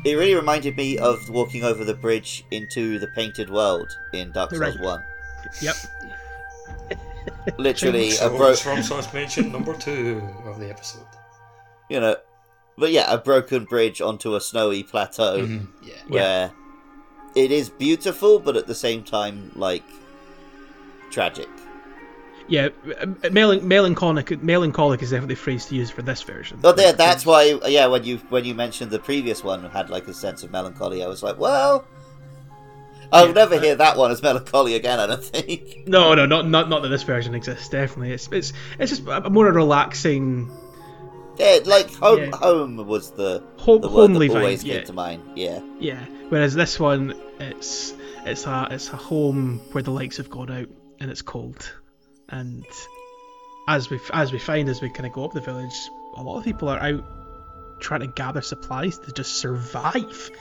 It 0.04 0.16
really 0.16 0.36
reminded 0.36 0.76
me 0.76 0.98
of 0.98 1.30
walking 1.30 1.64
over 1.64 1.86
the 1.86 1.94
bridge 1.94 2.44
into 2.52 3.00
the 3.00 3.08
painted 3.16 3.50
world 3.50 3.90
in 4.12 4.34
Dark 4.34 4.50
Souls 4.50 4.60
Right. 4.62 4.80
One. 4.82 5.02
yep. 5.62 5.76
Literally, 7.58 8.10
a 8.10 8.12
So 8.12 8.36
bro- 8.36 8.50
it's 8.50 8.60
from 8.62 8.84
suspension 8.84 9.54
number 9.54 9.74
two 9.74 10.22
of 10.44 10.60
the 10.60 10.70
episode. 10.70 11.06
you 11.90 12.02
know, 12.02 12.18
but 12.78 12.92
yeah, 12.92 13.10
a 13.10 13.18
broken 13.18 13.64
bridge 13.64 14.02
onto 14.02 14.36
a 14.36 14.42
snowy 14.42 14.84
plateau. 14.84 15.38
Mhm, 15.48 15.68
Yeah. 15.82 15.94
where 16.10 16.52
it 17.44 17.52
is 17.52 17.70
beautiful, 17.70 18.40
but 18.40 18.56
at 18.58 18.68
the 18.68 18.76
same 18.76 19.04
time, 19.04 19.52
like 19.56 19.84
tragic. 21.12 21.48
Yeah, 22.50 22.70
melancholic. 23.32 24.42
Melancholic 24.42 25.02
is 25.04 25.10
definitely 25.12 25.36
the 25.36 25.42
phrase 25.42 25.66
to 25.66 25.76
use 25.76 25.90
for 25.92 26.02
this 26.02 26.22
version. 26.24 26.60
But 26.62 26.80
yeah, 26.80 26.94
that's 26.94 27.26
why. 27.26 27.60
Yeah, 27.68 27.88
when 27.88 28.04
you 28.06 28.18
when 28.30 28.46
you 28.46 28.56
mentioned 28.56 28.90
the 28.92 29.00
previous 29.00 29.44
one 29.44 29.64
had 29.70 29.90
like 29.90 30.08
a 30.08 30.14
sense 30.14 30.44
of 30.44 30.52
melancholy, 30.52 31.04
I 31.04 31.08
was 31.08 31.22
like, 31.22 31.38
well, 31.38 31.86
I'll 33.12 33.28
Yeah, 33.28 33.34
never 33.34 33.56
but- 33.56 33.64
hear 33.66 33.76
that 33.76 33.98
one 33.98 34.12
as 34.12 34.22
melancholy 34.24 34.76
again. 34.76 35.00
I 35.00 35.08
don't 35.08 35.24
think. 35.24 35.76
No, 35.88 36.16
no, 36.16 36.26
not 36.26 36.48
not 36.48 36.70
not 36.70 36.82
that 36.84 36.90
this 36.90 37.04
version 37.04 37.36
exists. 37.36 37.68
Definitely, 37.68 38.14
it's 38.14 38.30
it's 38.32 38.54
it's 38.80 38.92
just 38.92 39.06
a, 39.08 39.26
a 39.26 39.30
more 39.30 39.52
relaxing, 39.52 40.50
Yeah, 41.38 41.60
like 41.66 41.94
home. 41.96 42.20
Yeah. 42.30 42.36
Home 42.38 42.78
was 42.88 43.12
the 43.12 43.44
ho- 43.58 43.78
the 43.78 43.90
word 43.90 43.94
homely 44.12 44.28
that 44.30 44.38
always 44.38 44.64
vibe. 44.64 44.68
came 44.68 44.76
Yeah, 44.80 44.84
to 44.86 44.94
mind. 44.94 45.24
Yeah, 45.36 45.60
yeah. 45.80 46.06
Whereas 46.30 46.56
this 46.56 46.80
one, 46.80 47.14
it's 47.40 47.94
it's 48.26 48.46
a 48.46 48.68
it's 48.72 48.90
a 48.92 48.96
home 48.98 49.60
where 49.72 49.84
the 49.84 49.92
lights 49.92 50.18
have 50.18 50.30
gone 50.30 50.52
out 50.52 50.68
and 51.00 51.12
it's 51.12 51.22
cold, 51.22 51.72
and 52.30 52.66
as 53.68 53.90
we 53.90 54.00
as 54.14 54.32
we 54.32 54.40
find 54.40 54.70
as 54.70 54.82
we 54.82 54.90
kind 54.90 55.06
of 55.06 55.14
go 55.14 55.26
up 55.26 55.34
the 55.34 55.42
village, 55.42 55.76
a 56.16 56.24
lot 56.24 56.38
of 56.40 56.44
people 56.44 56.70
are 56.70 56.80
out 56.80 57.04
trying 57.80 58.00
to 58.02 58.08
gather 58.08 58.42
supplies 58.42 58.98
to 59.00 59.12
just 59.12 59.36
survive. 59.36 60.32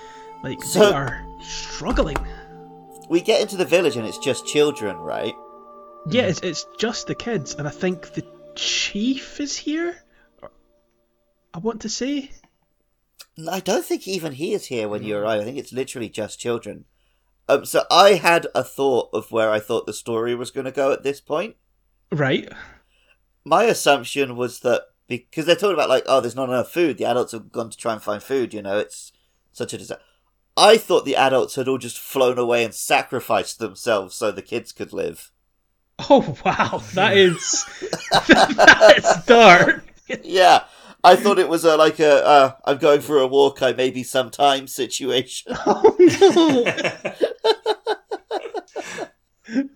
Like 0.43 0.63
So- 0.63 0.81
they 0.81 0.93
are 0.95 1.25
struggling. 1.43 2.17
we 3.09 3.21
get 3.21 3.41
into 3.41 3.57
the 3.57 3.65
village 3.65 3.97
and 3.97 4.07
it's 4.07 4.19
just 4.19 4.47
children, 4.47 4.97
right? 4.97 5.35
Yeah, 6.09 6.23
it's, 6.23 6.41
it's 6.41 6.67
just 6.79 7.09
the 7.09 7.15
kids, 7.17 7.55
and 7.57 7.67
I 7.67 7.71
think 7.71 8.13
the 8.15 8.25
chief 8.55 9.41
is 9.41 9.57
here. 9.57 9.97
I 11.53 11.59
want 11.59 11.83
to 11.83 11.89
say. 11.89 12.31
I 13.51 13.61
don't 13.61 13.85
think 13.85 14.09
even 14.09 14.33
he 14.33 14.55
is 14.55 14.67
here 14.67 14.89
when 14.89 15.03
you 15.03 15.17
arrive. 15.17 15.43
I 15.43 15.45
think 15.45 15.59
it's 15.59 15.73
literally 15.73 16.09
just 16.09 16.41
children. 16.41 16.87
Um, 17.49 17.65
so 17.65 17.85
I 17.91 18.15
had 18.15 18.47
a 18.55 18.65
thought 18.65 19.11
of 19.13 19.31
where 19.31 19.51
I 19.51 19.61
thought 19.61 19.87
the 19.87 19.93
story 19.93 20.35
was 20.35 20.51
going 20.51 20.65
to 20.65 20.73
go 20.73 20.91
at 20.93 21.03
this 21.03 21.21
point. 21.21 21.57
Right. 22.11 22.51
my 23.45 23.65
assumption 23.65 24.37
was 24.37 24.61
that 24.61 24.83
because 25.09 25.45
they're 25.47 25.55
talking 25.55 25.75
about 25.75 25.89
like, 25.89 26.05
oh, 26.07 26.21
there's 26.21 26.35
not 26.37 26.49
enough 26.49 26.71
food. 26.73 26.99
The 26.99 27.05
adults 27.05 27.33
have 27.33 27.53
gone 27.53 27.71
to 27.71 27.77
try 27.77 27.93
and 27.93 28.03
find 28.03 28.23
food. 28.23 28.55
You 28.55 28.63
know, 28.63 28.79
it's 28.79 29.13
such 29.53 29.73
a 29.73 29.79
disaster. 29.79 30.03
I 30.57 30.79
thought 30.79 31.05
the 31.05 31.17
adults 31.17 31.57
had 31.57 31.69
all 31.69 31.79
just 31.79 31.99
flown 31.99 32.39
away 32.39 32.65
and 32.65 32.75
sacrificed 32.75 33.59
themselves 33.59 34.15
so 34.15 34.31
the 34.33 34.43
kids 34.43 34.73
could 34.73 34.93
live. 34.93 35.31
Oh 36.11 36.37
wow, 36.45 36.83
that 36.95 37.17
is 37.17 37.65
that 38.11 38.95
is 38.99 39.25
dark. 39.27 39.85
Yeah, 40.23 40.63
I 41.07 41.15
thought 41.17 41.39
it 41.39 41.49
was 41.49 41.65
a 41.65 41.77
like 41.77 42.01
a 42.01 42.27
uh, 42.27 42.53
I'm 42.65 42.79
going 42.79 43.01
for 43.01 43.19
a 43.19 43.27
walk. 43.29 43.63
I 43.63 43.73
maybe 43.73 44.03
sometime 44.03 44.67
situation. 44.67 45.57
Oh 45.65 45.97
no, 45.99 46.65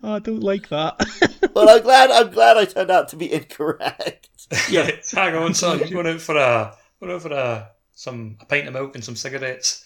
oh, 0.02 0.14
I 0.14 0.18
don't 0.18 0.42
like 0.42 0.68
that. 0.70 0.98
but 1.54 1.68
I'm 1.68 1.82
glad. 1.82 2.10
I'm 2.10 2.30
glad 2.30 2.56
I 2.56 2.64
turned 2.64 2.90
out 2.90 3.08
to 3.10 3.16
be 3.16 3.32
incorrect. 3.32 4.28
Yeah. 4.68 4.90
Hang 5.12 5.36
on, 5.36 5.54
son. 5.54 5.78
You're 5.78 5.90
going 5.90 6.08
out 6.08 6.20
for 6.20 6.36
a 6.36 6.76
going 6.98 7.12
out 7.12 7.22
for 7.22 7.32
a 7.32 7.70
some 7.94 8.36
a 8.40 8.44
pint 8.46 8.66
of 8.66 8.74
milk 8.74 8.96
and 8.96 9.04
some 9.04 9.14
cigarettes. 9.14 9.84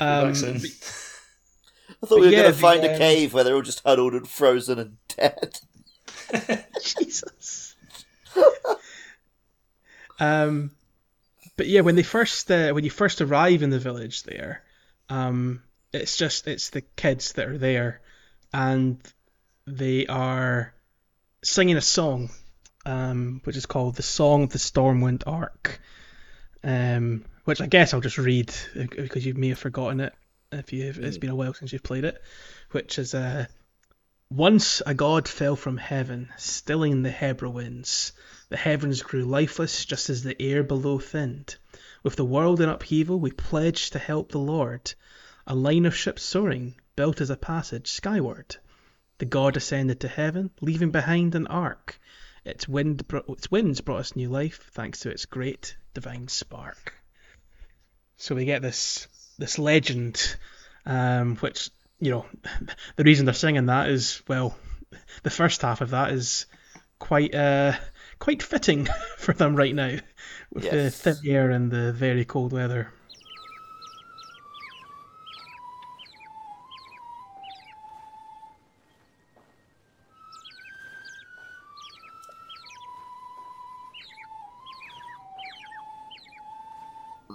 Um, 0.00 0.32
I 2.02 2.06
thought 2.06 2.20
we 2.20 2.26
were 2.28 2.32
Yeah, 2.32 2.42
going 2.42 2.52
to 2.52 2.56
the, 2.56 2.58
find 2.58 2.82
a 2.84 2.92
um, 2.92 2.98
cave 2.98 3.34
where 3.34 3.44
they're 3.44 3.54
all 3.54 3.60
just 3.60 3.82
huddled 3.84 4.14
and 4.14 4.26
frozen 4.26 4.78
and 4.78 4.96
dead. 5.08 5.60
Jesus. 6.82 7.76
Um, 10.20 10.70
but 11.56 11.66
yeah, 11.66 11.80
when 11.80 11.96
they 11.96 12.02
first 12.02 12.50
uh, 12.50 12.70
when 12.72 12.84
you 12.84 12.90
first 12.90 13.20
arrive 13.20 13.62
in 13.62 13.70
the 13.70 13.78
village 13.78 14.22
there, 14.22 14.62
um, 15.08 15.62
it's 15.92 16.16
just 16.16 16.46
it's 16.46 16.70
the 16.70 16.82
kids 16.82 17.32
that 17.32 17.48
are 17.48 17.58
there, 17.58 18.00
and 18.52 18.98
they 19.66 20.06
are 20.06 20.72
singing 21.42 21.76
a 21.76 21.80
song, 21.80 22.30
um, 22.84 23.40
which 23.44 23.56
is 23.56 23.66
called 23.66 23.96
the 23.96 24.02
Song 24.02 24.44
of 24.44 24.50
the 24.50 24.58
Stormwind 24.58 25.22
Ark, 25.26 25.80
um, 26.62 27.24
which 27.44 27.60
I 27.60 27.66
guess 27.66 27.94
I'll 27.94 28.00
just 28.00 28.18
read 28.18 28.50
uh, 28.78 28.84
because 28.90 29.24
you 29.24 29.34
may 29.34 29.48
have 29.48 29.58
forgotten 29.58 30.00
it 30.00 30.14
if 30.52 30.72
you 30.72 30.92
it's 30.96 31.18
been 31.18 31.30
a 31.30 31.36
while 31.36 31.54
since 31.54 31.72
you've 31.72 31.82
played 31.82 32.04
it, 32.04 32.22
which 32.72 32.98
is 32.98 33.14
uh, 33.14 33.46
once 34.30 34.80
a 34.86 34.94
god 34.94 35.26
fell 35.26 35.56
from 35.56 35.76
heaven, 35.76 36.32
stilling 36.36 37.02
the 37.02 37.10
Hebra 37.10 37.52
winds. 37.52 38.12
The 38.48 38.56
heavens 38.56 39.02
grew 39.02 39.24
lifeless, 39.24 39.84
just 39.84 40.08
as 40.08 40.22
the 40.22 40.40
air 40.40 40.62
below 40.62 41.00
thinned. 41.00 41.56
With 42.04 42.14
the 42.14 42.24
world 42.24 42.60
in 42.60 42.68
upheaval, 42.68 43.18
we 43.18 43.32
pledged 43.32 43.92
to 43.92 43.98
help 43.98 44.30
the 44.30 44.38
Lord. 44.38 44.94
A 45.48 45.54
line 45.54 45.84
of 45.84 45.96
ships 45.96 46.22
soaring, 46.22 46.76
built 46.94 47.20
as 47.20 47.30
a 47.30 47.36
passage 47.36 47.88
skyward. 47.88 48.56
The 49.18 49.24
god 49.24 49.56
ascended 49.56 50.00
to 50.00 50.08
heaven, 50.08 50.50
leaving 50.60 50.92
behind 50.92 51.34
an 51.34 51.48
ark. 51.48 52.00
Its 52.44 52.68
wind, 52.68 53.04
its 53.28 53.50
winds 53.50 53.80
brought 53.80 54.00
us 54.00 54.16
new 54.16 54.28
life, 54.28 54.70
thanks 54.72 55.00
to 55.00 55.10
its 55.10 55.26
great 55.26 55.76
divine 55.92 56.28
spark. 56.28 56.94
So 58.16 58.36
we 58.36 58.44
get 58.44 58.62
this 58.62 59.08
this 59.38 59.58
legend, 59.58 60.36
um, 60.86 61.36
which 61.36 61.70
you 62.00 62.10
know, 62.10 62.26
the 62.96 63.04
reason 63.04 63.26
they're 63.26 63.34
singing 63.34 63.66
that 63.66 63.90
is 63.90 64.22
well, 64.26 64.56
the 65.22 65.30
first 65.30 65.62
half 65.62 65.82
of 65.82 65.90
that 65.90 66.12
is 66.12 66.46
quite 66.98 67.34
uh 67.34 67.72
quite 68.18 68.42
fitting 68.42 68.88
for 69.16 69.32
them 69.32 69.54
right 69.54 69.74
now, 69.74 69.96
with 70.52 70.70
the 70.70 70.90
thin 70.90 71.16
air 71.26 71.50
and 71.50 71.70
the 71.70 71.92
very 71.92 72.24
cold 72.24 72.52
weather. 72.52 72.92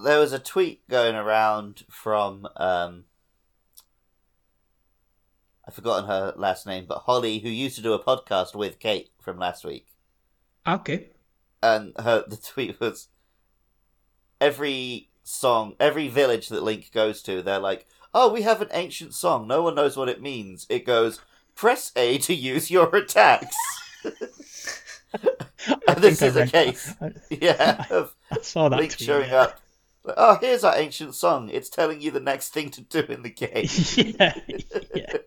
There 0.04 0.20
was 0.20 0.34
a 0.34 0.40
tweet 0.40 0.88
going 0.88 1.16
around 1.16 1.84
from 1.90 2.48
um, 2.58 3.06
I've 5.68 5.74
forgotten 5.74 6.06
her 6.08 6.34
last 6.36 6.66
name, 6.68 6.86
but 6.88 7.00
Holly, 7.00 7.40
who 7.40 7.50
used 7.50 7.76
to 7.78 7.82
do 7.82 7.94
a 7.94 8.04
podcast 8.04 8.56
with 8.56 8.80
Kate 8.80 9.10
from 9.20 9.40
last 9.40 9.66
week, 9.66 9.88
Okay. 10.68 11.10
and 11.64 11.94
her 12.00 12.24
the 12.28 12.38
tweet 12.38 12.80
was 12.80 13.08
every 14.40 15.10
song, 15.24 15.76
every 15.80 16.08
village 16.08 16.50
that 16.50 16.64
Link 16.64 16.92
goes 16.92 17.22
to, 17.24 17.42
they're 17.42 17.60
like, 17.60 17.88
"Oh, 18.14 18.32
we 18.32 18.44
have 18.44 18.62
an 18.62 18.70
ancient 18.72 19.14
song. 19.14 19.48
No 19.48 19.62
one 19.64 19.76
knows 19.76 19.98
what 19.98 20.10
it 20.10 20.22
means. 20.22 20.66
It 20.70 20.86
goes." 20.86 21.20
Press 21.56 21.94
A 21.96 22.18
to 22.18 22.34
use 22.36 22.70
your 22.70 22.94
attacks. 22.94 23.56
and 24.04 25.98
this 25.98 26.22
is 26.22 26.36
a 26.36 26.46
case, 26.46 26.94
that. 26.96 27.16
yeah, 27.30 27.86
of 27.90 28.14
I 28.30 28.42
saw 28.42 28.68
that 28.70 28.78
Link 28.78 28.92
tweet, 28.98 29.06
showing 29.06 29.30
yeah. 29.30 29.42
up. 29.42 29.62
Like, 30.04 30.16
oh, 30.18 30.38
here's 30.42 30.64
our 30.64 30.76
ancient 30.76 31.16
song. 31.16 31.50
It's 31.50 31.70
telling 31.70 32.02
you 32.02 32.12
the 32.12 32.20
next 32.20 32.50
thing 32.54 32.70
to 32.72 32.82
do 32.82 33.00
in 33.00 33.24
the 33.24 33.30
game. 33.30 33.68
yeah, 34.20 34.36
yeah. 34.94 35.18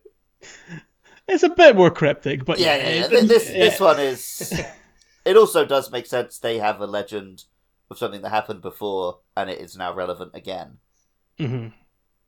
It's 1.27 1.43
a 1.43 1.51
bit 1.51 1.77
more 1.77 1.91
cryptic, 1.91 2.45
but 2.45 2.59
yeah, 2.59 2.77
yeah, 2.77 3.07
yeah, 3.11 3.21
This 3.23 3.51
yeah. 3.51 3.59
this 3.59 3.81
one 3.81 4.01
is. 4.01 4.53
It 5.25 5.37
also 5.37 5.67
does 5.67 5.93
make 5.93 6.07
sense. 6.07 6.39
They 6.39 6.57
have 6.57 6.81
a 6.81 6.87
legend 6.87 7.45
of 7.91 7.99
something 7.99 8.23
that 8.23 8.31
happened 8.31 8.63
before, 8.63 9.19
and 9.37 9.51
it 9.51 9.61
is 9.61 9.77
now 9.77 9.93
relevant 9.93 10.31
again. 10.35 10.79
Mhm. 11.39 11.75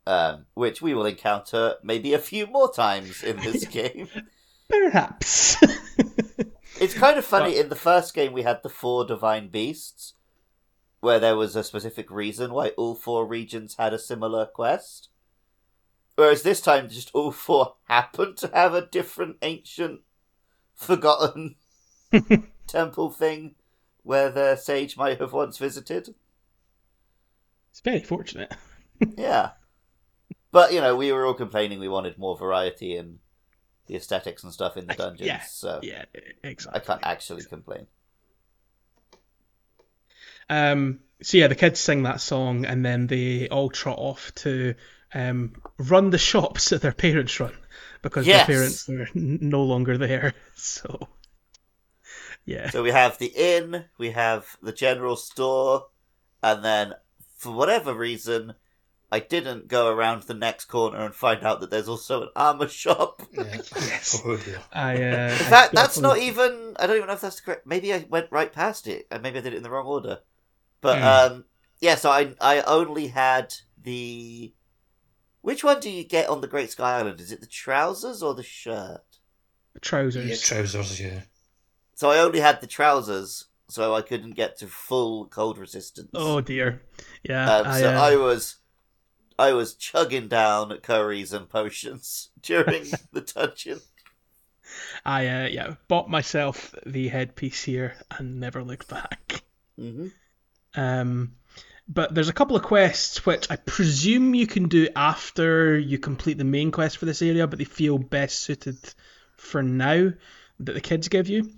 Um, 0.06 0.46
which 0.52 0.82
we 0.82 0.92
will 0.92 1.06
encounter 1.06 1.76
maybe 1.82 2.12
a 2.12 2.18
few 2.18 2.46
more 2.46 2.70
times 2.70 3.22
in 3.22 3.36
this 3.40 3.64
game. 3.64 4.08
Perhaps. 4.68 5.56
It's 6.80 6.94
kind 6.94 7.18
of 7.18 7.24
funny. 7.24 7.58
In 7.58 7.68
the 7.68 7.76
first 7.76 8.14
game, 8.14 8.32
we 8.32 8.42
had 8.42 8.62
the 8.62 8.68
four 8.70 9.04
divine 9.04 9.48
beasts, 9.48 10.14
where 11.00 11.18
there 11.20 11.36
was 11.36 11.54
a 11.56 11.64
specific 11.64 12.10
reason 12.10 12.52
why 12.52 12.70
all 12.70 12.94
four 12.94 13.26
regions 13.26 13.76
had 13.76 13.92
a 13.92 13.98
similar 13.98 14.46
quest. 14.46 15.09
Whereas 16.20 16.42
this 16.42 16.60
time, 16.60 16.90
just 16.90 17.10
all 17.14 17.32
four 17.32 17.76
happened 17.84 18.36
to 18.36 18.50
have 18.52 18.74
a 18.74 18.84
different 18.84 19.38
ancient, 19.40 20.02
forgotten 20.74 21.56
temple 22.66 23.10
thing 23.10 23.54
where 24.02 24.28
the 24.28 24.56
sage 24.56 24.98
might 24.98 25.18
have 25.18 25.32
once 25.32 25.56
visited. 25.56 26.14
it's 27.70 27.80
very 27.80 28.02
fortunate. 28.02 28.52
Yeah. 29.16 29.52
But, 30.52 30.74
you 30.74 30.82
know, 30.82 30.94
we 30.94 31.10
were 31.10 31.24
all 31.24 31.32
complaining 31.32 31.80
we 31.80 31.88
wanted 31.88 32.18
more 32.18 32.36
variety 32.36 32.98
in 32.98 33.20
the 33.86 33.96
aesthetics 33.96 34.44
and 34.44 34.52
stuff 34.52 34.76
in 34.76 34.88
the 34.88 34.92
dungeons, 34.92 35.26
Yeah, 35.26 35.40
so 35.40 35.80
Yeah, 35.82 36.04
exactly. 36.44 36.82
I 36.82 36.84
can't 36.84 37.00
actually 37.02 37.44
complain. 37.44 37.86
Um, 40.50 41.00
so 41.22 41.38
yeah, 41.38 41.46
the 41.46 41.54
kids 41.54 41.80
sing 41.80 42.02
that 42.02 42.20
song, 42.20 42.66
and 42.66 42.84
then 42.84 43.06
they 43.06 43.48
all 43.48 43.70
trot 43.70 43.98
off 43.98 44.34
to 44.34 44.74
um, 45.14 45.54
run 45.78 46.10
the 46.10 46.18
shops 46.18 46.70
that 46.70 46.82
their 46.82 46.92
parents 46.92 47.38
run 47.40 47.52
because 48.02 48.26
Yes. 48.26 48.46
their 48.46 48.56
parents 48.56 48.88
are 48.88 49.08
n- 49.16 49.38
no 49.42 49.62
longer 49.62 49.98
there. 49.98 50.34
So 50.54 51.08
yeah, 52.44 52.70
So 52.70 52.82
we 52.82 52.90
have 52.90 53.18
the 53.18 53.32
inn, 53.34 53.84
we 53.98 54.10
have 54.12 54.56
the 54.62 54.72
general 54.72 55.16
store, 55.16 55.86
and 56.42 56.64
then 56.64 56.94
for 57.36 57.52
whatever 57.52 57.94
reason, 57.94 58.54
I 59.12 59.20
didn't 59.20 59.68
go 59.68 59.88
around 59.88 60.22
the 60.24 60.34
next 60.34 60.66
corner 60.66 61.04
and 61.04 61.14
find 61.14 61.44
out 61.44 61.60
that 61.60 61.70
there's 61.70 61.88
also 61.88 62.22
an 62.22 62.28
armor 62.36 62.68
shop. 62.68 63.22
Yeah. 63.32 63.60
Yes. 63.80 64.22
Oh 64.24 64.36
dear. 64.36 64.60
I. 64.72 64.94
Uh, 65.02 65.28
In 65.40 65.46
fact, 65.46 65.74
that's 65.74 66.00
not 66.00 66.18
even. 66.18 66.76
I 66.78 66.86
don't 66.86 66.96
even 66.96 67.08
know 67.08 67.14
if 67.14 67.20
that's 67.20 67.36
the 67.36 67.42
correct. 67.42 67.66
Maybe 67.66 67.92
I 67.92 68.06
went 68.08 68.30
right 68.30 68.52
past 68.52 68.86
it, 68.86 69.06
and 69.10 69.22
maybe 69.22 69.38
I 69.38 69.42
did 69.42 69.54
it 69.54 69.56
in 69.58 69.62
the 69.62 69.70
wrong 69.70 69.86
order. 69.86 70.20
But 70.80 70.98
Hmm. 70.98 71.32
um, 71.32 71.44
yeah. 71.80 71.96
So 71.96 72.10
I 72.10 72.34
I 72.40 72.62
only 72.62 73.08
had 73.08 73.54
the. 73.82 74.54
Which 75.42 75.64
one 75.64 75.80
do 75.80 75.90
you 75.90 76.04
get 76.04 76.28
on 76.28 76.40
the 76.40 76.46
Great 76.48 76.70
Sky 76.70 76.98
Island? 76.98 77.20
Is 77.20 77.32
it 77.32 77.40
the 77.40 77.46
trousers 77.46 78.22
or 78.22 78.34
the 78.34 78.42
shirt? 78.42 79.02
trousers. 79.80 80.28
Yeah, 80.28 80.36
trousers, 80.36 81.00
yeah. 81.00 81.20
So 81.94 82.10
I 82.10 82.18
only 82.18 82.40
had 82.40 82.60
the 82.60 82.66
trousers, 82.66 83.46
so 83.68 83.94
I 83.94 84.02
couldn't 84.02 84.32
get 84.32 84.58
to 84.58 84.66
full 84.66 85.26
cold 85.26 85.58
resistance. 85.58 86.10
Oh 86.14 86.40
dear. 86.40 86.82
Yeah. 87.22 87.56
Um, 87.56 87.66
I, 87.66 87.80
so 87.80 87.88
uh, 87.88 88.00
I 88.00 88.16
was, 88.16 88.56
I 89.38 89.52
was 89.52 89.74
chugging 89.74 90.28
down 90.28 90.76
curries 90.82 91.32
and 91.32 91.48
potions 91.48 92.30
during 92.42 92.84
the 93.12 93.22
dungeon. 93.22 93.80
I 95.04 95.26
uh, 95.26 95.48
yeah 95.48 95.74
bought 95.88 96.08
myself 96.08 96.74
the 96.86 97.08
headpiece 97.08 97.64
here 97.64 97.96
and 98.10 98.38
never 98.38 98.62
looked 98.62 98.88
back. 98.88 99.42
hmm 99.76 100.08
Um, 100.74 101.36
but 101.92 102.14
there's 102.14 102.28
a 102.28 102.32
couple 102.32 102.54
of 102.54 102.62
quests 102.62 103.26
which 103.26 103.50
I 103.50 103.56
presume 103.56 104.32
you 104.32 104.46
can 104.46 104.68
do 104.68 104.88
after 104.94 105.76
you 105.76 105.98
complete 105.98 106.38
the 106.38 106.44
main 106.44 106.70
quest 106.70 106.98
for 106.98 107.04
this 107.04 107.20
area, 107.20 107.48
but 107.48 107.58
they 107.58 107.64
feel 107.64 107.98
best 107.98 108.38
suited 108.38 108.78
for 109.36 109.60
now 109.60 110.12
that 110.60 110.72
the 110.72 110.80
kids 110.80 111.08
give 111.08 111.28
you. 111.28 111.50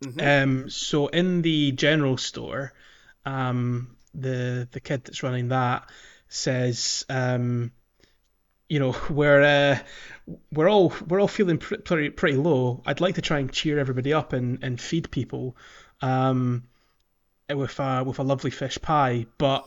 hmm 0.00 0.20
Um, 0.20 0.70
so 0.70 1.08
in 1.08 1.42
the 1.42 1.72
general 1.72 2.16
store, 2.16 2.72
um, 3.26 3.96
the 4.14 4.68
the 4.70 4.80
kid 4.80 5.04
that's 5.04 5.24
running 5.24 5.48
that 5.48 5.90
says, 6.28 7.04
um, 7.08 7.72
you 8.68 8.78
know, 8.78 8.96
we're 9.10 9.42
uh, 9.42 9.78
we're 10.52 10.70
all 10.70 10.92
we're 11.08 11.20
all 11.20 11.28
feeling 11.28 11.58
pretty 11.58 12.10
pretty 12.10 12.36
low. 12.36 12.80
I'd 12.86 13.00
like 13.00 13.16
to 13.16 13.22
try 13.22 13.40
and 13.40 13.52
cheer 13.52 13.80
everybody 13.80 14.12
up 14.12 14.32
and, 14.32 14.62
and 14.62 14.80
feed 14.80 15.10
people, 15.10 15.56
um, 16.00 16.64
with 17.48 17.78
a 17.80 18.04
with 18.04 18.18
a 18.18 18.22
lovely 18.22 18.50
fish 18.50 18.78
pie, 18.80 19.26
but. 19.38 19.66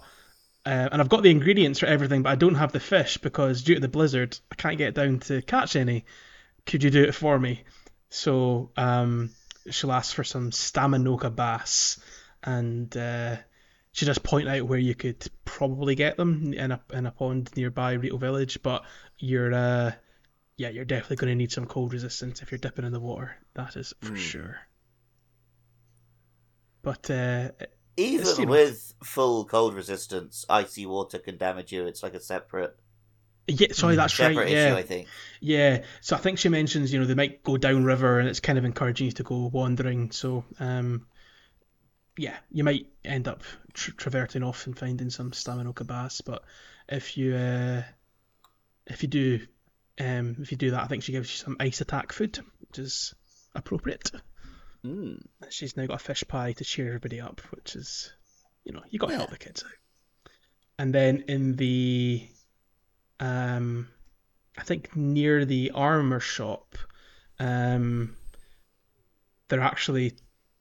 Uh, 0.66 0.90
and 0.92 1.02
I've 1.02 1.08
got 1.08 1.24
the 1.24 1.32
ingredients 1.32 1.80
for 1.80 1.86
everything, 1.86 2.24
but 2.24 2.32
I 2.32 2.36
don't 2.36 2.56
have 2.56 2.74
the 2.74 2.82
fish 2.82 3.18
because 3.20 3.64
due 3.64 3.76
to 3.76 3.80
the 3.80 3.88
blizzard, 3.88 4.38
I 4.52 4.56
can't 4.56 4.78
get 4.78 4.96
down 4.96 5.20
to 5.20 5.42
catch 5.42 5.78
any. 5.78 6.04
Could 6.66 6.84
you 6.84 6.90
do 6.90 7.04
it 7.04 7.16
for 7.16 7.40
me? 7.40 7.64
So 8.10 8.72
um, 8.76 9.30
she'll 9.70 9.94
ask 9.94 10.14
for 10.14 10.26
some 10.26 10.52
staminoka 10.52 11.34
bass, 11.34 12.02
and 12.44 12.98
uh, 12.98 13.38
she 13.94 14.06
does 14.06 14.18
point 14.18 14.50
out 14.50 14.68
where 14.68 14.78
you 14.78 14.94
could 14.94 15.26
probably 15.46 15.96
get 15.96 16.18
them 16.18 16.52
in 16.54 16.74
a 16.74 16.82
in 16.92 17.06
a 17.06 17.12
pond 17.12 17.50
nearby 17.56 17.94
Rito 17.94 18.18
Village. 18.18 18.62
But 18.62 18.84
you're 19.18 19.54
uh, 19.54 19.94
yeah, 20.58 20.68
you're 20.68 20.84
definitely 20.84 21.16
going 21.16 21.32
to 21.32 21.36
need 21.36 21.54
some 21.54 21.66
cold 21.66 21.94
resistance 21.94 22.42
if 22.42 22.52
you're 22.52 22.60
dipping 22.60 22.84
in 22.84 22.92
the 22.92 23.00
water. 23.00 23.38
That 23.54 23.78
is 23.78 23.94
for 24.02 24.10
Hmm. 24.10 24.16
sure. 24.16 24.67
But 26.82 27.10
uh, 27.10 27.50
Even 27.98 28.48
with 28.48 28.94
full 29.04 29.46
cold 29.46 29.74
resistance, 29.74 30.46
icy 30.50 30.86
water 30.86 31.20
can 31.20 31.38
damage 31.38 31.72
you. 31.72 31.86
It's 31.86 32.04
like 32.04 32.14
a 32.14 32.20
separate, 32.20 32.78
yeah, 33.48 33.70
sorry, 33.72 33.96
that's 33.96 34.14
separate 34.14 34.38
right. 34.38 34.48
issue, 34.48 34.56
Yeah, 34.56 34.76
I 34.76 34.84
think. 34.84 35.08
Yeah, 35.40 35.84
so 36.02 36.16
I 36.16 36.20
think 36.20 36.38
she 36.38 36.50
mentions, 36.50 36.92
you 36.92 37.00
know, 37.00 37.06
they 37.06 37.16
might 37.16 37.44
go 37.44 37.58
downriver 37.58 38.20
and 38.20 38.28
it's 38.28 38.42
kind 38.42 38.58
of 38.58 38.66
encouraging 38.66 39.06
you 39.06 39.12
to 39.14 39.24
go 39.24 39.48
wandering. 39.48 40.12
So, 40.12 40.44
um, 40.60 41.08
yeah, 42.18 42.36
you 42.52 42.64
might 42.64 42.88
end 43.06 43.28
up 43.28 43.44
tra- 43.74 43.94
traverting 43.94 44.44
off 44.44 44.68
and 44.68 44.78
finding 44.78 45.10
some 45.10 45.32
staminoka 45.32 45.88
bass. 45.88 46.22
But 46.22 46.44
if 46.90 47.18
you, 47.18 47.36
uh, 47.36 47.84
if 48.86 49.02
you 49.04 49.10
do, 49.10 49.40
um, 50.00 50.36
if 50.40 50.52
you 50.52 50.58
do 50.58 50.72
that, 50.72 50.84
I 50.84 50.88
think 50.88 51.04
she 51.04 51.14
gives 51.14 51.32
you 51.32 51.38
some 51.38 51.58
ice 51.60 51.80
attack 51.80 52.12
food, 52.12 52.40
which 52.60 52.80
is 52.80 53.14
appropriate. 53.56 54.12
Mm. 54.86 55.26
She's 55.50 55.76
now 55.78 55.86
got 55.86 56.02
a 56.02 56.04
fish 56.04 56.24
pie 56.28 56.54
to 56.54 56.64
cheer 56.64 56.88
everybody 56.88 57.20
up, 57.20 57.42
which 57.52 57.76
is, 57.76 58.12
you 58.64 58.74
know, 58.74 58.82
you 58.90 59.00
got 59.00 59.10
to 59.10 59.16
help 59.16 59.30
the 59.30 59.38
kids 59.38 59.64
out. 59.64 60.32
And 60.80 60.94
then 60.94 61.26
in 61.28 61.56
the, 61.56 62.28
um, 63.20 63.88
I 64.58 64.64
think 64.64 64.96
near 64.96 65.46
the 65.46 65.72
armor 65.74 66.20
shop, 66.20 66.78
um, 67.40 68.16
they're 69.48 69.62
actually 69.62 70.14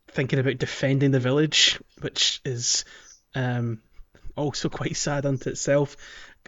thinking 0.09 0.39
about 0.39 0.59
defending 0.59 1.11
the 1.11 1.21
village, 1.21 1.79
which 2.01 2.41
is 2.45 2.85
um, 3.35 3.83
also 4.37 4.69
quite 4.71 4.97
sad 4.97 5.27
unto 5.27 5.51
itself. 5.51 5.97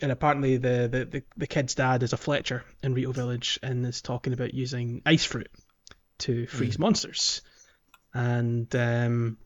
And 0.00 0.12
apparently, 0.12 0.58
the, 0.58 0.88
the, 0.90 1.04
the, 1.04 1.22
the 1.36 1.46
kid's 1.48 1.74
dad 1.74 2.04
is 2.04 2.12
a 2.12 2.16
Fletcher 2.16 2.64
in 2.82 2.94
Rito 2.94 3.12
Village 3.12 3.58
and 3.62 3.84
is 3.84 4.00
talking 4.00 4.32
about 4.32 4.54
using 4.54 5.02
ice 5.04 5.24
fruit 5.24 5.50
to 6.18 6.46
freeze 6.46 6.78
monsters. 6.78 7.42
And 8.14 8.74
um, 8.74 9.38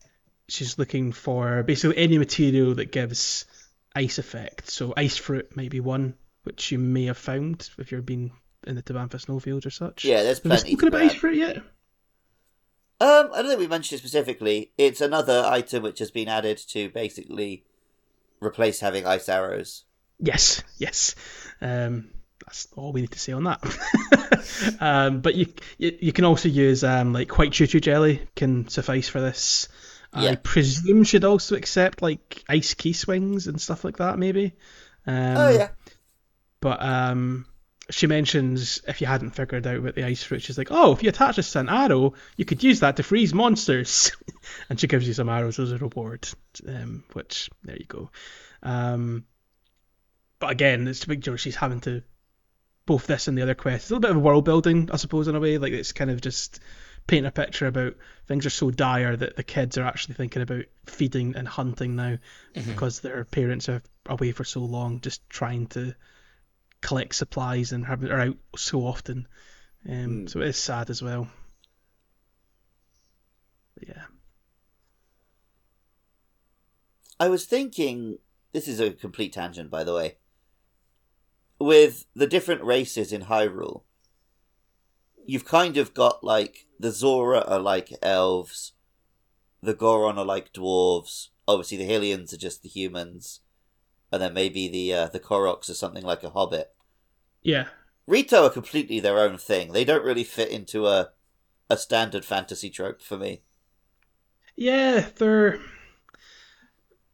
she's 0.48 0.78
looking 0.78 1.12
for 1.12 1.62
basically 1.62 1.98
any 1.98 2.18
material 2.18 2.74
that 2.76 2.92
gives 2.92 3.46
ice 3.94 4.18
effect. 4.18 4.70
So 4.70 4.94
ice 4.96 5.16
fruit 5.16 5.56
might 5.56 5.70
be 5.70 5.80
one 5.80 6.14
which 6.44 6.72
you 6.72 6.78
may 6.78 7.04
have 7.04 7.18
found 7.18 7.68
if 7.78 7.92
you've 7.92 8.06
been 8.06 8.32
in 8.66 8.74
the 8.74 8.82
Tabantha 8.82 9.20
snowfields 9.20 9.66
or 9.66 9.70
such. 9.70 10.04
Yeah, 10.04 10.22
there's 10.22 10.38
Have 10.38 10.44
plenty. 10.44 10.70
spoken 10.72 10.90
to 10.90 10.96
about 10.96 11.02
ice 11.10 11.14
fruit 11.14 11.36
yet? 11.36 11.56
Um, 11.56 13.30
I 13.32 13.38
don't 13.42 13.48
think 13.48 13.58
we 13.60 13.66
mentioned 13.66 13.98
it 13.98 14.02
specifically. 14.02 14.72
It's 14.78 15.00
another 15.00 15.42
item 15.44 15.82
which 15.82 15.98
has 15.98 16.10
been 16.10 16.28
added 16.28 16.58
to 16.68 16.88
basically 16.90 17.64
replace 18.40 18.80
having 18.80 19.06
ice 19.06 19.28
arrows. 19.28 19.84
Yes, 20.20 20.62
yes. 20.78 21.14
Um, 21.60 22.10
that's 22.52 22.68
all 22.76 22.92
we 22.92 23.00
need 23.00 23.10
to 23.12 23.18
say 23.18 23.32
on 23.32 23.44
that. 23.44 24.76
um, 24.80 25.22
but 25.22 25.34
you, 25.34 25.46
you 25.78 25.96
you 26.02 26.12
can 26.12 26.26
also 26.26 26.50
use 26.50 26.84
um, 26.84 27.14
like 27.14 27.38
white 27.38 27.50
Chuchu 27.50 27.80
jelly 27.80 28.20
can 28.36 28.68
suffice 28.68 29.08
for 29.08 29.22
this. 29.22 29.68
I 30.12 30.24
Yeah. 30.24 30.34
presume 30.42 31.04
should 31.04 31.24
also 31.24 31.56
accept 31.56 32.02
like 32.02 32.44
Ice 32.50 32.74
Keese 32.74 33.06
wings 33.06 33.46
and 33.46 33.58
stuff 33.58 33.84
like 33.84 33.96
that 33.96 34.18
maybe. 34.18 34.52
Um, 35.06 35.36
oh 35.38 35.48
yeah. 35.48 35.68
But 36.60 36.82
um, 36.82 37.46
she 37.88 38.06
mentions 38.06 38.82
if 38.86 39.00
you 39.00 39.06
hadn't 39.06 39.30
figured 39.30 39.66
out 39.66 39.76
about 39.78 39.94
the 39.94 40.04
ice 40.04 40.22
fruit, 40.22 40.42
she's 40.42 40.58
like, 40.58 40.68
"Oh, 40.70 40.92
if 40.92 41.02
you 41.02 41.08
attach 41.08 41.36
this 41.36 41.52
to 41.52 41.60
an 41.60 41.70
arrow, 41.70 42.12
you 42.36 42.44
could 42.44 42.62
use 42.62 42.80
that 42.80 42.96
to 42.98 43.02
freeze 43.02 43.32
monsters," 43.32 44.12
and 44.68 44.78
she 44.78 44.88
gives 44.88 45.08
you 45.08 45.14
some 45.14 45.30
arrows 45.30 45.58
as 45.58 45.72
a 45.72 45.78
reward. 45.78 46.28
Um, 46.68 47.04
which 47.14 47.48
there 47.64 47.78
you 47.78 47.86
go. 47.86 48.10
Um, 48.62 49.24
but 50.38 50.50
again, 50.50 50.86
it's 50.86 51.04
a 51.04 51.08
big 51.08 51.22
deal. 51.22 51.36
She's 51.36 51.56
having 51.56 51.80
to 51.80 52.02
both 52.86 53.06
this 53.06 53.28
and 53.28 53.36
the 53.36 53.42
other 53.42 53.54
quest. 53.54 53.84
It's 53.84 53.90
a 53.90 53.94
little 53.94 54.08
bit 54.08 54.16
of 54.16 54.22
world 54.22 54.44
building, 54.44 54.90
I 54.92 54.96
suppose, 54.96 55.28
in 55.28 55.36
a 55.36 55.40
way. 55.40 55.58
Like 55.58 55.72
it's 55.72 55.92
kind 55.92 56.10
of 56.10 56.20
just 56.20 56.60
painting 57.06 57.26
a 57.26 57.32
picture 57.32 57.66
about 57.66 57.94
things 58.26 58.46
are 58.46 58.50
so 58.50 58.70
dire 58.70 59.16
that 59.16 59.36
the 59.36 59.42
kids 59.42 59.76
are 59.78 59.84
actually 59.84 60.14
thinking 60.14 60.42
about 60.42 60.64
feeding 60.86 61.34
and 61.36 61.48
hunting 61.48 61.96
now 61.96 62.18
because 62.54 63.00
their 63.00 63.24
parents 63.24 63.68
are 63.68 63.82
away 64.06 64.32
for 64.32 64.44
so 64.44 64.60
long, 64.60 65.00
just 65.00 65.28
trying 65.28 65.66
to 65.68 65.94
collect 66.80 67.14
supplies 67.14 67.72
and 67.72 67.86
have 67.86 68.04
are 68.04 68.20
out 68.20 68.36
so 68.56 68.80
often. 68.80 69.26
Um, 69.88 70.28
So 70.28 70.40
it 70.40 70.48
is 70.48 70.56
sad 70.56 70.90
as 70.90 71.02
well. 71.02 71.28
But 73.74 73.88
yeah. 73.88 74.04
I 77.18 77.28
was 77.28 77.46
thinking. 77.46 78.18
This 78.52 78.68
is 78.68 78.80
a 78.80 78.90
complete 78.90 79.32
tangent, 79.32 79.70
by 79.70 79.82
the 79.82 79.94
way. 79.94 80.16
With 81.62 82.06
the 82.12 82.26
different 82.26 82.64
races 82.64 83.12
in 83.12 83.26
Hyrule, 83.26 83.82
you've 85.24 85.44
kind 85.44 85.76
of 85.76 85.94
got 85.94 86.24
like 86.24 86.66
the 86.80 86.90
Zora 86.90 87.42
are 87.42 87.60
like 87.60 87.96
elves, 88.02 88.72
the 89.62 89.72
Goron 89.72 90.18
are 90.18 90.24
like 90.24 90.52
dwarves. 90.52 91.28
Obviously, 91.46 91.76
the 91.76 91.88
Hylians 91.88 92.32
are 92.32 92.36
just 92.36 92.64
the 92.64 92.68
humans, 92.68 93.42
and 94.10 94.20
then 94.20 94.34
maybe 94.34 94.66
the 94.66 94.92
uh, 94.92 95.06
the 95.06 95.20
Koroks 95.20 95.70
are 95.70 95.74
something 95.74 96.02
like 96.02 96.24
a 96.24 96.30
hobbit. 96.30 96.72
Yeah. 97.42 97.68
Rito 98.08 98.44
are 98.44 98.50
completely 98.50 98.98
their 98.98 99.20
own 99.20 99.38
thing. 99.38 99.72
They 99.72 99.84
don't 99.84 100.04
really 100.04 100.24
fit 100.24 100.48
into 100.48 100.88
a 100.88 101.10
a 101.70 101.76
standard 101.76 102.24
fantasy 102.24 102.70
trope 102.70 103.00
for 103.00 103.16
me. 103.16 103.42
Yeah, 104.56 105.10
they're 105.14 105.60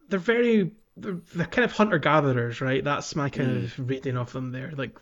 they're 0.09 0.19
very 0.19 0.73
they're, 0.99 1.21
they're 1.35 1.47
kind 1.47 1.65
of 1.65 1.73
hunter 1.73 1.99
gatherers, 1.99 2.61
right? 2.61 2.83
That's 2.85 3.15
my 3.17 3.29
kind 3.31 3.65
of 3.65 3.89
reading 3.89 4.17
of 4.17 4.33
them. 4.33 4.53
They're 4.53 4.73
like 4.73 4.99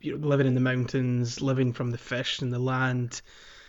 you 0.00 0.18
know, 0.18 0.26
living 0.26 0.46
in 0.46 0.54
the 0.54 0.60
mountains, 0.60 1.40
living 1.40 1.72
from 1.72 1.90
the 1.90 1.98
fish 1.98 2.40
and 2.40 2.52
the 2.52 2.58
land. 2.58 3.22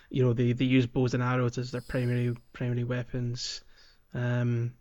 You 0.10 0.24
know, 0.24 0.34
they, 0.34 0.54
they 0.54 0.66
use 0.66 0.86
bows 0.88 1.14
and 1.14 1.24
arrows 1.24 1.58
as 1.58 1.72
their 1.72 1.82
primary 1.82 2.36
primary 2.54 2.84
weapons. 2.84 3.62
Um, 4.14 4.74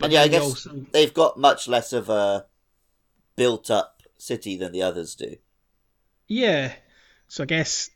And 0.00 0.12
yeah, 0.12 0.22
I 0.22 0.28
guess 0.28 0.42
also- 0.42 0.86
they've 0.92 1.14
got 1.14 1.38
much 1.38 1.68
less 1.68 1.92
of 1.92 2.08
a 2.08 2.46
built 3.36 3.70
up 3.70 4.02
city 4.18 4.56
than 4.56 4.72
the 4.72 4.82
others 4.82 5.14
do. 5.14 5.36
Yeah. 6.26 6.72
So 7.28 7.42
I 7.42 7.46
guess 7.46 7.90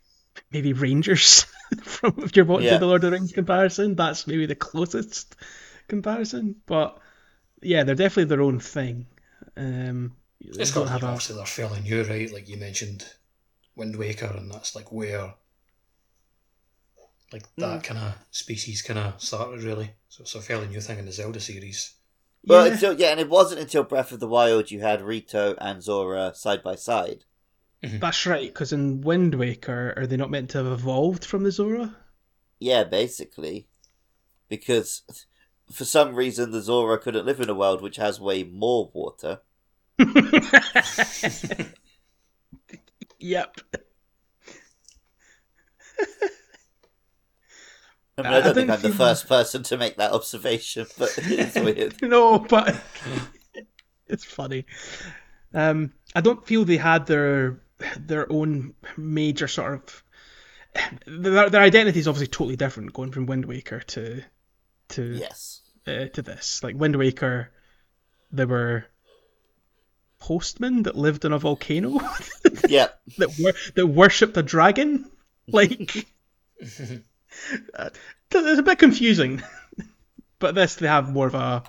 maybe 0.51 0.73
Rangers 0.73 1.47
from 1.83 2.15
if 2.19 2.37
you're 2.37 2.45
to 2.45 2.63
Yeah. 2.63 2.79
the 2.79 2.87
Lord 2.87 3.05
of 3.05 3.11
the 3.11 3.17
Rings 3.17 3.33
comparison, 3.33 3.95
that's 3.95 4.27
maybe 4.27 4.47
the 4.47 4.55
closest 4.55 5.37
comparison. 5.89 6.57
But 6.67 6.99
yeah, 7.63 7.85
they're 7.85 7.95
definitely 7.95 8.25
their 8.25 8.43
own 8.43 8.61
thing. 8.61 9.07
Um, 9.57 10.17
they 10.41 10.63
It's 10.63 10.73
don't 10.73 10.85
got 10.85 10.93
have 10.93 11.03
like, 11.03 11.09
a- 11.11 11.13
obviously 11.13 11.37
they're 11.37 11.47
fairly 11.47 11.81
new, 11.81 12.03
right? 12.05 12.33
Like 12.33 12.49
you 12.49 12.57
mentioned 12.57 13.07
Wind 13.77 13.97
Waker, 13.97 14.27
and 14.37 14.51
that's 14.51 14.75
like 14.75 14.91
where 14.93 15.35
like 17.33 17.45
that 17.57 17.85
kind 17.85 18.01
of 18.01 18.15
species 18.31 18.83
kind 18.83 18.99
of 18.99 19.23
started, 19.23 19.63
really. 19.63 19.93
So 20.09 20.23
it's 20.23 20.35
a 20.35 20.41
fairly 20.41 20.67
new 20.67 20.81
thing 20.81 20.99
in 20.99 21.07
the 21.07 21.13
Zelda 21.13 21.41
series. 21.41 21.95
Well, 22.45 22.67
yeah. 22.67 22.73
until, 22.73 22.93
yeah, 22.95 23.11
and 23.11 23.21
it 23.21 23.29
wasn't 23.29 23.61
until 23.61 23.85
Breath 23.85 24.13
of 24.13 24.21
the 24.21 24.27
Wild 24.27 24.71
you 24.71 24.81
had 24.81 25.03
Rito 25.03 25.55
and 25.61 25.83
Zora 25.83 26.33
side 26.35 26.63
by 26.63 26.75
side. 26.75 27.25
That's 27.83 28.27
right, 28.27 28.49
because 28.53 28.73
in 28.73 29.01
Wind 29.01 29.35
Waker, 29.35 29.95
are 29.97 30.07
they 30.07 30.17
not 30.17 30.31
meant 30.31 30.51
to 30.51 30.59
have 30.59 30.67
evolved 30.67 31.25
from 31.25 31.45
the 31.45 31.51
Zora? 31.51 31.97
Yeah, 32.59 32.85
basically. 32.85 33.69
Because 34.49 35.03
for 35.73 35.85
some 35.85 36.15
reason 36.15 36.51
the 36.51 36.61
Zora 36.61 36.99
couldn't 36.99 37.27
live 37.27 37.41
in 37.41 37.49
a 37.49 37.55
world 37.55 37.83
which 37.83 37.97
has 37.97 38.21
way 38.21 38.43
more 38.43 38.91
water. 38.93 39.41
Yep. 43.21 43.57
I 48.19 48.23
mean, 48.23 48.33
I 48.33 48.37
I 48.37 48.41
don't 48.41 48.55
think 48.55 48.57
think 48.69 48.71
I'm 48.71 48.83
the 48.83 48.97
first 48.97 49.29
person 49.29 49.63
to 49.65 49.79
make 49.79 49.97
that 49.97 50.13
observation, 50.13 50.87
but 50.99 51.15
it's 51.19 51.55
weird. 51.55 52.03
no, 52.03 52.39
but 52.39 52.77
it's 54.09 54.25
funny. 54.25 54.67
Um, 55.55 55.93
I 56.15 56.21
don't 56.21 56.47
feel 56.47 56.65
they 56.65 56.77
had 56.77 57.07
their 57.07 57.61
their 57.99 58.31
own 58.31 58.75
major 58.97 59.49
sort 59.49 59.75
of 59.75 60.05
their, 61.07 61.49
their 61.49 61.63
identity 61.63 61.99
is 61.99 62.09
obviously 62.09 62.27
totally 62.27 62.57
different 62.57 62.93
going 62.93 63.11
from 63.11 63.27
Wind 63.27 63.47
Waker 63.47 63.81
to 63.81 64.23
to 64.91 65.03
Yes. 65.15 65.63
uh, 65.87 66.07
to 66.07 66.23
this. 66.23 66.63
Like 66.63 66.77
Wind 66.77 66.97
Waker, 66.97 67.51
there 68.31 68.47
were 68.47 68.85
postmen 70.19 70.83
that 70.85 70.97
lived 70.97 71.25
in 71.25 71.33
a 71.33 71.39
volcano 71.39 71.99
Yeah. 72.69 72.89
that 73.19 73.35
wor- 73.39 73.55
that 73.75 73.87
worshipped 73.87 74.37
a 74.37 74.43
dragon. 74.43 75.11
Like 75.53 76.07
uh, 77.75 77.91
it's 78.31 78.59
a 78.59 78.63
bit 78.63 78.79
confusing, 78.79 79.43
but 80.39 80.55
this 80.55 80.77
they 80.77 80.87
have 80.87 81.09
more 81.11 81.27
of 81.27 81.35
a 81.35 81.65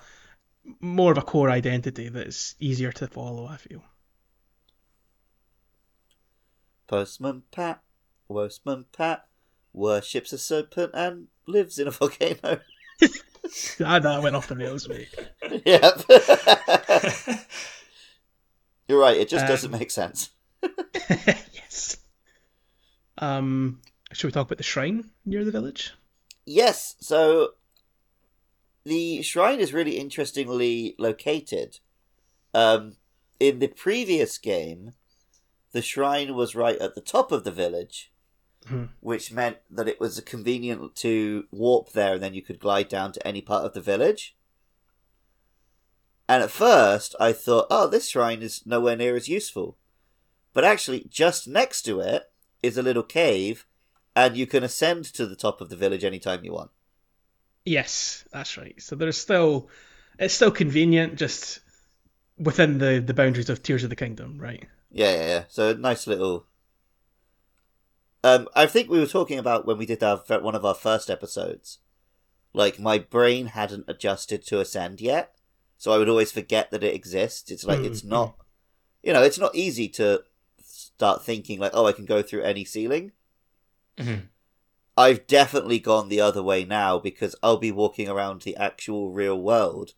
more 0.79 1.11
of 1.13 1.17
a 1.17 1.23
core 1.23 1.49
identity 1.49 2.09
that's 2.09 2.53
easier 2.59 2.91
to 2.91 3.07
follow. 3.07 3.47
I 3.47 3.57
feel. 3.57 3.81
Postman 6.87 7.43
Pat, 7.51 7.81
Postman 8.27 8.85
Pat, 8.91 9.25
worships 9.73 10.33
a 10.33 10.37
serpent 10.37 10.91
and 10.93 11.27
lives 11.47 11.79
in 11.79 11.87
a 11.87 11.91
volcano. 11.91 12.59
Ah, 13.83 13.99
that 13.99 14.21
went 14.23 14.35
off 14.35 14.47
the 14.47 14.55
rails, 14.55 14.87
mate. 14.87 15.09
yep. 15.65 16.01
You're 18.87 18.99
right, 18.99 19.17
it 19.17 19.29
just 19.29 19.43
Um, 19.43 19.47
doesn't 19.49 19.71
make 19.71 19.91
sense. 19.91 20.29
yes. 21.09 21.97
Um, 23.17 23.81
should 24.13 24.27
we 24.27 24.31
talk 24.31 24.47
about 24.47 24.57
the 24.57 24.63
shrine 24.63 25.11
near 25.25 25.43
the 25.45 25.51
village? 25.51 25.91
Yes, 26.45 26.95
so 26.99 27.51
the 28.83 29.21
shrine 29.21 29.59
is 29.59 29.73
really 29.73 29.97
interestingly 29.97 30.95
located. 30.97 31.79
Um, 32.53 32.97
in 33.39 33.59
the 33.59 33.67
previous 33.67 34.37
game, 34.37 34.93
the 35.71 35.81
shrine 35.81 36.35
was 36.35 36.55
right 36.55 36.77
at 36.79 36.95
the 36.95 37.01
top 37.01 37.31
of 37.31 37.43
the 37.43 37.51
village, 37.51 38.10
Hmm. 38.67 38.85
which 38.99 39.31
meant 39.31 39.57
that 39.71 39.87
it 39.87 39.99
was 39.99 40.19
convenient 40.21 40.95
to 40.97 41.45
warp 41.49 41.93
there 41.93 42.13
and 42.13 42.23
then 42.23 42.35
you 42.35 42.43
could 42.43 42.59
glide 42.59 42.89
down 42.89 43.11
to 43.11 43.27
any 43.27 43.41
part 43.41 43.65
of 43.65 43.73
the 43.73 43.81
village. 43.81 44.35
And 46.29 46.43
at 46.43 46.51
first, 46.51 47.15
I 47.19 47.33
thought, 47.33 47.67
oh, 47.71 47.87
this 47.87 48.09
shrine 48.09 48.43
is 48.43 48.65
nowhere 48.65 48.95
near 48.95 49.15
as 49.15 49.27
useful. 49.27 49.77
But 50.53 50.63
actually, 50.63 51.07
just 51.09 51.47
next 51.47 51.81
to 51.83 51.99
it 51.99 52.31
is 52.61 52.77
a 52.77 52.83
little 52.83 53.03
cave, 53.03 53.65
and 54.15 54.37
you 54.37 54.45
can 54.45 54.63
ascend 54.63 55.05
to 55.05 55.25
the 55.25 55.35
top 55.35 55.59
of 55.59 55.69
the 55.69 55.75
village 55.75 56.03
anytime 56.03 56.43
you 56.43 56.53
want. 56.53 56.71
Yes, 57.65 58.25
that's 58.31 58.57
right. 58.57 58.81
So 58.81 58.95
there's 58.95 59.17
still 59.17 59.69
it's 60.19 60.33
still 60.33 60.51
convenient, 60.51 61.15
just 61.15 61.59
within 62.37 62.77
the 62.77 63.03
the 63.05 63.13
boundaries 63.13 63.49
of 63.49 63.63
Tears 63.63 63.83
of 63.83 63.89
the 63.89 63.95
Kingdom, 63.95 64.37
right? 64.39 64.67
Yeah, 64.91 65.13
yeah, 65.13 65.27
yeah. 65.27 65.43
So 65.47 65.73
nice 65.73 66.07
little. 66.07 66.45
Um, 68.23 68.47
I 68.55 68.65
think 68.67 68.89
we 68.89 68.99
were 68.99 69.07
talking 69.07 69.39
about 69.39 69.65
when 69.65 69.77
we 69.77 69.85
did 69.85 70.03
our 70.03 70.17
one 70.41 70.55
of 70.55 70.65
our 70.65 70.75
first 70.75 71.09
episodes. 71.09 71.79
Like 72.53 72.79
my 72.79 72.99
brain 72.99 73.47
hadn't 73.47 73.85
adjusted 73.87 74.45
to 74.47 74.59
ascend 74.59 75.01
yet, 75.01 75.35
so 75.77 75.91
I 75.91 75.97
would 75.97 76.09
always 76.09 76.31
forget 76.31 76.71
that 76.71 76.83
it 76.83 76.95
exists. 76.95 77.51
It's 77.51 77.63
like 77.65 77.79
Mm, 77.79 77.85
it's 77.85 78.03
not, 78.03 78.35
you 79.03 79.13
know, 79.13 79.23
it's 79.23 79.39
not 79.39 79.55
easy 79.55 79.87
to 79.89 80.23
start 80.63 81.23
thinking 81.25 81.59
like, 81.59 81.71
oh, 81.73 81.87
I 81.87 81.93
can 81.93 82.05
go 82.05 82.21
through 82.21 82.43
any 82.43 82.65
ceiling. 82.65 83.13
Mhm. 83.97 84.29
I've 84.97 85.25
definitely 85.27 85.79
gone 85.79 86.09
the 86.09 86.21
other 86.21 86.43
way 86.43 86.63
now 86.65 86.97
because 86.99 87.35
I'll 87.41 87.57
be 87.57 87.71
walking 87.71 88.07
around 88.07 88.41
the 88.41 88.55
actual 88.55 89.11
real 89.11 89.41
world, 89.41 89.93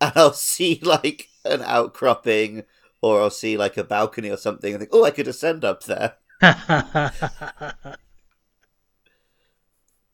and 0.00 0.12
I'll 0.16 0.32
see 0.34 0.80
like 0.82 1.30
an 1.44 1.62
outcropping 1.62 2.64
or 3.02 3.20
I'll 3.22 3.30
see 3.30 3.56
like 3.56 3.76
a 3.76 3.84
balcony 3.84 4.30
or 4.30 4.36
something 4.38 4.74
and 4.74 4.80
think, 4.80 4.90
oh, 4.94 5.04
I 5.04 5.10
could 5.10 5.28
ascend 5.28 5.64
up 5.64 5.84
there. 5.84 6.16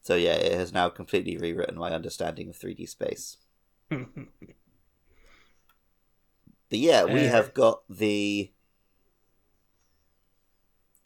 So 0.03 0.16
yeah, 0.16 0.33
it 0.33 0.53
has 0.55 0.72
now 0.72 0.89
completely 0.89 1.37
rewritten 1.37 1.78
my 1.78 1.91
understanding 1.93 2.49
of 2.49 2.57
3D 2.59 2.89
space. 2.89 3.37
but 3.91 4.01
yeah, 6.70 7.05
we 7.05 7.26
Uh, 7.26 7.31
have 7.31 7.55
got 7.55 7.83
the 7.89 8.51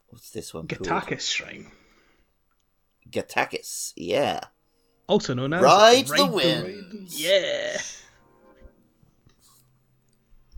what's 0.09 0.31
this 0.31 0.55
one 0.55 0.69
called? 0.69 0.89
Gatakis 0.89 1.29
Shrine, 1.31 1.71
Gatakis. 3.11 3.93
Yeah, 3.97 4.41
also 5.07 5.35
known 5.35 5.53
as 5.53 5.63
Ride 5.63 6.07
the 6.07 6.13
Ride 6.13 6.33
Wind. 6.33 7.09
Yeah. 7.11 7.79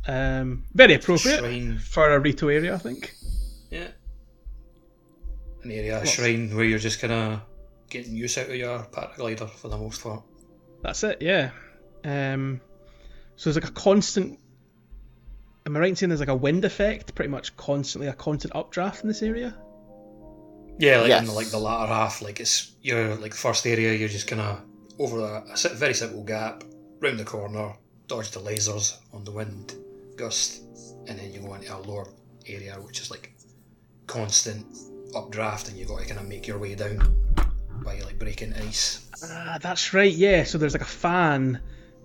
Um, 0.06 0.64
very 0.72 0.94
appropriate 0.94 1.38
Shrine. 1.38 1.78
for 1.78 2.14
a 2.14 2.20
Rito 2.20 2.46
area, 2.48 2.74
I 2.74 2.78
think. 2.78 3.12
Yeah. 5.70 5.76
An 5.76 5.84
area, 5.84 6.02
a 6.02 6.06
shrine 6.06 6.54
where 6.54 6.64
you're 6.64 6.78
just 6.78 7.00
kind 7.00 7.12
of 7.12 7.40
getting 7.90 8.14
use 8.14 8.38
out 8.38 8.48
of 8.48 8.54
your 8.56 8.78
paraglider 8.92 9.48
for 9.48 9.68
the 9.68 9.76
most 9.78 10.02
part. 10.02 10.22
That's 10.82 11.02
it, 11.04 11.20
yeah. 11.20 11.50
Um, 12.04 12.60
so 13.36 13.50
there's 13.50 13.62
like 13.62 13.70
a 13.70 13.74
constant. 13.74 14.38
Am 15.66 15.76
I 15.76 15.80
right 15.80 15.88
in 15.88 15.96
saying 15.96 16.10
there's 16.10 16.20
like 16.20 16.28
a 16.28 16.34
wind 16.34 16.64
effect? 16.64 17.14
Pretty 17.14 17.30
much 17.30 17.56
constantly 17.56 18.08
a 18.08 18.12
constant 18.12 18.54
updraft 18.54 19.02
in 19.02 19.08
this 19.08 19.22
area. 19.22 19.56
Yeah, 20.78 20.98
like 20.98 21.04
in 21.10 21.26
Yes. 21.26 21.34
like 21.34 21.48
the 21.48 21.58
latter 21.58 21.92
half, 21.92 22.22
like 22.22 22.38
it's 22.38 22.76
your 22.82 23.16
like 23.16 23.34
first 23.34 23.66
area, 23.66 23.94
you're 23.94 24.08
just 24.08 24.28
kind 24.28 24.42
of 24.42 24.60
over 24.98 25.20
a, 25.20 25.44
a 25.64 25.74
very 25.74 25.94
simple 25.94 26.22
gap, 26.22 26.62
round 27.00 27.18
the 27.18 27.24
corner, 27.24 27.74
dodge 28.06 28.30
the 28.30 28.40
lasers 28.40 28.98
on 29.12 29.24
the 29.24 29.32
wind 29.32 29.74
gust, 30.16 30.62
and 31.08 31.18
then 31.18 31.32
you 31.32 31.40
go 31.40 31.54
into 31.54 31.74
a 31.74 31.78
lower 31.78 32.06
area 32.46 32.74
which 32.74 33.00
is 33.00 33.10
like 33.10 33.34
constant 34.06 34.66
updraft, 35.14 35.68
and 35.68 35.76
you've 35.76 35.88
got 35.88 36.00
to 36.00 36.06
kind 36.06 36.20
of 36.20 36.26
make 36.26 36.46
your 36.46 36.58
way 36.58 36.74
down 36.74 37.14
by 37.84 37.98
like 38.00 38.18
breaking 38.18 38.54
ice. 38.54 39.08
Ah, 39.22 39.58
that's 39.60 39.92
right. 39.94 40.12
Yeah. 40.12 40.44
So 40.44 40.58
there's 40.58 40.74
like 40.74 40.82
a 40.82 40.84
fan, 40.84 41.60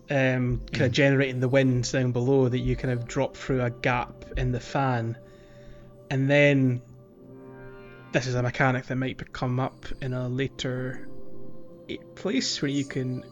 um, 0.10 0.62
kind 0.72 0.86
of 0.86 0.91
generating 0.91 1.39
the 1.39 1.47
wind 1.49 1.91
down 1.91 2.12
below 2.12 2.49
that 2.49 2.60
you 2.60 2.76
kind 2.76 2.93
of 2.93 3.08
drop 3.08 3.36
through 3.36 3.62
a 3.62 3.70
gap 3.70 4.14
in 4.38 4.52
the 4.52 4.60
fan, 4.60 5.18
and 6.10 6.30
then 6.30 6.82
this 8.12 8.28
is 8.28 8.36
a 8.36 8.43
mechanic 8.43 8.86
that 8.88 8.95
might 8.97 9.32
come 9.34 9.60
up 9.60 9.86
in 10.02 10.14
a 10.14 10.28
later 10.28 11.08
place 12.16 12.62
where 12.62 12.70
you 12.72 12.84
can 12.86 13.24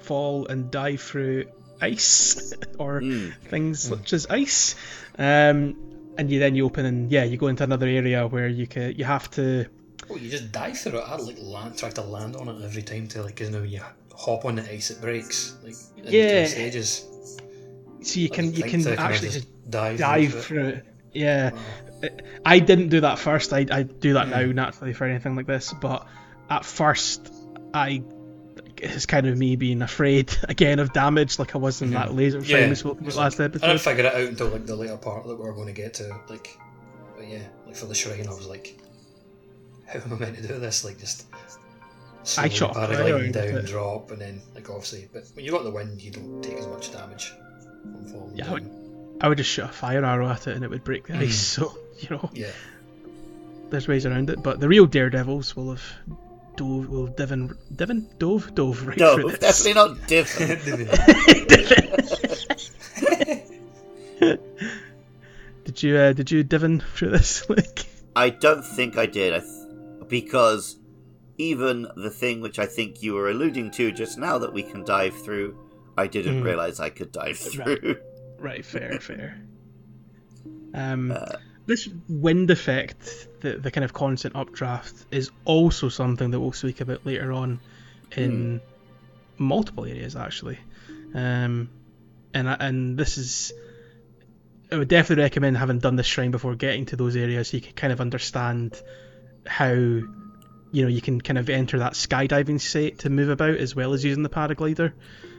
fall 0.00 0.46
and 0.46 0.70
dive 0.70 1.00
through 1.00 1.44
ice 1.80 2.52
or 2.78 3.00
Mm. 3.00 3.34
things 3.44 3.80
such 3.80 4.12
as 4.12 4.26
ice. 4.28 4.74
Um, 5.18 5.91
and 6.18 6.30
you 6.30 6.38
then 6.38 6.54
you 6.54 6.64
open 6.66 6.84
and 6.86 7.10
yeah, 7.10 7.24
you 7.24 7.36
go 7.36 7.48
into 7.48 7.64
another 7.64 7.86
area 7.86 8.26
where 8.26 8.48
you 8.48 8.66
can 8.66 8.94
you 8.96 9.04
have 9.04 9.30
to 9.32 9.66
Oh, 10.10 10.16
you 10.16 10.28
just 10.28 10.50
dive 10.52 10.76
through 10.78 10.98
it. 10.98 11.04
I 11.06 11.16
like 11.16 11.38
land, 11.40 11.78
try 11.78 11.90
to 11.90 12.02
land 12.02 12.36
on 12.36 12.48
it 12.48 12.64
every 12.64 12.82
time 12.82 13.06
to 13.08 13.22
like, 13.22 13.38
you 13.40 13.50
know, 13.50 13.62
you 13.62 13.80
hop 14.14 14.44
on 14.44 14.56
the 14.56 14.70
ice, 14.70 14.90
it 14.90 15.00
breaks. 15.00 15.56
Like, 15.62 15.74
Yeah. 15.96 16.44
stages. 16.46 17.06
so 18.02 18.18
you 18.20 18.28
can 18.28 18.52
you 18.52 18.64
can 18.64 18.86
actually 18.98 19.30
just 19.30 19.70
dive, 19.70 19.98
dive 19.98 20.30
through 20.30 20.38
it. 20.38 20.44
through 20.44 20.68
it. 20.68 20.86
Yeah. 21.12 21.50
Wow. 21.52 22.08
I 22.44 22.58
didn't 22.58 22.88
do 22.88 23.00
that 23.02 23.18
first. 23.18 23.52
I, 23.52 23.64
I 23.70 23.82
do 23.84 24.14
that 24.14 24.28
now 24.28 24.40
Mm. 24.40 24.54
naturally 24.54 24.92
for 24.92 25.04
anything 25.04 25.36
like 25.36 25.46
this, 25.46 25.72
but 25.80 26.06
at 26.50 26.64
first 26.64 27.32
I 27.72 28.02
it's 28.82 29.06
kind 29.06 29.26
of 29.26 29.38
me 29.38 29.56
being 29.56 29.80
afraid 29.82 30.36
again 30.48 30.78
of 30.78 30.92
damage, 30.92 31.38
like 31.38 31.54
I 31.54 31.58
was 31.58 31.80
in 31.82 31.90
that 31.92 32.08
mm-hmm. 32.08 32.16
laser 32.16 32.42
frame 32.42 32.68
Yeah. 32.68 32.74
spoke 32.74 33.00
last 33.00 33.16
like- 33.16 33.40
I 33.40 33.44
episode. 33.44 33.66
didn't 33.66 33.80
figure 33.80 34.04
it 34.06 34.14
out 34.14 34.28
until 34.28 34.48
like 34.48 34.66
the 34.66 34.76
later 34.76 34.96
part 34.96 35.26
that 35.26 35.36
we 35.36 35.48
are 35.48 35.52
going 35.52 35.68
to 35.68 35.72
get 35.72 35.94
to. 35.94 36.16
Like, 36.28 36.58
but 37.16 37.28
yeah, 37.28 37.42
like 37.66 37.76
for 37.76 37.86
the 37.86 37.94
shrine, 37.94 38.26
I 38.26 38.30
was 38.30 38.46
like, 38.46 38.78
how 39.86 40.00
am 40.00 40.12
I 40.14 40.16
meant 40.16 40.36
to 40.36 40.46
do 40.46 40.58
this? 40.58 40.84
Like, 40.84 40.98
just 40.98 41.26
I 41.32 41.38
slowly 42.24 42.50
shot 42.50 42.76
a 42.76 42.80
paragliding 42.80 43.32
down, 43.32 43.44
it. 43.58 43.66
drop, 43.66 44.10
and 44.10 44.20
then 44.20 44.42
like 44.54 44.68
obviously, 44.68 45.08
but 45.12 45.24
when 45.34 45.44
you 45.44 45.50
got 45.50 45.64
the 45.64 45.70
wind, 45.70 46.02
you 46.02 46.10
don't 46.10 46.42
take 46.42 46.54
as 46.54 46.66
much 46.66 46.92
damage 46.92 47.32
from 47.82 48.06
falling 48.06 48.36
Yeah, 48.36 48.48
I 48.48 48.52
would- 48.52 48.70
I 49.20 49.28
would 49.28 49.38
just 49.38 49.50
shoot 49.50 49.66
a 49.66 49.68
fire 49.68 50.04
arrow 50.04 50.28
at 50.28 50.48
it 50.48 50.56
and 50.56 50.64
it 50.64 50.70
would 50.70 50.82
break 50.82 51.06
the 51.06 51.14
hmm. 51.14 51.20
ice. 51.20 51.38
So 51.56 51.78
you 52.00 52.10
know, 52.10 52.30
Yeah, 52.32 52.50
there's 53.70 53.86
ways 53.86 54.04
around 54.06 54.30
it. 54.30 54.42
But 54.42 54.58
the 54.58 54.68
real 54.68 54.86
daredevils 54.86 55.54
will 55.54 55.70
have 55.70 55.84
dove, 56.56 56.88
will 56.88 57.06
have 57.06 57.16
divin, 57.16 57.56
divin, 57.74 58.08
dove, 58.18 58.54
dove 58.54 58.86
right 58.86 58.98
No, 58.98 59.14
through 59.14 59.30
this. 59.30 59.38
definitely 59.38 59.74
not 59.74 60.06
different. 60.06 60.62
Did 65.64 65.82
you 65.82 65.96
uh, 65.96 66.12
did 66.12 66.30
you 66.30 66.42
divin 66.42 66.80
through 66.94 67.10
this? 67.10 67.48
like, 67.56 67.86
I 68.16 68.30
don't 68.30 68.64
think 68.64 68.98
I 68.98 69.06
did, 69.06 69.32
I 69.32 69.40
th- 69.40 70.08
because 70.08 70.76
even 71.38 71.86
the 71.96 72.10
thing 72.10 72.40
which 72.40 72.58
I 72.58 72.66
think 72.66 73.02
you 73.02 73.14
were 73.14 73.30
alluding 73.30 73.70
to 73.72 73.92
just 73.92 74.18
now 74.18 74.38
that 74.38 74.52
we 74.52 74.62
can 74.62 74.84
dive 74.84 75.14
through, 75.22 75.56
I 75.96 76.06
didn't 76.08 76.40
Mm. 76.40 76.44
realize 76.44 76.80
I 76.80 76.90
could 76.90 77.12
dive 77.12 77.40
Right. 77.56 77.78
through. 77.80 77.96
right, 78.38 78.64
fair, 78.64 78.98
fair. 79.00 79.38
Um, 80.74 81.12
Uh, 81.12 81.36
this 81.66 81.88
wind 82.08 82.50
effect, 82.50 83.28
the 83.40 83.56
the 83.56 83.70
kind 83.70 83.84
of 83.84 83.92
constant 83.92 84.36
updraft, 84.36 85.06
is 85.10 85.30
also 85.44 85.88
something 85.88 86.30
that 86.30 86.40
we'll 86.40 86.52
speak 86.52 86.80
about 86.80 87.06
later 87.06 87.32
on 87.32 87.60
in 88.16 88.60
multiple 89.38 89.84
areas 89.84 90.16
actually. 90.16 90.58
Um, 91.14 91.70
and 92.34 92.48
and 92.48 92.98
this 92.98 93.18
is, 93.18 93.52
I 94.70 94.76
would 94.76 94.88
definitely 94.88 95.22
recommend 95.22 95.56
having 95.56 95.78
done 95.78 95.96
this 95.96 96.06
shrine 96.06 96.30
before 96.30 96.54
getting 96.54 96.86
to 96.86 96.96
those 96.96 97.16
areas, 97.16 97.48
so 97.48 97.56
you 97.56 97.62
can 97.62 97.74
kind 97.74 97.92
of 97.92 98.00
understand 98.00 98.80
how. 99.46 99.74
You 100.74 100.84
know, 100.84 100.88
you 100.88 101.02
can 101.02 101.20
kind 101.20 101.36
of 101.36 101.50
enter 101.50 101.80
that 101.80 101.92
skydiving 101.92 102.58
state 102.58 103.00
to 103.00 103.10
move 103.10 103.28
about 103.28 103.56
as 103.56 103.76
well 103.76 103.92
as 103.92 104.02
using 104.02 104.22
the 104.22 104.30
paraglider. 104.30 104.94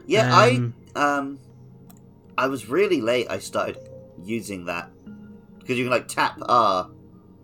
yeah, 0.05 0.31
Um, 0.31 0.75
I 0.95 1.17
um, 1.17 1.39
I 2.37 2.47
was 2.47 2.69
really 2.69 3.01
late. 3.01 3.25
I 3.31 3.39
started 3.39 3.79
using 4.23 4.65
that 4.65 4.91
because 5.63 5.77
you 5.79 5.85
can 5.85 5.91
like 5.91 6.07
tap 6.07 6.37
R 6.43 6.91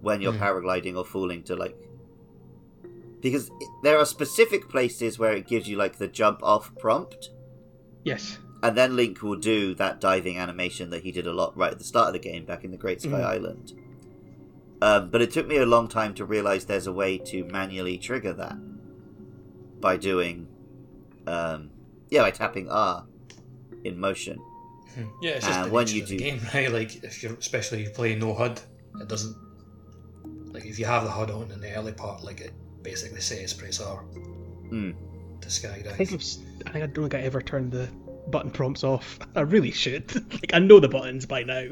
when 0.02 0.22
you're 0.22 0.34
Mm. 0.34 0.40
paragliding 0.40 0.96
or 0.96 1.04
falling 1.06 1.42
to 1.44 1.56
like 1.56 1.76
because 3.22 3.50
there 3.84 3.98
are 3.98 4.06
specific 4.06 4.70
places 4.70 5.18
where 5.20 5.34
it 5.34 5.48
gives 5.48 5.68
you 5.68 5.76
like 5.78 5.98
the 5.98 6.08
jump 6.08 6.40
off 6.44 6.74
prompt. 6.78 7.32
Yes. 8.06 8.38
And 8.64 8.78
then 8.78 8.96
Link 8.96 9.22
will 9.22 9.36
do 9.36 9.74
that 9.76 10.00
diving 10.00 10.38
animation 10.38 10.90
that 10.92 11.04
he 11.04 11.12
did 11.12 11.28
a 11.28 11.34
lot 11.34 11.56
right 11.58 11.72
at 11.72 11.80
the 11.80 11.84
start 11.86 12.08
of 12.08 12.14
the 12.14 12.20
game 12.20 12.46
back 12.46 12.64
in 12.64 12.72
the 12.72 12.78
Great 12.78 13.02
Sky 13.02 13.10
Mhm. 13.20 13.26
Island. 13.26 13.74
Um, 14.82 15.10
but 15.10 15.22
it 15.22 15.32
took 15.32 15.48
me 15.48 15.58
a 15.58 15.66
long 15.66 15.90
time 15.90 16.14
to 16.16 16.24
realize 16.26 16.66
there's 16.66 16.88
a 16.88 16.94
way 16.94 17.18
to 17.18 17.44
manually 17.46 17.98
trigger 17.98 18.32
that 18.34 18.56
by 19.82 19.98
doing, 19.98 20.48
um, 21.28 21.70
yeah, 22.10 22.22
by 22.22 22.32
tapping 22.32 22.70
R 22.70 23.06
in 23.84 24.00
motion. 24.00 24.40
Yeah, 25.22 25.32
it's 25.32 25.46
just 25.46 25.60
Uh, 25.60 25.66
the 25.66 25.72
when 25.72 25.88
you 25.88 26.04
of 26.04 26.10
the 26.10 26.18
game, 26.18 26.40
right? 26.54 26.72
Like, 26.72 27.04
if 27.04 27.22
you're 27.24 27.34
especially 27.34 27.84
you 27.84 27.90
play 27.90 28.16
no 28.16 28.34
HUD, 28.34 28.62
it 29.02 29.08
doesn't. 29.08 29.36
Like, 30.54 30.66
if 30.66 30.80
you 30.80 30.86
have 30.86 31.04
the 31.04 31.12
HUD 31.12 31.32
on 31.32 31.52
in 31.52 31.60
the 31.62 31.72
early 31.76 31.92
part, 31.94 32.24
like 32.24 32.42
it 32.42 32.54
basically 32.82 33.22
says 33.22 33.54
press 33.54 33.80
R 33.82 33.98
Hmm. 34.70 34.92
to 35.42 35.48
skydive. 35.48 35.88
I 35.88 35.94
think 35.94 36.14
I've, 36.14 36.22
think 36.74 36.84
I 36.84 36.88
don't 36.88 37.10
think 37.10 37.16
I 37.16 37.22
ever 37.22 37.42
turned 37.42 37.72
the 37.72 37.88
button 38.28 38.52
prompts 38.52 38.84
off. 38.84 39.20
I 39.36 39.42
really 39.42 39.72
should. 39.72 40.14
like 40.34 40.52
I 40.54 40.60
know 40.60 40.80
the 40.80 40.90
buttons 40.90 41.26
by 41.26 41.44
now. 41.44 41.68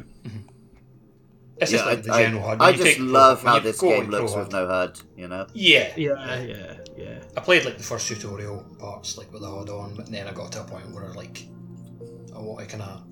It's 1.59 1.71
Yeah, 1.71 1.77
just 1.77 1.85
like 1.87 2.03
the 2.03 2.13
I, 2.13 2.23
general 2.23 2.43
HUD. 2.43 2.61
I 2.61 2.65
When 2.65 2.77
you 2.79 2.83
just 2.85 2.97
take 2.97 2.97
Pro- 2.97 3.07
love 3.19 3.41
how 3.43 3.59
this 3.59 3.81
game 3.81 4.09
looks 4.11 4.35
with 4.35 4.51
HUD- 4.51 4.51
no 4.51 4.67
HUD, 4.67 4.99
you 5.15 5.27
know? 5.27 5.47
Yeah, 5.53 5.91
Yeah, 5.97 6.41
yeah, 6.43 6.73
yeah. 6.95 7.19
I 7.35 7.39
played 7.41 7.65
like 7.65 7.77
the 7.77 7.83
first 7.83 8.07
tutorial 8.07 8.63
parts 8.79 9.17
like 9.17 9.31
with 9.33 9.41
the 9.41 9.49
HUD 9.49 9.69
on, 9.69 9.95
but 9.95 10.05
then 10.11 10.27
I 10.27 10.33
got 10.33 10.51
to 10.51 10.61
a 10.61 10.63
point 10.63 10.91
where 10.91 11.09
like 11.13 11.47
I 12.35 12.39
want 12.39 12.59
to 12.69 12.77
kind 12.77 12.83
of 12.83 13.03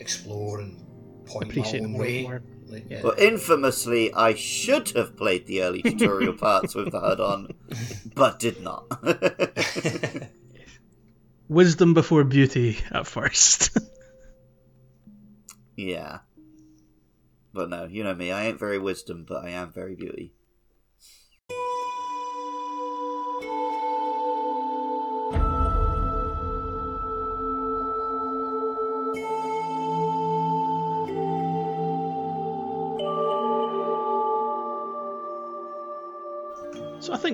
explore 0.00 0.60
and 0.60 0.84
point 1.26 1.50
Appreciate 1.50 1.82
my 1.82 1.88
the 1.88 1.94
own 1.94 2.00
way. 2.00 2.22
more. 2.22 2.42
Like, 2.66 2.84
yeah. 2.90 3.02
Well, 3.02 3.14
infamously, 3.18 4.12
I 4.12 4.34
should 4.34 4.90
have 4.90 5.16
played 5.16 5.46
the 5.46 5.62
early 5.62 5.82
tutorial 5.90 6.34
parts 6.34 6.74
with 6.74 6.92
the 6.92 7.00
HUD 7.00 7.20
on, 7.20 7.54
but 8.14 8.38
did 8.38 8.60
not. 8.62 8.84
Wisdom 11.48 11.94
before 11.94 12.24
beauty 12.24 12.78
at 12.90 13.06
first. 13.06 13.76
Yeah. 15.76 16.18
But 17.54 17.70
no, 17.70 17.84
you 17.84 18.02
know 18.02 18.12
me, 18.14 18.32
I 18.32 18.46
ain't 18.46 18.58
very 18.58 18.80
wisdom, 18.80 19.24
but 19.28 19.44
I 19.44 19.50
am 19.50 19.70
very 19.70 19.94
beauty. 19.94 20.32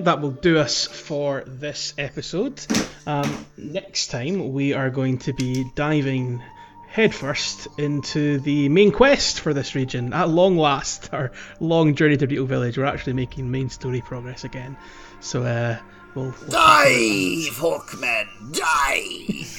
Think 0.05 0.17
that 0.17 0.21
will 0.21 0.31
do 0.31 0.59
us 0.59 0.85
for 0.85 1.43
this 1.47 1.95
episode. 1.97 2.61
Um, 3.07 3.45
next 3.57 4.07
time 4.07 4.53
we 4.53 4.73
are 4.73 4.91
going 4.91 5.17
to 5.19 5.33
be 5.33 5.65
diving 5.73 6.43
headfirst 6.87 7.67
into 7.79 8.39
the 8.39 8.69
main 8.69 8.91
quest 8.91 9.39
for 9.39 9.53
this 9.53 9.73
region. 9.73 10.13
At 10.13 10.29
long 10.29 10.57
last, 10.57 11.11
our 11.13 11.31
long 11.59 11.95
journey 11.95 12.17
to 12.17 12.27
Beetle 12.27 12.45
Village, 12.45 12.77
we're 12.77 12.85
actually 12.85 13.13
making 13.13 13.49
main 13.49 13.69
story 13.69 14.01
progress 14.01 14.43
again. 14.43 14.77
So, 15.21 15.43
uh, 15.43 15.79
we'll. 16.13 16.35
we'll 16.41 16.51
Dive, 16.51 17.57
Hawkmen, 17.57 18.27
dive! 18.53 19.55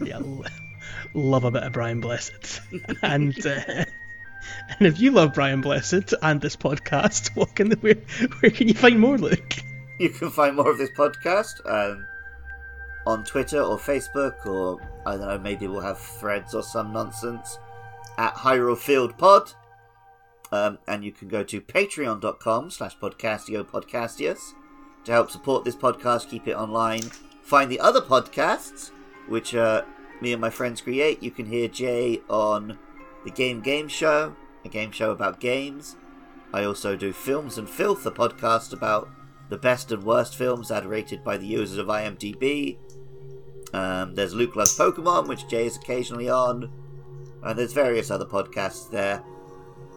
yeah, 0.08 0.20
love 1.14 1.44
a 1.44 1.50
bit 1.52 1.62
of 1.62 1.72
Brian 1.72 2.00
Blessed. 2.00 2.60
and 3.02 3.46
uh, 3.46 3.84
and 4.78 4.86
if 4.86 5.00
you 5.00 5.10
love 5.10 5.34
Brian 5.34 5.60
Blessed 5.60 6.14
and 6.22 6.40
this 6.40 6.56
podcast, 6.56 7.30
what 7.36 7.54
can 7.54 7.70
where, 7.72 7.94
where 8.40 8.50
can 8.50 8.68
you 8.68 8.74
find 8.74 8.98
more, 8.98 9.18
Luke? 9.18 9.56
You 9.98 10.10
can 10.10 10.30
find 10.30 10.56
more 10.56 10.70
of 10.70 10.78
this 10.78 10.90
podcast 10.90 11.60
um, 11.66 12.06
on 13.06 13.24
Twitter 13.24 13.60
or 13.60 13.78
Facebook, 13.78 14.46
or 14.46 14.80
I 15.06 15.16
don't 15.16 15.26
know, 15.26 15.38
maybe 15.38 15.66
we'll 15.66 15.80
have 15.80 15.98
threads 15.98 16.54
or 16.54 16.62
some 16.62 16.92
nonsense 16.92 17.58
at 18.16 18.34
Hyrule 18.34 18.76
Field 18.76 19.16
Pod. 19.18 19.52
Um, 20.50 20.78
and 20.86 21.04
you 21.04 21.12
can 21.12 21.28
go 21.28 21.42
to 21.44 21.60
patreon.com 21.60 22.70
slash 22.70 22.98
podcastio 22.98 23.64
podcastius 23.64 24.38
to 25.04 25.12
help 25.12 25.30
support 25.30 25.64
this 25.64 25.76
podcast, 25.76 26.30
keep 26.30 26.48
it 26.48 26.54
online. 26.54 27.02
Find 27.42 27.70
the 27.70 27.80
other 27.80 28.00
podcasts, 28.00 28.90
which 29.26 29.54
uh, 29.54 29.82
me 30.20 30.32
and 30.32 30.40
my 30.40 30.50
friends 30.50 30.80
create. 30.80 31.22
You 31.22 31.30
can 31.30 31.46
hear 31.46 31.68
Jay 31.68 32.20
on 32.28 32.78
the 33.28 33.34
Game 33.34 33.60
Game 33.60 33.88
Show, 33.88 34.34
a 34.64 34.68
game 34.70 34.90
show 34.90 35.10
about 35.10 35.38
games. 35.38 35.96
I 36.54 36.64
also 36.64 36.96
do 36.96 37.12
Films 37.12 37.58
and 37.58 37.68
Filth, 37.68 38.06
a 38.06 38.10
podcast 38.10 38.72
about 38.72 39.10
the 39.50 39.58
best 39.58 39.92
and 39.92 40.02
worst 40.02 40.34
films 40.34 40.70
as 40.70 40.86
rated 40.86 41.22
by 41.22 41.36
the 41.36 41.46
users 41.46 41.76
of 41.76 41.88
IMDb. 41.88 42.78
Um, 43.74 44.14
there's 44.14 44.32
Luke 44.32 44.56
Loves 44.56 44.78
Pokemon, 44.78 45.28
which 45.28 45.46
Jay 45.46 45.66
is 45.66 45.76
occasionally 45.76 46.30
on. 46.30 46.70
And 47.42 47.58
there's 47.58 47.74
various 47.74 48.10
other 48.10 48.24
podcasts 48.24 48.90
there. 48.90 49.22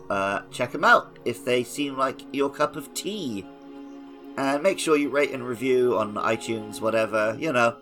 Uh, 0.10 0.42
check 0.52 0.74
them 0.74 0.84
out 0.84 1.18
if 1.24 1.46
they 1.46 1.64
seem 1.64 1.98
like 1.98 2.22
your 2.34 2.50
cup 2.50 2.76
of 2.76 2.94
tea. 2.94 3.46
And 4.38 4.62
make 4.62 4.78
sure 4.78 4.98
you 4.98 5.10
rate 5.10 5.32
and 5.32 5.48
review 5.48 5.98
on 5.98 6.16
iTunes, 6.16 6.82
whatever. 6.82 7.38
You 7.40 7.54
know, 7.54 7.78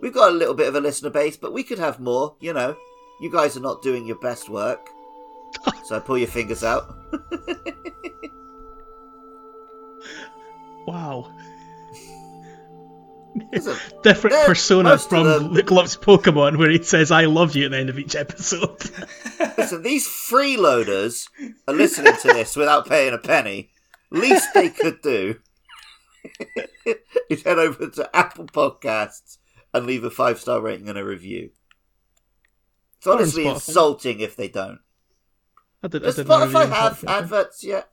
we've 0.00 0.14
got 0.14 0.30
a 0.30 0.36
little 0.36 0.54
bit 0.54 0.68
of 0.68 0.76
a 0.76 0.80
listener 0.80 1.10
base, 1.10 1.36
but 1.36 1.52
we 1.52 1.64
could 1.64 1.80
have 1.80 1.98
more. 1.98 2.36
You 2.38 2.52
know, 2.52 2.76
you 3.24 3.30
guys 3.32 3.56
are 3.56 3.60
not 3.60 3.80
doing 3.82 4.04
your 4.06 4.18
best 4.18 4.48
work. 4.50 4.86
So 5.84 5.96
I 5.96 5.98
pull 6.00 6.18
your 6.18 6.28
fingers 6.28 6.62
out. 6.62 6.94
Wow. 10.86 11.32
Listen, 13.52 13.76
Different 14.02 14.36
persona 14.46 14.98
from 14.98 15.24
them- 15.24 15.52
Luke 15.52 15.70
Loves 15.70 15.96
Pokemon, 15.96 16.56
where 16.58 16.70
he 16.70 16.82
says 16.82 17.10
"I 17.10 17.24
love 17.24 17.56
you" 17.56 17.64
at 17.64 17.70
the 17.72 17.78
end 17.78 17.88
of 17.90 17.98
each 17.98 18.14
episode. 18.14 18.78
Listen, 19.58 19.82
these 19.82 20.06
freeloaders 20.06 21.28
are 21.66 21.74
listening 21.74 22.12
to 22.22 22.28
this 22.28 22.54
without 22.54 22.86
paying 22.88 23.12
a 23.14 23.18
penny. 23.18 23.70
Least 24.10 24.52
they 24.54 24.68
could 24.68 25.00
do 25.02 25.36
is 27.30 27.42
head 27.42 27.58
over 27.58 27.88
to 27.90 28.14
Apple 28.16 28.46
Podcasts 28.46 29.38
and 29.72 29.86
leave 29.86 30.04
a 30.04 30.10
five 30.10 30.38
star 30.38 30.60
rating 30.60 30.88
and 30.88 30.98
a 30.98 31.04
review. 31.04 31.50
It's 33.12 33.20
honestly 33.20 33.46
insulting 33.46 34.20
if 34.20 34.36
they 34.36 34.48
don't. 34.48 34.78
I 35.82 35.88
did, 35.88 36.02
I 36.02 36.06
Does 36.06 36.18
review 36.18 36.32
Spotify 36.34 36.68
have 36.70 37.04
adverts 37.06 37.62
yet? 37.64 37.90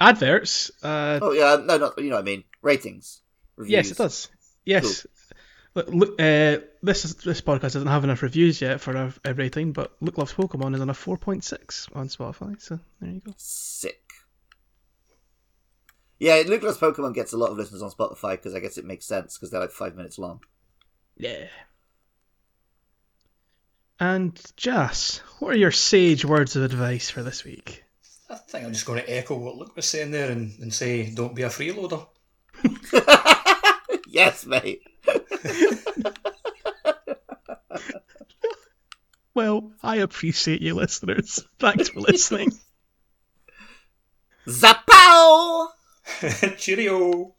adverts? 0.00 0.70
Uh, 0.82 1.18
Oh 1.22 1.32
yeah, 1.32 1.56
no, 1.62 1.76
not 1.76 1.98
you 1.98 2.08
know 2.10 2.16
what 2.16 2.22
I 2.22 2.24
mean. 2.24 2.44
Ratings, 2.62 3.22
reviews. 3.56 3.72
yes, 3.72 3.90
it 3.90 3.98
does. 3.98 4.28
Yes. 4.64 5.06
Look, 5.74 5.88
look, 5.88 6.10
uh, 6.20 6.64
this 6.82 7.04
is 7.04 7.16
this 7.16 7.42
podcast 7.42 7.60
doesn't 7.74 7.86
have 7.86 8.02
enough 8.04 8.22
reviews 8.22 8.62
yet 8.62 8.80
for 8.80 8.96
a, 8.96 9.12
a 9.26 9.34
rating, 9.34 9.72
but 9.72 9.94
Luke 10.00 10.16
Loves 10.16 10.32
Pokemon 10.32 10.74
is 10.74 10.80
on 10.80 10.88
a 10.88 10.94
4.6 10.94 11.94
on 11.94 12.08
Spotify. 12.08 12.58
So 12.60 12.80
there 13.00 13.10
you 13.10 13.20
go. 13.20 13.34
Sick. 13.36 14.00
Yeah, 16.18 16.42
Luke 16.46 16.62
Loves 16.62 16.78
Pokemon 16.78 17.14
gets 17.14 17.34
a 17.34 17.36
lot 17.36 17.50
of 17.50 17.58
listeners 17.58 17.82
on 17.82 17.90
Spotify 17.90 18.32
because 18.32 18.54
I 18.54 18.60
guess 18.60 18.78
it 18.78 18.86
makes 18.86 19.04
sense 19.04 19.36
because 19.36 19.50
they're 19.50 19.60
like 19.60 19.70
five 19.70 19.94
minutes 19.96 20.18
long. 20.18 20.40
Yeah. 21.18 21.48
And 23.98 24.40
Jas, 24.56 25.18
what 25.38 25.54
are 25.54 25.58
your 25.58 25.70
sage 25.70 26.24
words 26.24 26.56
of 26.56 26.62
advice 26.62 27.08
for 27.10 27.22
this 27.22 27.44
week? 27.44 27.84
I 28.28 28.34
think 28.34 28.64
I'm 28.64 28.72
just 28.72 28.86
going 28.86 29.00
to 29.00 29.10
echo 29.10 29.36
what 29.36 29.56
Luke 29.56 29.76
was 29.76 29.88
saying 29.88 30.10
there 30.10 30.30
and, 30.30 30.58
and 30.60 30.74
say, 30.74 31.10
don't 31.10 31.34
be 31.34 31.42
a 31.42 31.48
freeloader. 31.48 32.06
yes, 34.08 34.44
mate. 34.44 34.82
Well, 39.36 39.72
I 39.82 39.96
appreciate 39.96 40.62
you, 40.62 40.72
listeners. 40.72 41.46
Thanks 41.58 41.90
for 41.90 42.00
listening. 42.00 42.52
Zapow! 44.48 45.68
Cheerio! 46.56 47.34